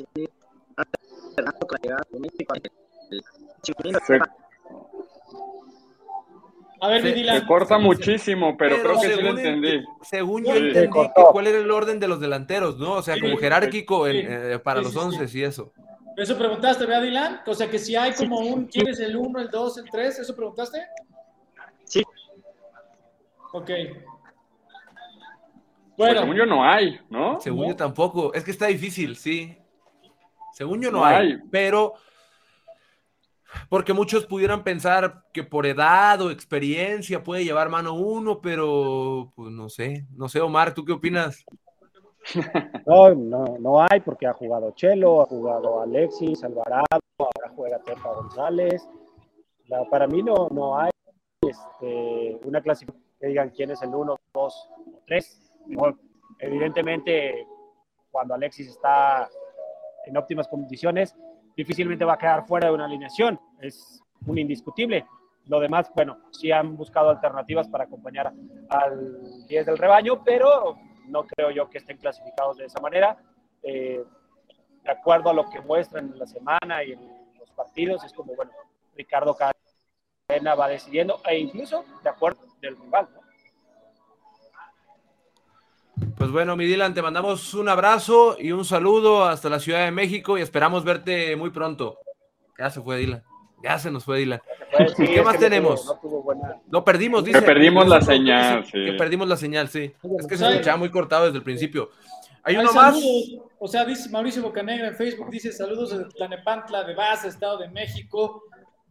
A 6.80 6.88
ver, 6.88 7.02
Se- 7.02 7.24
se 7.38 7.46
corta 7.46 7.78
muchísimo, 7.78 8.56
pero, 8.56 8.82
creo 8.82 8.98
que 9.00 9.14
sí 9.14 9.22
lo 9.22 9.28
entendí. 9.30 9.68
ent- 9.68 9.86
según 10.02 10.44
yo 10.44 10.54
Sí. 10.54 10.58
entendí 10.58 11.00
que 11.14 11.22
cuál 11.30 11.46
era 11.46 11.58
el 11.58 11.70
orden 11.70 12.00
de 12.00 12.08
los 12.08 12.18
delanteros, 12.18 12.78
¿no? 12.78 12.94
O 12.94 13.02
sea, 13.02 13.20
como 13.20 13.36
jerárquico 13.36 14.08
eh, 14.08 14.58
para 14.64 14.80
los 14.82 14.96
once 14.96 15.24
y 15.38 15.42
eso. 15.44 15.72
Eso 16.16 16.36
preguntaste, 16.36 16.84
¿verdad, 16.84 17.02
Dylan? 17.02 17.40
O 17.46 17.54
sea, 17.54 17.70
que 17.70 17.78
si 17.78 17.94
hay 17.94 18.12
como 18.12 18.40
un, 18.40 18.66
¿quién 18.66 18.88
es 18.88 18.98
el 18.98 19.16
1, 19.16 19.40
el 19.40 19.48
2, 19.50 19.78
el 19.78 19.88
3? 19.88 20.18
¿Eso 20.18 20.34
preguntaste? 20.34 20.78
Ok. 23.52 23.70
Pues 25.96 25.96
Bueno, 25.96 26.20
según 26.20 26.36
yo 26.36 26.46
no 26.46 26.64
hay, 26.64 26.98
¿no? 27.10 27.40
Según 27.40 27.62
¿No? 27.62 27.68
yo 27.68 27.76
tampoco. 27.76 28.32
Es 28.34 28.44
que 28.44 28.50
está 28.50 28.66
difícil, 28.66 29.16
sí. 29.16 29.56
Según 30.52 30.80
yo 30.82 30.90
no, 30.90 30.98
No 30.98 31.04
hay, 31.04 31.32
hay. 31.32 31.38
pero 31.50 31.94
porque 33.68 33.92
muchos 33.92 34.24
pudieran 34.26 34.64
pensar 34.64 35.24
que 35.32 35.44
por 35.44 35.66
edad 35.66 36.20
o 36.22 36.30
experiencia 36.30 37.22
puede 37.22 37.44
llevar 37.44 37.68
mano 37.68 37.92
uno, 37.94 38.40
pero 38.40 39.32
pues 39.36 39.50
no 39.52 39.68
sé, 39.68 40.06
no 40.16 40.28
sé, 40.28 40.40
Omar, 40.40 40.72
¿tú 40.74 40.84
qué 40.84 40.92
opinas? 40.92 41.44
No, 42.86 43.12
no, 43.14 43.56
no 43.58 43.80
hay 43.82 44.00
porque 44.04 44.26
ha 44.28 44.32
jugado 44.32 44.70
Chelo, 44.76 45.22
ha 45.22 45.26
jugado 45.26 45.82
Alexis, 45.82 46.42
Alvarado, 46.44 46.86
ahora 47.18 47.52
juega 47.54 47.78
Tepa 47.82 48.12
González. 48.14 48.88
La- 49.66 49.84
para 49.90 50.06
mí 50.06 50.22
no, 50.22 50.48
no 50.50 50.78
hay 50.78 50.90
este, 51.42 52.38
una 52.44 52.60
clasificación 52.62 53.01
que 53.22 53.28
digan 53.28 53.50
quién 53.50 53.70
es 53.70 53.80
el 53.82 53.94
1, 53.94 54.16
2 54.34 54.70
o 54.94 55.02
3. 55.06 55.52
Evidentemente, 56.40 57.46
cuando 58.10 58.34
Alexis 58.34 58.66
está 58.66 59.30
en 60.04 60.16
óptimas 60.16 60.48
condiciones, 60.48 61.14
difícilmente 61.56 62.04
va 62.04 62.14
a 62.14 62.18
quedar 62.18 62.44
fuera 62.48 62.66
de 62.66 62.74
una 62.74 62.86
alineación. 62.86 63.38
Es 63.60 64.02
un 64.26 64.38
indiscutible. 64.38 65.06
Lo 65.46 65.60
demás, 65.60 65.92
bueno, 65.94 66.18
sí 66.32 66.50
han 66.50 66.76
buscado 66.76 67.10
alternativas 67.10 67.68
para 67.68 67.84
acompañar 67.84 68.32
al 68.68 69.46
10 69.46 69.66
del 69.66 69.78
rebaño, 69.78 70.24
pero 70.24 70.76
no 71.06 71.24
creo 71.24 71.52
yo 71.52 71.70
que 71.70 71.78
estén 71.78 71.98
clasificados 71.98 72.56
de 72.56 72.64
esa 72.64 72.80
manera. 72.80 73.16
Eh, 73.62 74.02
de 74.82 74.90
acuerdo 74.90 75.30
a 75.30 75.34
lo 75.34 75.48
que 75.48 75.60
muestran 75.60 76.12
en 76.12 76.18
la 76.18 76.26
semana 76.26 76.82
y 76.82 76.92
en 76.92 77.08
los 77.38 77.52
partidos, 77.52 78.02
es 78.02 78.12
como, 78.12 78.34
bueno, 78.34 78.50
Ricardo 78.96 79.36
Cadena 79.36 80.56
va 80.56 80.66
decidiendo, 80.66 81.20
e 81.24 81.38
incluso 81.38 81.84
de 82.02 82.10
acuerdo 82.10 82.51
del 82.62 82.76
rival. 82.78 83.08
¿no? 83.14 83.20
Pues 86.16 86.30
bueno, 86.30 86.56
mi 86.56 86.64
Dylan, 86.66 86.94
te 86.94 87.02
mandamos 87.02 87.52
un 87.54 87.68
abrazo 87.68 88.36
y 88.38 88.52
un 88.52 88.64
saludo 88.64 89.24
hasta 89.24 89.48
la 89.50 89.60
Ciudad 89.60 89.84
de 89.84 89.90
México 89.90 90.38
y 90.38 90.42
esperamos 90.42 90.84
verte 90.84 91.36
muy 91.36 91.50
pronto. 91.50 91.98
Ya 92.58 92.70
se 92.70 92.80
fue 92.80 92.96
Dylan, 92.98 93.22
ya 93.62 93.78
se 93.78 93.90
nos 93.90 94.04
fue 94.04 94.18
Dylan. 94.20 94.40
Pues, 94.76 94.92
sí, 94.96 95.06
¿Qué 95.06 95.22
más 95.22 95.34
que 95.34 95.40
tenemos? 95.40 95.84
no 95.84 95.98
tuvo 96.00 96.22
buena- 96.22 96.60
Lo 96.70 96.84
perdimos, 96.84 97.22
Que 97.24 97.28
dice. 97.32 97.42
perdimos 97.42 97.86
la 97.88 97.98
que 97.98 98.04
señal, 98.06 98.64
sí. 98.64 98.72
Que 98.72 98.92
perdimos 98.94 99.28
la 99.28 99.36
señal, 99.36 99.68
sí. 99.68 99.92
Es 100.18 100.26
que 100.26 100.36
se 100.36 100.48
escuchaba 100.48 100.76
muy 100.78 100.90
cortado 100.90 101.26
desde 101.26 101.38
el 101.38 101.44
principio. 101.44 101.90
Hay 102.44 102.56
hay 102.56 102.62
uno 102.62 102.72
más. 102.72 102.94
saludos. 102.94 103.42
O 103.58 103.68
sea, 103.68 103.84
dice 103.84 104.08
Mauricio 104.10 104.42
Bocanegra 104.42 104.88
en 104.88 104.96
Facebook, 104.96 105.30
dice 105.30 105.52
saludos 105.52 105.90
desde 105.90 106.06
Tlanepantla 106.10 106.82
de 106.84 106.94
Baza, 106.94 107.28
Estado 107.28 107.58
de 107.58 107.68
México. 107.68 108.42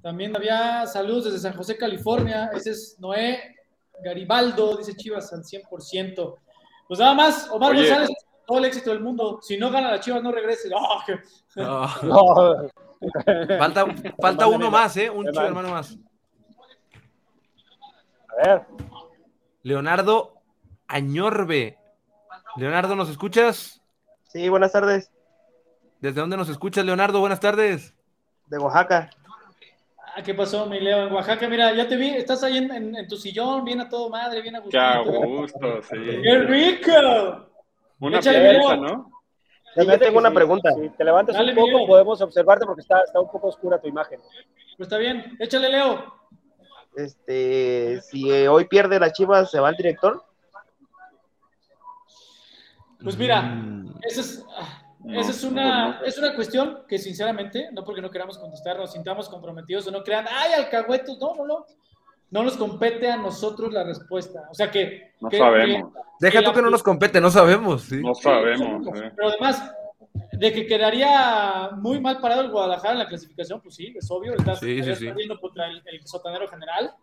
También 0.02 0.36
había 0.36 0.86
saludos 0.88 1.26
desde 1.26 1.40
San 1.40 1.54
José, 1.54 1.78
California. 1.78 2.50
Ese 2.56 2.72
es 2.72 2.96
Noé 3.00 3.56
Garibaldo, 4.04 4.78
dice 4.78 4.96
Chivas 4.96 5.32
al 5.34 5.44
100%. 5.44 6.36
Pues 6.88 7.00
nada 7.00 7.14
más, 7.14 7.50
Omar 7.52 7.72
Oye. 7.72 7.82
González, 7.88 8.10
todo 8.46 8.58
el 8.58 8.66
éxito 8.66 8.90
del 8.92 9.00
mundo. 9.02 9.40
Si 9.42 9.58
no 9.58 9.70
gana 9.72 9.92
la 9.92 10.00
Chivas, 10.00 10.22
no 10.24 10.32
regrese. 10.32 10.70
¡Ah, 10.78 11.04
qué- 11.06 11.20
No, 11.56 11.88
No, 12.04 12.70
falta 13.58 13.86
falta 14.20 14.48
uno 14.48 14.70
más, 14.70 14.96
¿eh? 14.98 15.10
Un 15.10 15.26
chivo 15.32 15.42
hermano 15.46 15.70
más. 15.72 15.98
a 18.30 18.36
ver, 18.48 18.66
Leonardo 19.64 20.36
Añorbe. 20.88 21.78
Leonardo, 22.58 22.96
¿nos 22.96 23.10
escuchas? 23.10 23.82
Sí, 24.28 24.50
buenas 24.50 24.72
tardes, 24.72 25.12
¿Desde 26.00 26.20
dónde 26.20 26.36
nos 26.38 26.50
escuchas, 26.50 26.84
Leonardo? 26.86 27.20
Buenas 27.20 27.40
tardes. 27.40 27.94
de 28.48 28.58
Oaxaca. 28.58 29.10
Ah, 30.16 30.22
¿Qué 30.22 30.34
pasó, 30.34 30.66
mi 30.66 30.80
Leo? 30.80 31.08
En 31.08 31.14
Oaxaca, 31.14 31.48
mira, 31.48 31.74
ya 31.74 31.88
te 31.88 31.96
vi, 31.96 32.10
estás 32.10 32.44
ahí 32.44 32.58
en, 32.58 32.72
en- 32.72 32.96
en 32.98 33.08
tu 33.08 33.16
sillón, 33.16 33.64
bien 33.64 33.80
a 33.80 33.88
todo 33.88 34.10
madre, 34.10 34.42
bien 34.42 34.56
a 34.56 34.60
gusto. 34.60 34.72
Qué 34.72 34.78
a 34.78 35.00
gusto, 35.00 35.82
sí. 35.84 35.96
¡Qué 36.22 36.38
rico! 36.40 36.92
Una 38.00 38.18
Échale, 38.20 38.40
pieza, 38.52 38.76
Leo. 38.76 38.82
¿no? 38.82 39.12
Sí, 39.76 39.86
yo 39.86 40.00
tengo 40.00 40.20
una 40.20 40.32
pregunta. 40.34 40.70
Si 40.74 40.90
te 40.90 41.04
levantas 41.06 41.36
Dale, 41.36 41.52
un 41.52 41.56
poco, 41.56 41.68
Miguel. 41.72 41.88
podemos 41.88 42.22
observarte 42.22 42.66
porque 42.66 42.82
está, 42.82 43.00
está 43.04 43.22
un 43.22 43.32
poco 43.32 43.48
oscura 43.48 43.80
tu 43.80 43.88
imagen. 43.88 44.20
Pues 44.76 44.88
está 44.88 44.98
bien, 44.98 45.38
échale, 45.40 45.70
Leo. 45.70 46.14
Este, 46.94 48.02
si 48.02 48.30
eh, 48.30 48.50
hoy 48.50 48.66
pierde 48.66 49.00
la 49.00 49.14
Chivas, 49.14 49.50
¿se 49.50 49.62
va 49.62 49.70
el 49.70 49.78
director? 49.78 50.26
Pues 53.02 53.18
mira, 53.18 53.42
Mm, 53.44 53.94
esa 54.04 54.22
es, 54.22 54.46
ah, 54.58 54.84
No, 55.04 55.20
esa 55.20 55.32
es, 55.32 55.44
una, 55.44 56.00
no. 56.00 56.06
es 56.06 56.18
una 56.18 56.36
cuestión 56.36 56.80
que 56.88 56.98
sinceramente, 57.00 57.70
no 57.72 57.84
porque 57.84 58.02
no 58.02 58.12
queramos 58.12 58.38
contestar, 58.38 58.78
nos 58.78 58.92
sintamos 58.92 59.30
comprometidos 59.30 59.88
o 59.88 59.92
no 59.92 60.04
crean, 60.04 60.26
¡ay, 60.32 60.54
alcahuetos! 60.54 61.18
No, 61.20 61.36
no, 61.36 61.46
no. 61.46 61.66
No 62.30 62.44
nos 62.44 62.56
compete 62.56 63.10
a 63.12 63.18
nosotros 63.18 63.74
la 63.74 63.84
respuesta. 63.84 64.44
O 64.50 64.54
sea 64.54 64.72
que... 64.72 65.12
No 65.20 65.28
que- 65.30 65.38
sabemos. 65.38 65.92
Deja 66.20 66.40
que 66.40 66.46
tú 66.46 66.50
la- 66.52 66.56
que 66.56 66.62
no 66.62 66.70
nos 66.70 66.82
compete, 66.84 67.20
no 67.20 67.30
sabemos. 67.30 67.82
¿sí? 67.84 68.02
No 68.02 68.14
sabemos. 68.16 68.88
eh. 69.02 69.12
Pero 69.16 69.28
además, 69.30 69.70
de 70.32 70.54
que 70.54 70.66
quedaría 70.66 71.72
muy 71.78 72.00
mal 72.00 72.20
parado 72.22 72.42
el 72.42 72.50
Guadalajara 72.52 72.94
en 72.94 73.00
la 73.00 73.08
clasificación, 73.10 73.60
pues 73.62 73.76
sí, 73.76 73.94
es 73.98 74.10
obvio. 74.10 74.34
Estás, 74.36 74.60
Sí, 74.60 74.82
perdiendo 74.82 75.40
contra 75.42 75.68
el, 75.68 75.82
el 75.86 76.08
sotanero 76.08 76.48
general 76.48 76.94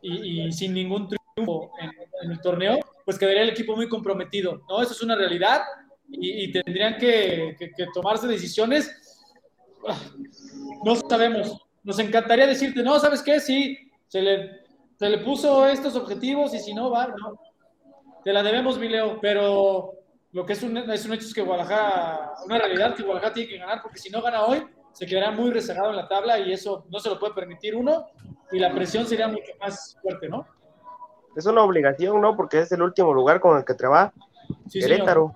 y, 0.00 0.46
y 0.46 0.52
sin 0.52 0.72
ningún 0.72 1.08
triunfo 1.08 1.70
en, 1.80 1.90
en 2.22 2.30
el 2.30 2.40
torneo, 2.40 2.78
pues 3.04 3.18
quedaría 3.18 3.42
el 3.42 3.50
equipo 3.50 3.76
muy 3.76 3.88
comprometido. 3.90 4.62
¿no? 4.70 4.80
Eso 4.80 4.92
es 4.92 5.02
una 5.02 5.16
realidad 5.16 5.62
y, 6.08 6.50
tendrían 6.52 6.96
que, 6.96 7.56
tomarse 7.94 8.26
decisiones. 8.26 8.90
No 10.84 10.96
sabemos. 10.96 11.66
Nos 11.82 11.98
encantaría 11.98 12.46
decirte, 12.46 12.82
no, 12.82 12.98
¿sabes 12.98 13.22
qué? 13.22 13.40
Sí, 13.40 13.90
se 14.08 14.20
le, 14.20 14.60
se 14.96 15.08
le 15.08 15.18
puso 15.18 15.66
estos 15.66 15.96
objetivos 15.96 16.54
y 16.54 16.58
si 16.58 16.74
no, 16.74 16.90
va, 16.90 17.08
no. 17.08 17.40
Te 18.24 18.32
la 18.32 18.42
debemos, 18.42 18.78
mi 18.78 18.88
Leo, 18.88 19.18
pero 19.20 19.92
lo 20.32 20.44
que 20.44 20.52
es 20.52 20.62
un, 20.62 20.76
es 20.76 21.06
un 21.06 21.14
hecho 21.14 21.26
es 21.26 21.34
que 21.34 21.42
Guadalajara, 21.42 22.32
una 22.44 22.58
realidad 22.58 22.94
que 22.94 23.02
Guadalajara 23.02 23.34
tiene 23.34 23.48
que 23.48 23.58
ganar, 23.58 23.80
porque 23.82 23.98
si 23.98 24.10
no 24.10 24.20
gana 24.20 24.44
hoy, 24.44 24.66
se 24.92 25.06
quedará 25.06 25.30
muy 25.30 25.50
rezagado 25.50 25.90
en 25.90 25.96
la 25.96 26.08
tabla 26.08 26.38
y 26.38 26.52
eso 26.52 26.84
no 26.90 26.98
se 26.98 27.08
lo 27.08 27.18
puede 27.18 27.34
permitir 27.34 27.74
uno, 27.76 28.06
y 28.50 28.58
la 28.58 28.72
presión 28.72 29.06
sería 29.06 29.28
mucho 29.28 29.52
más 29.60 29.96
fuerte, 30.02 30.28
¿no? 30.28 30.46
Es 31.36 31.46
una 31.46 31.62
obligación, 31.62 32.20
¿no? 32.20 32.36
Porque 32.36 32.60
es 32.60 32.72
el 32.72 32.82
último 32.82 33.14
lugar 33.14 33.40
con 33.40 33.56
el 33.56 33.64
que 33.64 33.74
trabaja 33.74 34.12
Sí, 34.68 34.82
señor. 34.82 35.32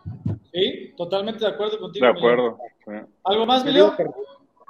Sí, 0.53 0.95
totalmente 0.97 1.41
de 1.45 1.51
acuerdo 1.51 1.79
contigo. 1.79 2.05
De 2.07 2.13
acuerdo. 2.13 2.59
¿Algo 3.25 3.47
más, 3.47 3.65
digo, 3.65 3.97
que, 3.97 4.05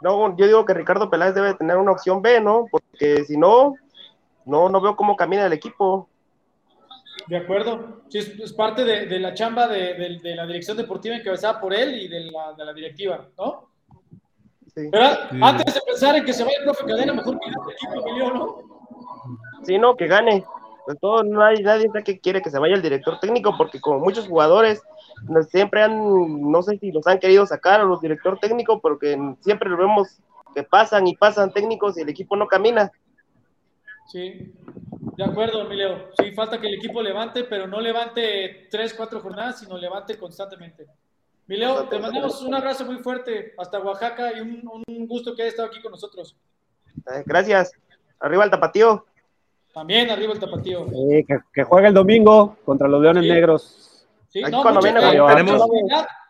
no, 0.03 0.36
yo 0.36 0.47
digo 0.47 0.64
que 0.64 0.74
Ricardo 0.74 1.11
Peláez 1.11 1.34
debe 1.34 1.55
tener 1.55 1.76
una 1.76 1.93
opción 1.93 2.22
B, 2.22 2.40
¿no? 2.40 2.66
Porque 2.70 3.24
si 3.24 3.36
no, 3.36 3.74
no, 4.45 4.68
no 4.68 4.80
veo 4.80 4.95
cómo 4.97 5.16
camina 5.16 5.47
el 5.47 5.53
equipo. 5.53 6.09
De 7.28 7.36
acuerdo. 7.36 8.03
Sí, 8.09 8.18
es, 8.18 8.28
es 8.38 8.53
parte 8.53 8.84
de, 8.84 9.07
de 9.07 9.18
la 9.20 9.34
chamba 9.34 9.66
de, 9.68 9.95
de- 9.95 10.18
de 10.22 10.34
la 10.36 10.47
dirección 10.47 10.76
deportiva 10.76 11.14
encabezada 11.16 11.61
por 11.61 11.72
él 11.74 11.95
y 12.03 12.09
de 12.09 12.30
la, 12.30 12.53
de 12.53 12.64
la 12.64 12.72
directiva, 12.72 13.26
¿no? 13.38 13.68
Sí. 14.74 14.88
Pero 14.90 15.07
Sí. 15.30 15.38
antes 15.40 15.74
de 15.74 15.80
pensar 15.86 16.16
en 16.16 16.24
que 16.24 16.32
se 16.32 16.45
vaya 16.45 16.57
el 16.59 16.64
profe 16.64 16.84
Cadena, 16.86 17.12
mejor 17.12 17.38
que 17.38 17.49
el 17.49 17.55
equipo, 17.74 18.05
mi 18.05 18.18
Leo, 18.18 18.32
¿no? 18.32 18.57
Sí, 19.62 19.78
no, 19.78 19.95
que 19.97 20.07
gane. 20.07 20.45
Todo, 21.01 21.22
no 21.22 21.43
hay 21.45 21.62
nadie 21.62 21.91
que 22.05 22.18
quiere 22.18 22.43
que 22.43 22.51
se 22.51 22.59
vaya 22.59 22.74
el 22.74 22.83
director 22.83 23.18
técnico, 23.20 23.57
porque 23.57 23.80
como 23.80 24.01
muchos 24.01 24.26
jugadores 24.26 24.83
siempre 25.49 25.83
han, 25.83 26.51
no 26.51 26.62
sé 26.62 26.78
si 26.78 26.91
los 26.91 27.07
han 27.07 27.18
querido 27.18 27.47
sacar 27.47 27.80
a 27.80 27.85
los 27.85 28.01
director 28.01 28.39
técnico, 28.41 28.80
porque 28.80 29.16
siempre 29.41 29.70
lo 29.70 29.76
vemos 29.76 30.20
que 30.55 30.62
pasan 30.62 31.07
y 31.07 31.16
pasan 31.16 31.53
técnicos 31.53 31.97
y 31.97 32.03
el 32.03 32.09
equipo 32.09 32.37
no 32.37 32.47
camina. 32.47 32.91
Sí, 34.09 34.53
de 35.16 35.24
acuerdo, 35.24 35.64
mi 35.68 35.76
Leo. 35.76 36.11
Sí, 36.18 36.33
falta 36.33 36.61
que 36.61 36.66
el 36.66 36.74
equipo 36.74 37.01
levante, 37.01 37.45
pero 37.45 37.66
no 37.66 37.80
levante 37.80 38.66
tres, 38.70 38.93
cuatro 38.95 39.20
jornadas, 39.20 39.61
sino 39.61 39.78
levante 39.78 40.18
constantemente. 40.18 40.87
Mi 41.47 41.57
Leo, 41.57 41.85
te 41.89 41.99
mandamos 41.99 42.43
un 42.43 42.55
abrazo 42.55 42.85
muy 42.85 42.97
fuerte 42.99 43.55
hasta 43.59 43.80
Oaxaca 43.80 44.37
y 44.37 44.41
un, 44.41 44.68
un 44.87 45.07
gusto 45.07 45.35
que 45.35 45.43
hayas 45.43 45.55
estado 45.55 45.68
aquí 45.68 45.80
con 45.80 45.93
nosotros. 45.93 46.37
Eh, 46.97 47.22
Gracias. 47.24 47.72
Arriba 48.20 48.45
el 48.45 48.51
tapatío. 48.51 49.07
También 49.73 50.11
arriba 50.11 50.33
el 50.33 50.39
tapatío. 50.41 50.87
Eh, 51.11 51.25
que, 51.27 51.39
que 51.53 51.62
juegue 51.64 51.89
el 51.89 51.95
domingo 51.95 52.59
contra 52.64 52.89
los 52.89 53.01
Leones 53.01 53.23
Sí. 53.25 53.31
Negros. 53.31 54.07
Sí, 54.29 54.43
Aquí 54.43 54.51
no, 54.53 54.62
cuando 54.62 54.81
viene, 54.81 55.01
eh, 55.01 55.20
tenemos- 55.29 55.62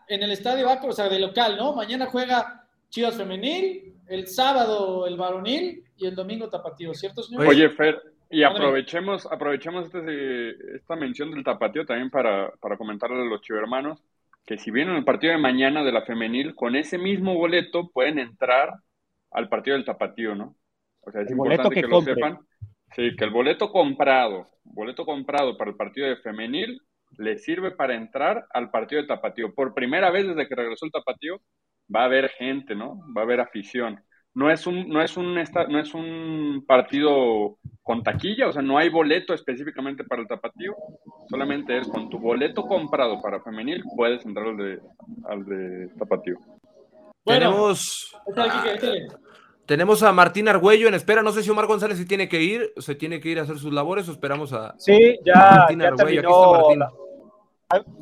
en 0.08 0.22
el 0.22 0.30
estadio 0.32 0.66
Baco, 0.66 0.88
o 0.88 0.92
sea, 0.92 1.08
de 1.08 1.18
local, 1.18 1.56
¿no? 1.56 1.72
Mañana 1.74 2.06
juega 2.06 2.66
Chivas 2.90 3.16
Femenil, 3.16 3.94
el 4.08 4.26
sábado 4.26 5.06
el 5.06 5.16
varonil 5.16 5.84
y 5.96 6.06
el 6.06 6.14
domingo 6.14 6.48
tapatío, 6.48 6.92
¿cierto, 6.94 7.22
señor? 7.22 7.46
Oye, 7.46 7.70
Fer, 7.70 8.02
y 8.28 8.42
aprovechemos, 8.42 9.26
aprovechemos 9.30 9.86
este- 9.86 10.76
esta 10.76 10.96
mención 10.96 11.30
del 11.30 11.44
tapatío 11.44 11.86
también 11.86 12.10
para, 12.10 12.50
para 12.60 12.76
comentarle 12.76 13.20
a 13.22 13.24
los 13.24 13.40
chivermanos 13.40 14.02
que 14.44 14.58
si 14.58 14.70
vienen 14.70 14.96
el 14.96 15.04
partido 15.04 15.32
de 15.32 15.38
mañana 15.38 15.84
de 15.84 15.92
la 15.92 16.02
femenil, 16.02 16.54
con 16.54 16.74
ese 16.74 16.98
mismo 16.98 17.34
boleto 17.34 17.88
pueden 17.90 18.18
entrar 18.18 18.74
al 19.30 19.48
partido 19.48 19.76
del 19.76 19.84
tapatío, 19.86 20.34
¿no? 20.34 20.56
O 21.02 21.10
sea, 21.12 21.22
es 21.22 21.28
El 21.28 21.34
importante 21.34 21.74
que 21.74 21.80
que, 21.82 21.86
lo 21.88 22.00
sepan. 22.02 22.38
Sí, 22.94 23.16
que 23.16 23.24
el 23.24 23.30
boleto 23.30 23.70
comprado, 23.72 24.48
boleto 24.64 25.04
comprado 25.04 25.56
para 25.56 25.70
el 25.70 25.76
partido 25.76 26.06
de 26.08 26.16
femenil, 26.16 26.80
le 27.18 27.38
sirve 27.38 27.70
para 27.72 27.94
entrar 27.94 28.46
al 28.52 28.70
partido 28.70 29.02
de 29.02 29.08
tapatío. 29.08 29.54
Por 29.54 29.74
primera 29.74 30.10
vez 30.10 30.26
desde 30.26 30.48
que 30.48 30.54
regresó 30.54 30.86
el 30.86 30.92
tapatío, 30.92 31.40
va 31.94 32.02
a 32.02 32.04
haber 32.04 32.30
gente, 32.30 32.74
¿no? 32.74 32.98
Va 33.16 33.22
a 33.22 33.24
haber 33.24 33.40
afición. 33.40 34.00
No 34.34 34.50
es 34.50 34.66
un, 34.66 34.88
no 34.88 35.02
es 35.02 35.16
un, 35.18 35.36
esta- 35.38 35.66
no 35.66 35.78
es 35.78 35.92
un 35.92 36.64
partido 36.66 37.58
con 37.82 38.02
taquilla, 38.02 38.48
o 38.48 38.52
sea, 38.52 38.62
no 38.62 38.78
hay 38.78 38.88
boleto 38.88 39.34
específicamente 39.34 40.04
para 40.04 40.22
el 40.22 40.28
tapatío, 40.28 40.74
solamente 41.28 41.76
es 41.76 41.86
con 41.88 42.08
tu 42.08 42.18
boleto 42.18 42.66
comprado 42.66 43.20
para 43.20 43.42
femenil, 43.42 43.82
puedes 43.94 44.24
entrar 44.24 44.46
al 44.48 44.56
de, 44.56 44.80
al 45.24 45.44
de 45.44 45.88
tapatío. 45.98 46.36
Bueno, 47.24 47.50
Tenemos. 47.50 48.16
Tenemos 49.72 50.02
a 50.02 50.12
Martín 50.12 50.48
Argüello 50.48 50.86
en 50.86 50.92
espera. 50.92 51.22
No 51.22 51.32
sé 51.32 51.42
si 51.42 51.48
Omar 51.48 51.64
González 51.66 51.96
si 51.96 52.04
tiene 52.06 52.28
que 52.28 52.42
ir, 52.42 52.74
se 52.76 52.94
tiene 52.94 53.20
que 53.20 53.30
ir 53.30 53.38
a 53.38 53.42
hacer 53.44 53.56
sus 53.58 53.72
labores 53.72 54.06
o 54.06 54.12
esperamos 54.12 54.52
a 54.52 54.74
Sí, 54.78 55.18
ya, 55.24 55.34
Martín 55.34 55.80
ya 55.80 55.88
Argüello. 55.88 56.20
Aquí 56.20 56.28
está 56.28 56.28
terminó. 56.28 56.52
Martín. 56.52 56.78
la- 56.78 56.92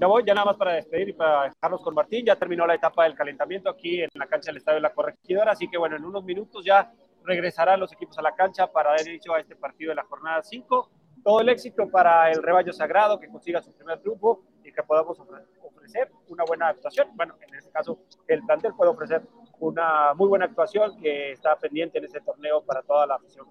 Ya 0.01 0.07
voy, 0.09 0.25
ya 0.27 0.35
nada 0.35 0.47
más 0.47 0.57
para 0.57 0.73
despedir 0.73 1.11
y 1.11 1.13
para 1.13 1.45
dejarlos 1.45 1.81
con 1.83 1.95
Martín. 1.95 2.27
Ya 2.27 2.35
terminó 2.35 2.67
la 2.67 2.75
etapa 2.75 3.05
del 3.05 3.15
calentamiento 3.15 3.71
aquí 3.71 4.01
en 4.03 4.09
la 4.15 4.27
cancha 4.27 4.47
del 4.51 4.57
Estadio 4.57 4.79
de 4.79 4.81
la 4.83 4.93
Corregidora. 4.93 5.53
Así 5.53 5.69
que 5.69 5.79
bueno, 5.79 5.95
en 5.95 6.05
unos 6.05 6.25
minutos 6.25 6.65
ya 6.65 6.93
regresarán 7.25 7.79
los 7.79 7.93
equipos 7.93 8.19
a 8.19 8.23
la 8.23 8.35
cancha 8.35 8.67
para 8.67 8.91
dar 8.91 9.07
inicio 9.07 9.33
a 9.33 9.39
este 9.39 9.55
partido 9.55 9.91
de 9.91 9.95
la 9.95 10.03
jornada 10.05 10.43
5. 10.43 10.91
Todo 11.23 11.41
el 11.41 11.51
éxito 11.51 11.89
para 11.89 12.33
el 12.33 12.43
rebaño 12.43 12.73
sagrado, 12.73 13.21
que 13.21 13.29
consiga 13.29 13.63
su 13.63 13.73
primer 13.75 14.01
triunfo 14.01 14.43
y 14.65 14.73
que 14.73 14.83
podamos 14.83 15.17
ofre- 15.21 15.45
ofrecer 15.63 16.11
una 16.29 16.43
buena 16.45 16.69
actuación. 16.69 17.09
Bueno, 17.15 17.37
en 17.47 17.55
este 17.55 17.71
caso, 17.71 18.01
el 18.27 18.43
plantel 18.45 18.73
puede 18.75 18.91
ofrecer 18.91 19.23
una 19.61 20.15
muy 20.15 20.29
buena 20.29 20.47
actuación 20.47 21.01
que 21.01 21.33
está 21.33 21.57
pendiente 21.57 21.99
en 21.99 22.05
este 22.05 22.21
torneo 22.21 22.63
para 22.63 22.83
toda 22.83 23.07
la 23.07 23.15
afición. 23.17 23.47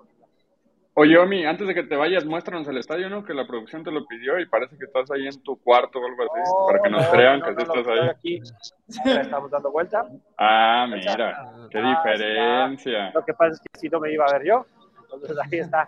Oye, 0.96 1.18
Omi, 1.18 1.46
antes 1.46 1.66
de 1.66 1.74
que 1.74 1.84
te 1.84 1.96
vayas, 1.96 2.26
muéstranos 2.26 2.68
el 2.68 2.78
estadio, 2.78 3.10
¿no? 3.10 3.24
Que 3.24 3.34
la 3.34 3.48
producción 3.48 3.84
te 3.86 3.92
lo 3.92 4.06
pidió 4.06 4.38
y 4.38 4.46
parece 4.48 4.78
que 4.78 4.84
estás 4.84 5.10
ahí 5.12 5.28
en 5.28 5.42
tu 5.44 5.56
cuarto 5.62 6.00
o 6.00 6.06
algo 6.06 6.24
así, 6.24 6.52
para 6.68 6.82
que 6.84 6.90
nos 6.90 7.06
No, 7.06 7.12
crean 7.12 7.40
no, 7.40 7.46
que 7.46 7.52
no, 7.54 7.60
sí 7.62 7.66
no, 7.68 7.74
estás 7.76 7.88
estoy 7.94 8.00
ahí. 8.00 8.10
aquí. 8.10 8.42
Ahora 9.10 9.22
estamos 9.22 9.52
dando 9.52 9.72
vuelta. 9.72 10.06
Ah, 10.38 10.88
mira, 10.90 11.54
qué 11.70 11.78
Ah, 11.80 11.90
diferencia. 12.04 13.12
Lo 13.14 13.24
que 13.24 13.34
pasa 13.34 13.54
es 13.54 13.60
que 13.62 13.80
si 13.80 13.88
no 13.88 14.02
me 14.02 14.12
iba 14.12 14.26
a 14.26 14.34
ver 14.34 14.46
yo, 14.48 14.66
entonces 15.04 15.38
ahí 15.40 15.60
está. 15.60 15.88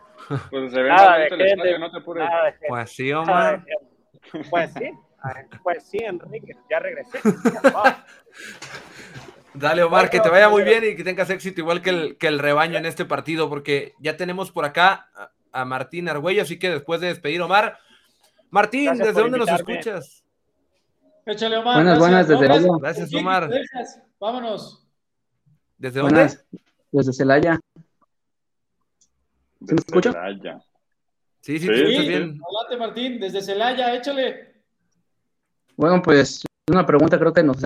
Pues 0.49 0.72
se 0.72 0.82
ve 0.82 0.88
Nada 0.89 1.17
de 1.17 1.28
el 1.28 1.41
estadio, 1.41 1.80
no 1.80 1.91
te 1.91 1.97
apures. 1.97 2.24
Nada 2.24 2.45
de 2.45 2.51
gente, 2.53 2.67
Pues 2.69 2.91
sí, 2.91 3.11
Omar. 3.11 3.65
Pues 4.49 4.74
sí, 4.74 4.91
pues 5.63 5.84
sí, 5.89 5.97
Enrique, 5.99 6.53
ya 6.69 6.80
regresé. 6.80 7.19
Dale, 9.54 9.84
Omar, 9.84 10.10
que 10.10 10.20
te 10.22 10.30
vaya 10.30 10.49
muy 10.49 10.64
bien 10.64 10.84
y 10.84 10.95
que 10.95 11.04
tengas 11.04 11.30
éxito 11.30 11.60
igual 11.62 11.82
que 11.82 11.89
el, 11.89 12.18
que 12.18 12.28
el 12.28 12.39
rebaño 12.39 12.78
en 12.78 12.86
este 12.86 13.04
partido, 13.06 13.49
porque 13.49 13.93
ya 13.99 14.16
tenemos 14.16 14.52
por 14.52 14.64
acá 14.66 15.10
a, 15.14 15.32
a 15.52 15.66
Martín 15.66 16.08
Argüello, 16.08 16.41
así 16.43 16.58
que 16.58 16.70
después 16.70 17.02
de 17.02 17.08
despedir, 17.08 17.41
Omar. 17.41 17.78
Martín, 18.49 18.86
Gracias 18.86 19.08
¿desde 19.10 19.22
dónde 19.22 19.38
nos 19.39 19.49
escuchas? 19.49 20.24
Échale, 21.26 21.58
Omar. 21.58 21.76
Buenas, 21.76 21.99
buenas, 21.99 22.28
desde 22.28 22.43
Gracias. 22.45 22.66
Bayo. 22.68 22.80
Gracias, 22.80 23.14
Omar. 23.14 23.49
gracias. 23.49 24.02
Vámonos. 24.20 24.88
¿Desde 25.78 25.99
dónde? 25.99 26.14
Buenas, 26.16 26.45
desde 26.91 27.14
Celaya. 27.14 27.60
¿Sí 29.60 29.74
me 29.74 29.76
escucha? 29.76 30.12
Celaya. 30.14 30.62
Sí, 31.41 31.60
sí, 31.60 31.66
Sí, 31.66 31.68
te 31.68 31.76
Sí, 31.76 31.82
escuchas 31.82 32.08
bien. 32.08 32.22
adelante, 32.24 32.78
Martín, 32.78 33.20
desde 33.20 33.41
Celaya, 33.41 33.95
échale. 33.95 34.64
Bueno, 35.76 36.02
pues 36.02 36.43
una 36.70 36.86
pregunta 36.86 37.18
creo 37.20 37.34
que 37.34 37.43
nos 37.43 37.58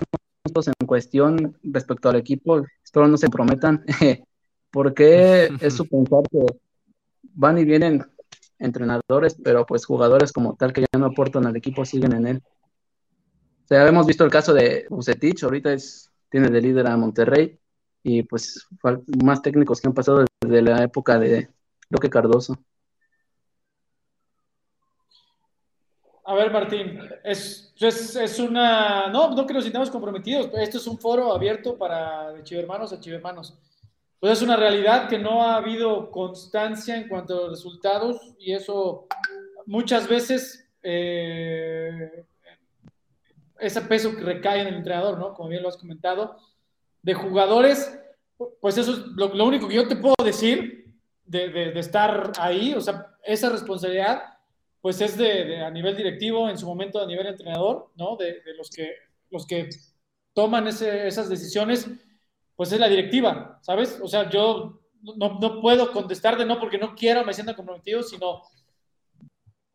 en 0.66 0.86
cuestión 0.86 1.56
respecto 1.62 2.08
al 2.08 2.16
equipo. 2.16 2.64
Espero 2.84 3.08
no 3.08 3.16
se 3.16 3.28
prometan. 3.28 3.84
¿Por 4.70 4.94
qué 4.94 5.50
es 5.60 5.74
su 5.74 5.86
pensar 5.88 6.22
que 6.30 6.44
van 7.34 7.58
y 7.58 7.64
vienen 7.64 8.04
entrenadores, 8.58 9.36
pero 9.42 9.66
pues 9.66 9.84
jugadores 9.84 10.32
como 10.32 10.54
tal 10.56 10.72
que 10.72 10.82
ya 10.82 10.98
no 10.98 11.06
aportan 11.06 11.46
al 11.46 11.56
equipo 11.56 11.84
siguen 11.84 12.12
en 12.12 12.26
él? 12.26 12.42
O 13.64 13.68
sea, 13.68 13.86
hemos 13.86 14.06
visto 14.06 14.24
el 14.24 14.30
caso 14.30 14.54
de 14.54 14.86
Bucetich, 14.88 15.42
ahorita 15.42 15.72
es, 15.72 16.10
tiene 16.30 16.50
de 16.50 16.60
líder 16.60 16.86
a 16.86 16.96
Monterrey 16.96 17.58
y 18.02 18.22
pues 18.22 18.66
más 19.24 19.42
técnicos 19.42 19.80
que 19.80 19.88
han 19.88 19.94
pasado 19.94 20.24
desde 20.40 20.62
la 20.62 20.84
época 20.84 21.18
de 21.18 21.50
Roque 21.90 22.08
Cardoso. 22.08 22.56
A 26.28 26.34
ver, 26.34 26.50
Martín, 26.50 26.98
es, 27.22 27.72
es, 27.78 28.16
es 28.16 28.38
una. 28.40 29.06
No, 29.08 29.30
no 29.30 29.46
que 29.46 29.54
nos 29.54 29.62
sintamos 29.62 29.90
comprometidos. 29.90 30.50
Esto 30.54 30.78
es 30.78 30.86
un 30.88 30.98
foro 30.98 31.32
abierto 31.32 31.78
para 31.78 32.32
de 32.32 32.42
chivermanos 32.42 32.92
a 32.92 32.98
chivermanos. 32.98 33.56
Pues 34.18 34.32
es 34.32 34.42
una 34.42 34.56
realidad 34.56 35.08
que 35.08 35.18
no 35.18 35.44
ha 35.44 35.54
habido 35.56 36.10
constancia 36.10 36.96
en 36.96 37.06
cuanto 37.06 37.34
a 37.34 37.40
los 37.42 37.50
resultados 37.50 38.34
y 38.40 38.54
eso 38.54 39.06
muchas 39.66 40.08
veces 40.08 40.68
eh, 40.82 42.24
ese 43.60 43.80
peso 43.82 44.16
que 44.16 44.22
recae 44.22 44.62
en 44.62 44.68
el 44.68 44.74
entrenador, 44.76 45.18
¿no? 45.18 45.32
Como 45.32 45.48
bien 45.48 45.62
lo 45.62 45.68
has 45.68 45.76
comentado, 45.76 46.38
de 47.02 47.14
jugadores, 47.14 48.00
pues 48.60 48.76
eso 48.78 48.92
es 48.94 48.98
lo, 49.14 49.44
único 49.44 49.68
que 49.68 49.76
yo 49.76 49.86
te 49.86 49.96
puedo 49.96 50.14
decir 50.24 50.92
de, 51.24 51.50
de- 51.50 51.70
de 51.72 51.80
estar 51.80 52.32
ahí, 52.38 52.74
o 52.74 52.80
sea, 52.80 53.14
esa 53.22 53.48
responsabilidad 53.50 54.35
pues 54.86 55.00
es 55.00 55.16
de, 55.16 55.44
de- 55.44 55.64
a 55.64 55.68
nivel 55.68 55.96
directivo, 55.96 56.48
en 56.48 56.56
su 56.56 56.64
momento 56.64 57.00
a 57.02 57.06
nivel 57.06 57.26
entrenador, 57.26 57.90
¿no? 57.96 58.14
De, 58.14 58.40
de 58.42 58.54
los, 58.54 58.70
que, 58.70 58.92
los 59.32 59.44
que 59.44 59.68
toman 60.32 60.68
ese- 60.68 61.08
esas 61.08 61.28
decisiones, 61.28 61.88
pues 62.54 62.70
es 62.70 62.78
la 62.78 62.86
directiva, 62.86 63.58
¿sabes? 63.62 63.98
O 64.00 64.06
sea, 64.06 64.30
yo 64.30 64.78
no, 65.02 65.40
no 65.40 65.60
puedo 65.60 65.90
contestar 65.90 66.38
de 66.38 66.44
no 66.44 66.60
porque 66.60 66.78
no 66.78 66.94
quiero, 66.94 67.24
me 67.24 67.34
sienta 67.34 67.56
comprometido, 67.56 68.04
sino 68.04 68.42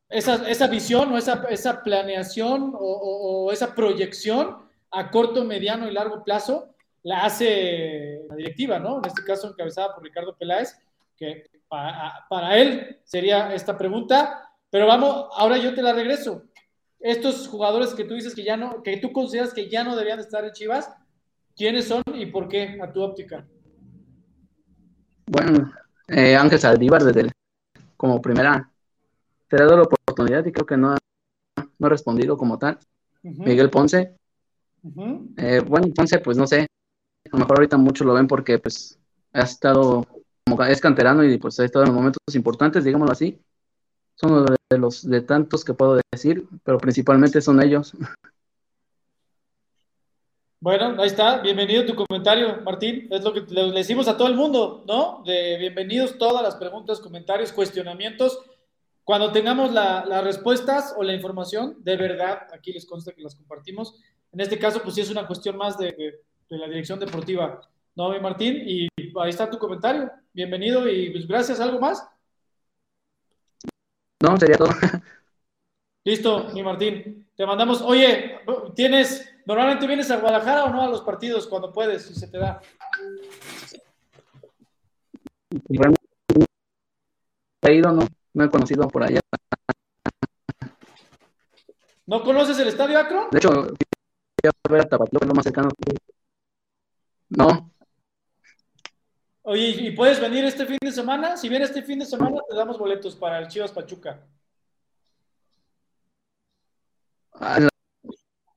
esa, 0.08 0.50
esa 0.50 0.68
visión 0.68 1.12
o 1.12 1.18
esa, 1.18 1.44
esa 1.50 1.84
planeación 1.84 2.74
o, 2.74 2.78
o- 2.80 3.46
o 3.48 3.52
esa 3.52 3.76
proyección 3.76 4.60
a 4.92 5.12
corto, 5.12 5.44
mediano 5.44 5.90
y 5.90 5.92
largo 5.94 6.24
plazo 6.24 6.74
la 7.04 7.26
hace 7.26 8.22
la 8.30 8.36
directiva, 8.38 8.80
¿no? 8.80 9.00
En 9.00 9.08
este 9.08 9.26
caso 9.26 9.50
encabezada 9.50 9.94
por 9.94 10.06
Ricardo 10.06 10.38
Peláez, 10.38 10.78
que 11.18 11.50
para, 11.68 12.14
para 12.30 12.58
él 12.58 13.02
sería 13.04 13.54
esta 13.54 13.78
pregunta, 13.78 14.48
pero 14.72 14.88
vamos, 14.88 15.28
ahora 15.36 15.58
yo 15.58 15.76
te 15.76 15.82
la 15.84 15.94
regreso. 15.94 16.44
Estos 17.00 17.48
jugadores 17.48 17.94
que 17.94 18.04
tú 18.06 18.16
dices 18.16 18.34
que 18.34 18.44
ya 18.44 18.58
no, 18.58 18.82
que 18.84 18.98
tú 18.98 19.12
consideras 19.12 19.54
que 19.54 19.70
ya 19.70 19.84
no 19.84 19.96
debían 19.96 20.20
estar 20.20 20.44
en 20.46 20.52
Chivas, 20.54 20.90
¿quiénes 21.56 21.88
son 21.88 22.02
y 22.14 22.26
por 22.28 22.48
qué 22.48 22.80
a 22.82 22.92
tu 22.92 23.02
óptica? 23.02 23.46
Bueno, 25.28 25.72
eh, 26.08 26.36
Ángel 26.36 26.60
Saldívar 26.60 27.04
desde 27.04 27.22
el- 27.22 27.32
como 27.98 28.22
primera 28.22 28.70
te 29.48 29.56
ha 29.58 29.66
dado 29.66 29.78
la 29.78 29.84
oportunidad 29.84 30.46
y 30.46 30.52
creo 30.52 30.66
que 30.66 30.78
no 30.78 30.92
ha, 30.92 30.98
no 31.80 31.88
ha 31.88 31.90
respondido 31.90 32.38
como 32.38 32.58
tal. 32.58 32.78
Miguel 33.46 33.70
Ponce, 33.70 34.16
eh, 35.38 35.62
bueno, 35.66 35.88
Ponce, 35.96 36.20
pues 36.20 36.38
no 36.38 36.48
sé, 36.48 36.62
a 36.62 37.30
lo 37.32 37.40
mejor 37.40 37.58
ahorita 37.58 37.78
muchos 37.78 38.06
lo 38.08 38.14
ven 38.14 38.28
porque 38.28 38.60
pues 38.60 38.98
ha 39.34 39.42
estado, 39.42 40.06
como 40.46 40.64
es 40.64 40.82
canterano 40.82 41.24
y 41.24 41.38
pues 41.38 41.60
ha 41.60 41.66
estado 41.66 41.86
en 41.86 41.94
momentos 41.94 42.20
importantes, 42.34 42.84
digámoslo 42.84 43.12
así. 43.14 43.40
Son 44.22 44.34
uno 44.34 44.46
de 44.70 44.78
los 44.78 45.10
de 45.10 45.22
tantos 45.22 45.66
que 45.66 45.74
puedo 45.74 46.00
decir, 46.12 46.46
pero 46.64 46.78
principalmente 46.78 47.42
son 47.42 47.60
ellos. 47.60 47.94
Bueno, 50.60 50.96
ahí 51.02 51.08
está. 51.08 51.40
Bienvenido 51.40 51.88
tu 51.88 51.96
comentario, 51.96 52.62
Martín. 52.62 53.08
Es 53.10 53.24
lo 53.24 53.34
que 53.34 53.42
le 53.50 53.72
decimos 53.72 54.08
a 54.08 54.16
todo 54.16 54.28
el 54.28 54.36
mundo, 54.36 54.84
¿no? 54.88 55.24
De 55.26 55.58
bienvenidos 55.58 56.20
todas 56.20 56.44
las 56.44 56.56
preguntas, 56.56 57.00
comentarios, 57.00 57.52
cuestionamientos. 57.52 58.40
Cuando 59.04 59.32
tengamos 59.32 59.74
la- 59.74 60.06
las 60.06 60.24
respuestas 60.24 60.94
o 60.96 61.02
la 61.02 61.16
información, 61.16 61.78
de 61.80 61.98
verdad, 61.98 62.44
aquí 62.54 62.72
les 62.74 62.86
consta 62.86 63.14
que 63.14 63.24
las 63.24 63.34
compartimos. 63.34 64.00
En 64.32 64.40
este 64.40 64.60
caso, 64.60 64.84
pues 64.84 64.94
sí 64.94 65.02
es 65.02 65.10
una 65.10 65.26
cuestión 65.26 65.58
más 65.58 65.80
de, 65.80 65.88
de- 66.48 66.58
la 66.60 66.68
dirección 66.68 67.00
deportiva, 67.00 67.60
¿no, 67.96 68.10
Martín? 68.22 68.62
Y 68.68 68.88
ahí 69.20 69.30
está 69.32 69.50
tu 69.50 69.58
comentario. 69.58 70.12
Bienvenido 70.32 70.88
y 70.88 71.10
pues 71.10 71.26
gracias. 71.28 71.60
¿Algo 71.60 71.80
más? 71.80 72.08
No, 74.22 74.38
sería 74.38 74.58
todo. 74.58 74.70
Listo, 76.04 76.50
mi 76.54 76.64
Martín. 76.64 77.28
Te 77.36 77.46
mandamos. 77.46 77.82
Oye, 77.82 78.40
¿tienes. 78.76 79.28
Normalmente 79.46 79.88
vienes 79.88 80.10
a 80.12 80.18
Guadalajara 80.18 80.66
o 80.66 80.70
no 80.70 80.82
a 80.84 80.88
los 80.88 81.02
partidos 81.02 81.48
cuando 81.48 81.74
puedes, 81.74 82.06
si 82.06 82.14
se 82.14 82.28
te 82.28 82.38
da? 82.38 82.62
He 87.64 87.74
ido, 87.74 87.92
no, 87.92 88.08
no 88.34 88.44
he 88.44 88.50
conocido 88.50 88.88
por 88.88 89.04
allá. 89.04 89.20
¿No 92.06 92.24
conoces 92.24 92.60
el 92.60 92.68
estadio 92.68 93.00
Akron? 93.00 93.30
De 93.32 93.40
hecho, 93.40 93.52
fui 93.52 94.48
a 94.48 94.72
ver 94.72 94.82
a 94.82 94.90
Tapatío, 94.90 95.20
es 95.22 95.28
lo 95.28 95.34
más 95.34 95.44
cercano. 95.44 95.70
No, 97.30 97.71
Oye, 99.52 99.68
¿y 99.68 99.92
puedes 99.92 100.18
venir 100.22 100.46
este 100.46 100.66
fin 100.66 100.78
de 100.82 100.94
semana? 100.94 101.36
Si 101.36 101.50
vienes 101.50 101.72
este 101.72 101.84
fin 101.84 102.00
de 102.00 102.06
semana, 102.06 102.40
te 102.50 102.56
damos 102.56 102.80
boletos 102.80 103.18
para 103.18 103.38
el 103.38 103.50
Chivas 103.50 103.74
Pachuca. 103.74 104.26
ah, 107.34 107.60
la, 107.60 107.70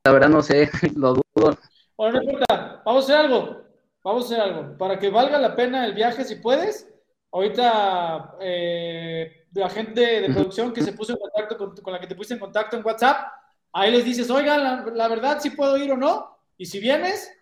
la 0.05 0.13
verdad 0.13 0.29
no 0.29 0.41
sé, 0.41 0.71
lo 0.95 1.15
dudo. 1.15 1.59
Bueno, 1.97 2.23
no 2.23 2.23
importa, 2.23 2.81
vamos 2.87 3.03
a 3.03 3.13
hacer 3.13 3.27
algo. 3.27 3.65
Vamos 4.05 4.23
a 4.23 4.27
hacer 4.27 4.41
algo. 4.41 4.79
Para 4.79 4.97
que 4.97 5.11
valga 5.11 5.37
la 5.37 5.57
pena 5.57 5.85
el 5.85 5.95
viaje, 5.95 6.25
si 6.25 6.37
puedes. 6.37 6.89
Ahorita 7.33 8.37
eh, 8.41 9.49
la 9.53 9.71
gente 9.71 10.21
de 10.21 10.33
producción 10.33 10.73
que 10.73 10.83
se 10.83 10.93
puso 10.93 11.15
en 11.15 11.19
contacto 11.19 11.57
con, 11.57 11.75
con 11.75 11.93
la 11.93 11.99
que 11.99 12.07
te 12.07 12.15
pusiste 12.15 12.35
en 12.35 12.41
contacto 12.41 12.77
en 12.77 12.87
WhatsApp, 12.87 13.33
ahí 13.73 13.91
les 13.91 14.05
dices, 14.05 14.31
oigan, 14.31 14.63
la, 14.63 14.85
la 14.95 15.09
verdad, 15.09 15.41
si 15.41 15.51
puedo 15.51 15.77
ir 15.77 15.91
o 15.91 15.97
no. 15.97 16.39
Y 16.57 16.67
si 16.67 16.79
vienes, 16.79 17.33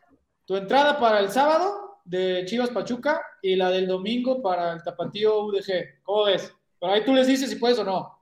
tu 0.47 0.57
entrada 0.57 0.99
para 0.99 1.21
el 1.21 1.31
sábado 1.31 2.01
de 2.07 2.47
Chivas 2.47 2.71
Pachuca 2.71 3.21
y 3.43 3.57
la 3.57 3.71
del 3.71 3.89
domingo 3.89 4.41
para 4.41 4.73
el 4.73 4.83
Tapatío 4.83 5.45
UDG. 5.47 6.03
¿Cómo 6.05 6.25
ves? 6.25 6.55
Pero 6.81 6.93
ahí 6.93 7.05
tú 7.05 7.13
les 7.13 7.27
dices 7.27 7.51
si 7.51 7.57
puedes 7.57 7.79
o 7.81 7.85
no. 7.85 8.19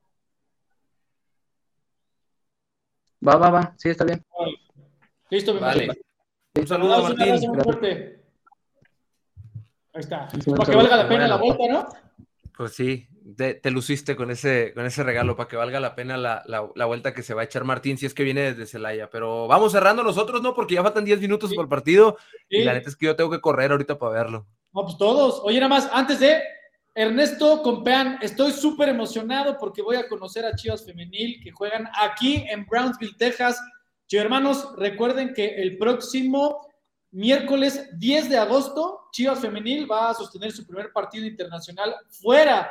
Va, 3.26 3.36
va, 3.36 3.50
va, 3.50 3.74
sí, 3.76 3.90
está 3.90 4.04
bien. 4.04 4.24
Listo, 5.28 5.52
mi 5.52 5.60
Vale. 5.60 5.88
Un 6.54 6.66
saludo, 6.66 6.96
un 6.96 7.02
Martín. 7.02 7.22
abrazo 7.22 7.48
muy 7.48 7.60
fuerte. 7.60 8.24
Ahí 9.92 10.00
está. 10.00 10.30
Sí, 10.30 10.50
un 10.50 10.56
Para 10.56 10.70
que 10.70 10.76
valga 10.76 10.96
la 10.96 11.08
pena 11.08 11.28
la 11.28 11.36
vuelta, 11.36 11.64
¿no? 11.68 11.88
Pues 12.56 12.72
sí, 12.74 13.06
te, 13.36 13.54
te 13.54 13.70
luciste 13.70 14.16
con 14.16 14.30
ese, 14.30 14.72
con 14.74 14.84
ese 14.86 15.02
regalo 15.02 15.36
para 15.36 15.48
que 15.48 15.56
valga 15.56 15.80
la 15.80 15.94
pena 15.94 16.16
la, 16.16 16.42
la- 16.46 16.68
la 16.74 16.84
vuelta 16.86 17.12
que 17.14 17.22
se 17.22 17.34
va 17.34 17.42
a 17.42 17.44
echar 17.44 17.64
Martín 17.64 17.98
si 17.98 18.06
es 18.06 18.14
que 18.14 18.22
viene 18.24 18.42
desde 18.42 18.66
Celaya. 18.66 19.08
Pero 19.10 19.46
vamos 19.48 19.72
cerrando 19.72 20.02
nosotros, 20.02 20.42
¿no? 20.42 20.54
Porque 20.54 20.74
ya 20.74 20.82
faltan 20.82 21.04
10 21.04 21.20
minutos 21.20 21.50
Sí. 21.50 21.56
por 21.56 21.64
el 21.64 21.68
partido 21.68 22.16
Sí. 22.48 22.58
y 22.58 22.64
la 22.64 22.72
neta 22.74 22.88
es 22.88 22.96
que 22.96 23.06
yo 23.06 23.16
tengo 23.16 23.30
que 23.30 23.40
correr 23.40 23.70
ahorita 23.72 23.98
para 23.98 24.12
verlo. 24.12 24.46
No, 24.72 24.82
pues 24.84 24.96
todos. 24.98 25.40
Oye, 25.44 25.58
nada 25.58 25.68
más, 25.68 25.88
antes 25.92 26.20
de 26.20 26.40
Ernesto 26.94 27.62
Compeán, 27.62 28.18
estoy 28.20 28.52
súper 28.52 28.88
emocionado 28.88 29.56
porque 29.58 29.80
voy 29.82 29.96
a 29.96 30.08
conocer 30.08 30.44
a 30.44 30.54
Chivas 30.54 30.84
Femenil 30.84 31.40
que 31.42 31.50
juegan 31.52 31.88
aquí 32.00 32.44
en 32.48 32.66
Brownsville, 32.66 33.16
Texas. 33.16 33.60
Chivas 34.06 34.24
hermanos, 34.24 34.72
recuerden 34.76 35.32
que 35.34 35.46
el 35.62 35.78
próximo 35.78 36.66
miércoles 37.12 37.88
10 37.98 38.28
de 38.28 38.38
agosto, 38.38 39.00
Chivas 39.12 39.40
Femenil 39.40 39.90
va 39.90 40.10
a 40.10 40.14
sostener 40.14 40.52
su 40.52 40.66
primer 40.66 40.92
partido 40.92 41.26
internacional 41.26 41.94
fuera 42.08 42.70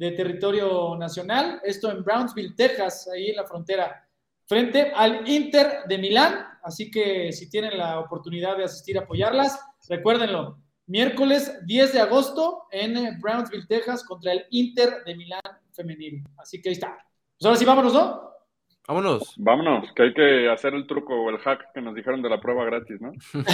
de 0.00 0.12
territorio 0.12 0.96
nacional. 0.96 1.60
Esto 1.62 1.90
en 1.90 2.02
Brownsville, 2.02 2.54
Texas, 2.56 3.06
ahí 3.14 3.28
en 3.28 3.36
la 3.36 3.44
frontera, 3.44 4.02
frente 4.46 4.92
al 4.96 5.28
Inter 5.28 5.80
de 5.86 5.98
Milán. 5.98 6.46
Así 6.62 6.90
que 6.90 7.30
si 7.32 7.50
tienen 7.50 7.76
la 7.76 8.00
oportunidad 8.00 8.56
de 8.56 8.64
asistir 8.64 8.96
a 8.96 9.02
apoyarlas, 9.02 9.62
recuérdenlo. 9.90 10.58
Miércoles 10.86 11.60
10 11.66 11.92
de 11.92 12.00
agosto 12.00 12.62
en 12.72 13.20
Brownsville, 13.20 13.66
Texas, 13.68 14.02
contra 14.02 14.32
el 14.32 14.46
Inter 14.48 15.04
de 15.04 15.14
Milán 15.14 15.42
femenil. 15.72 16.24
Así 16.38 16.62
que 16.62 16.70
ahí 16.70 16.72
está. 16.72 16.96
Pues 17.38 17.44
ahora 17.44 17.58
sí, 17.58 17.66
vámonos, 17.66 17.92
¿no? 17.92 18.30
Vámonos. 18.88 19.34
Vámonos, 19.36 19.92
que 19.94 20.02
hay 20.04 20.14
que 20.14 20.48
hacer 20.48 20.72
el 20.72 20.86
truco 20.86 21.14
o 21.14 21.28
el 21.28 21.36
hack 21.40 21.74
que 21.74 21.82
nos 21.82 21.94
dijeron 21.94 22.22
de 22.22 22.30
la 22.30 22.40
prueba 22.40 22.64
gratis, 22.64 22.98
¿no? 23.02 23.12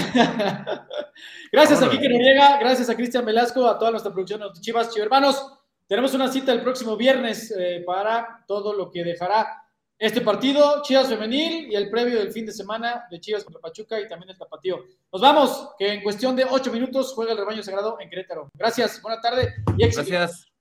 gracias 1.50 1.82
a 1.82 1.86
Vámonos. 1.86 1.90
Kike 1.90 2.08
Noriega, 2.08 2.58
gracias 2.60 2.88
a 2.88 2.94
Cristian 2.94 3.24
Velasco, 3.24 3.66
a 3.66 3.76
toda 3.76 3.90
nuestra 3.90 4.12
producción 4.12 4.40
de 4.40 4.60
Chivas, 4.60 4.94
Chivas 4.94 5.06
hermanos. 5.06 5.65
Tenemos 5.88 6.14
una 6.14 6.28
cita 6.28 6.52
el 6.52 6.62
próximo 6.62 6.96
viernes 6.96 7.54
eh, 7.56 7.84
para 7.86 8.44
todo 8.48 8.72
lo 8.72 8.90
que 8.90 9.04
dejará 9.04 9.62
este 9.98 10.20
partido, 10.20 10.82
Chivas 10.82 11.08
Femenil 11.08 11.72
y 11.72 11.76
el 11.76 11.88
previo 11.88 12.18
del 12.18 12.32
fin 12.32 12.44
de 12.44 12.52
semana 12.52 13.06
de 13.08 13.20
Chivas 13.20 13.44
contra 13.44 13.60
Pachuca 13.60 14.00
y 14.00 14.08
también 14.08 14.30
el 14.30 14.36
Tapatío. 14.36 14.84
Nos 15.12 15.22
vamos, 15.22 15.70
que 15.78 15.92
en 15.92 16.02
cuestión 16.02 16.34
de 16.34 16.44
ocho 16.44 16.72
minutos 16.72 17.12
juega 17.14 17.32
el 17.32 17.38
rebaño 17.38 17.62
sagrado 17.62 17.98
en 18.00 18.10
Querétaro. 18.10 18.50
Gracias, 18.54 19.00
buena 19.00 19.20
tarde 19.20 19.54
y 19.78 19.84
éxito. 19.84 20.04
Gracias. 20.10 20.52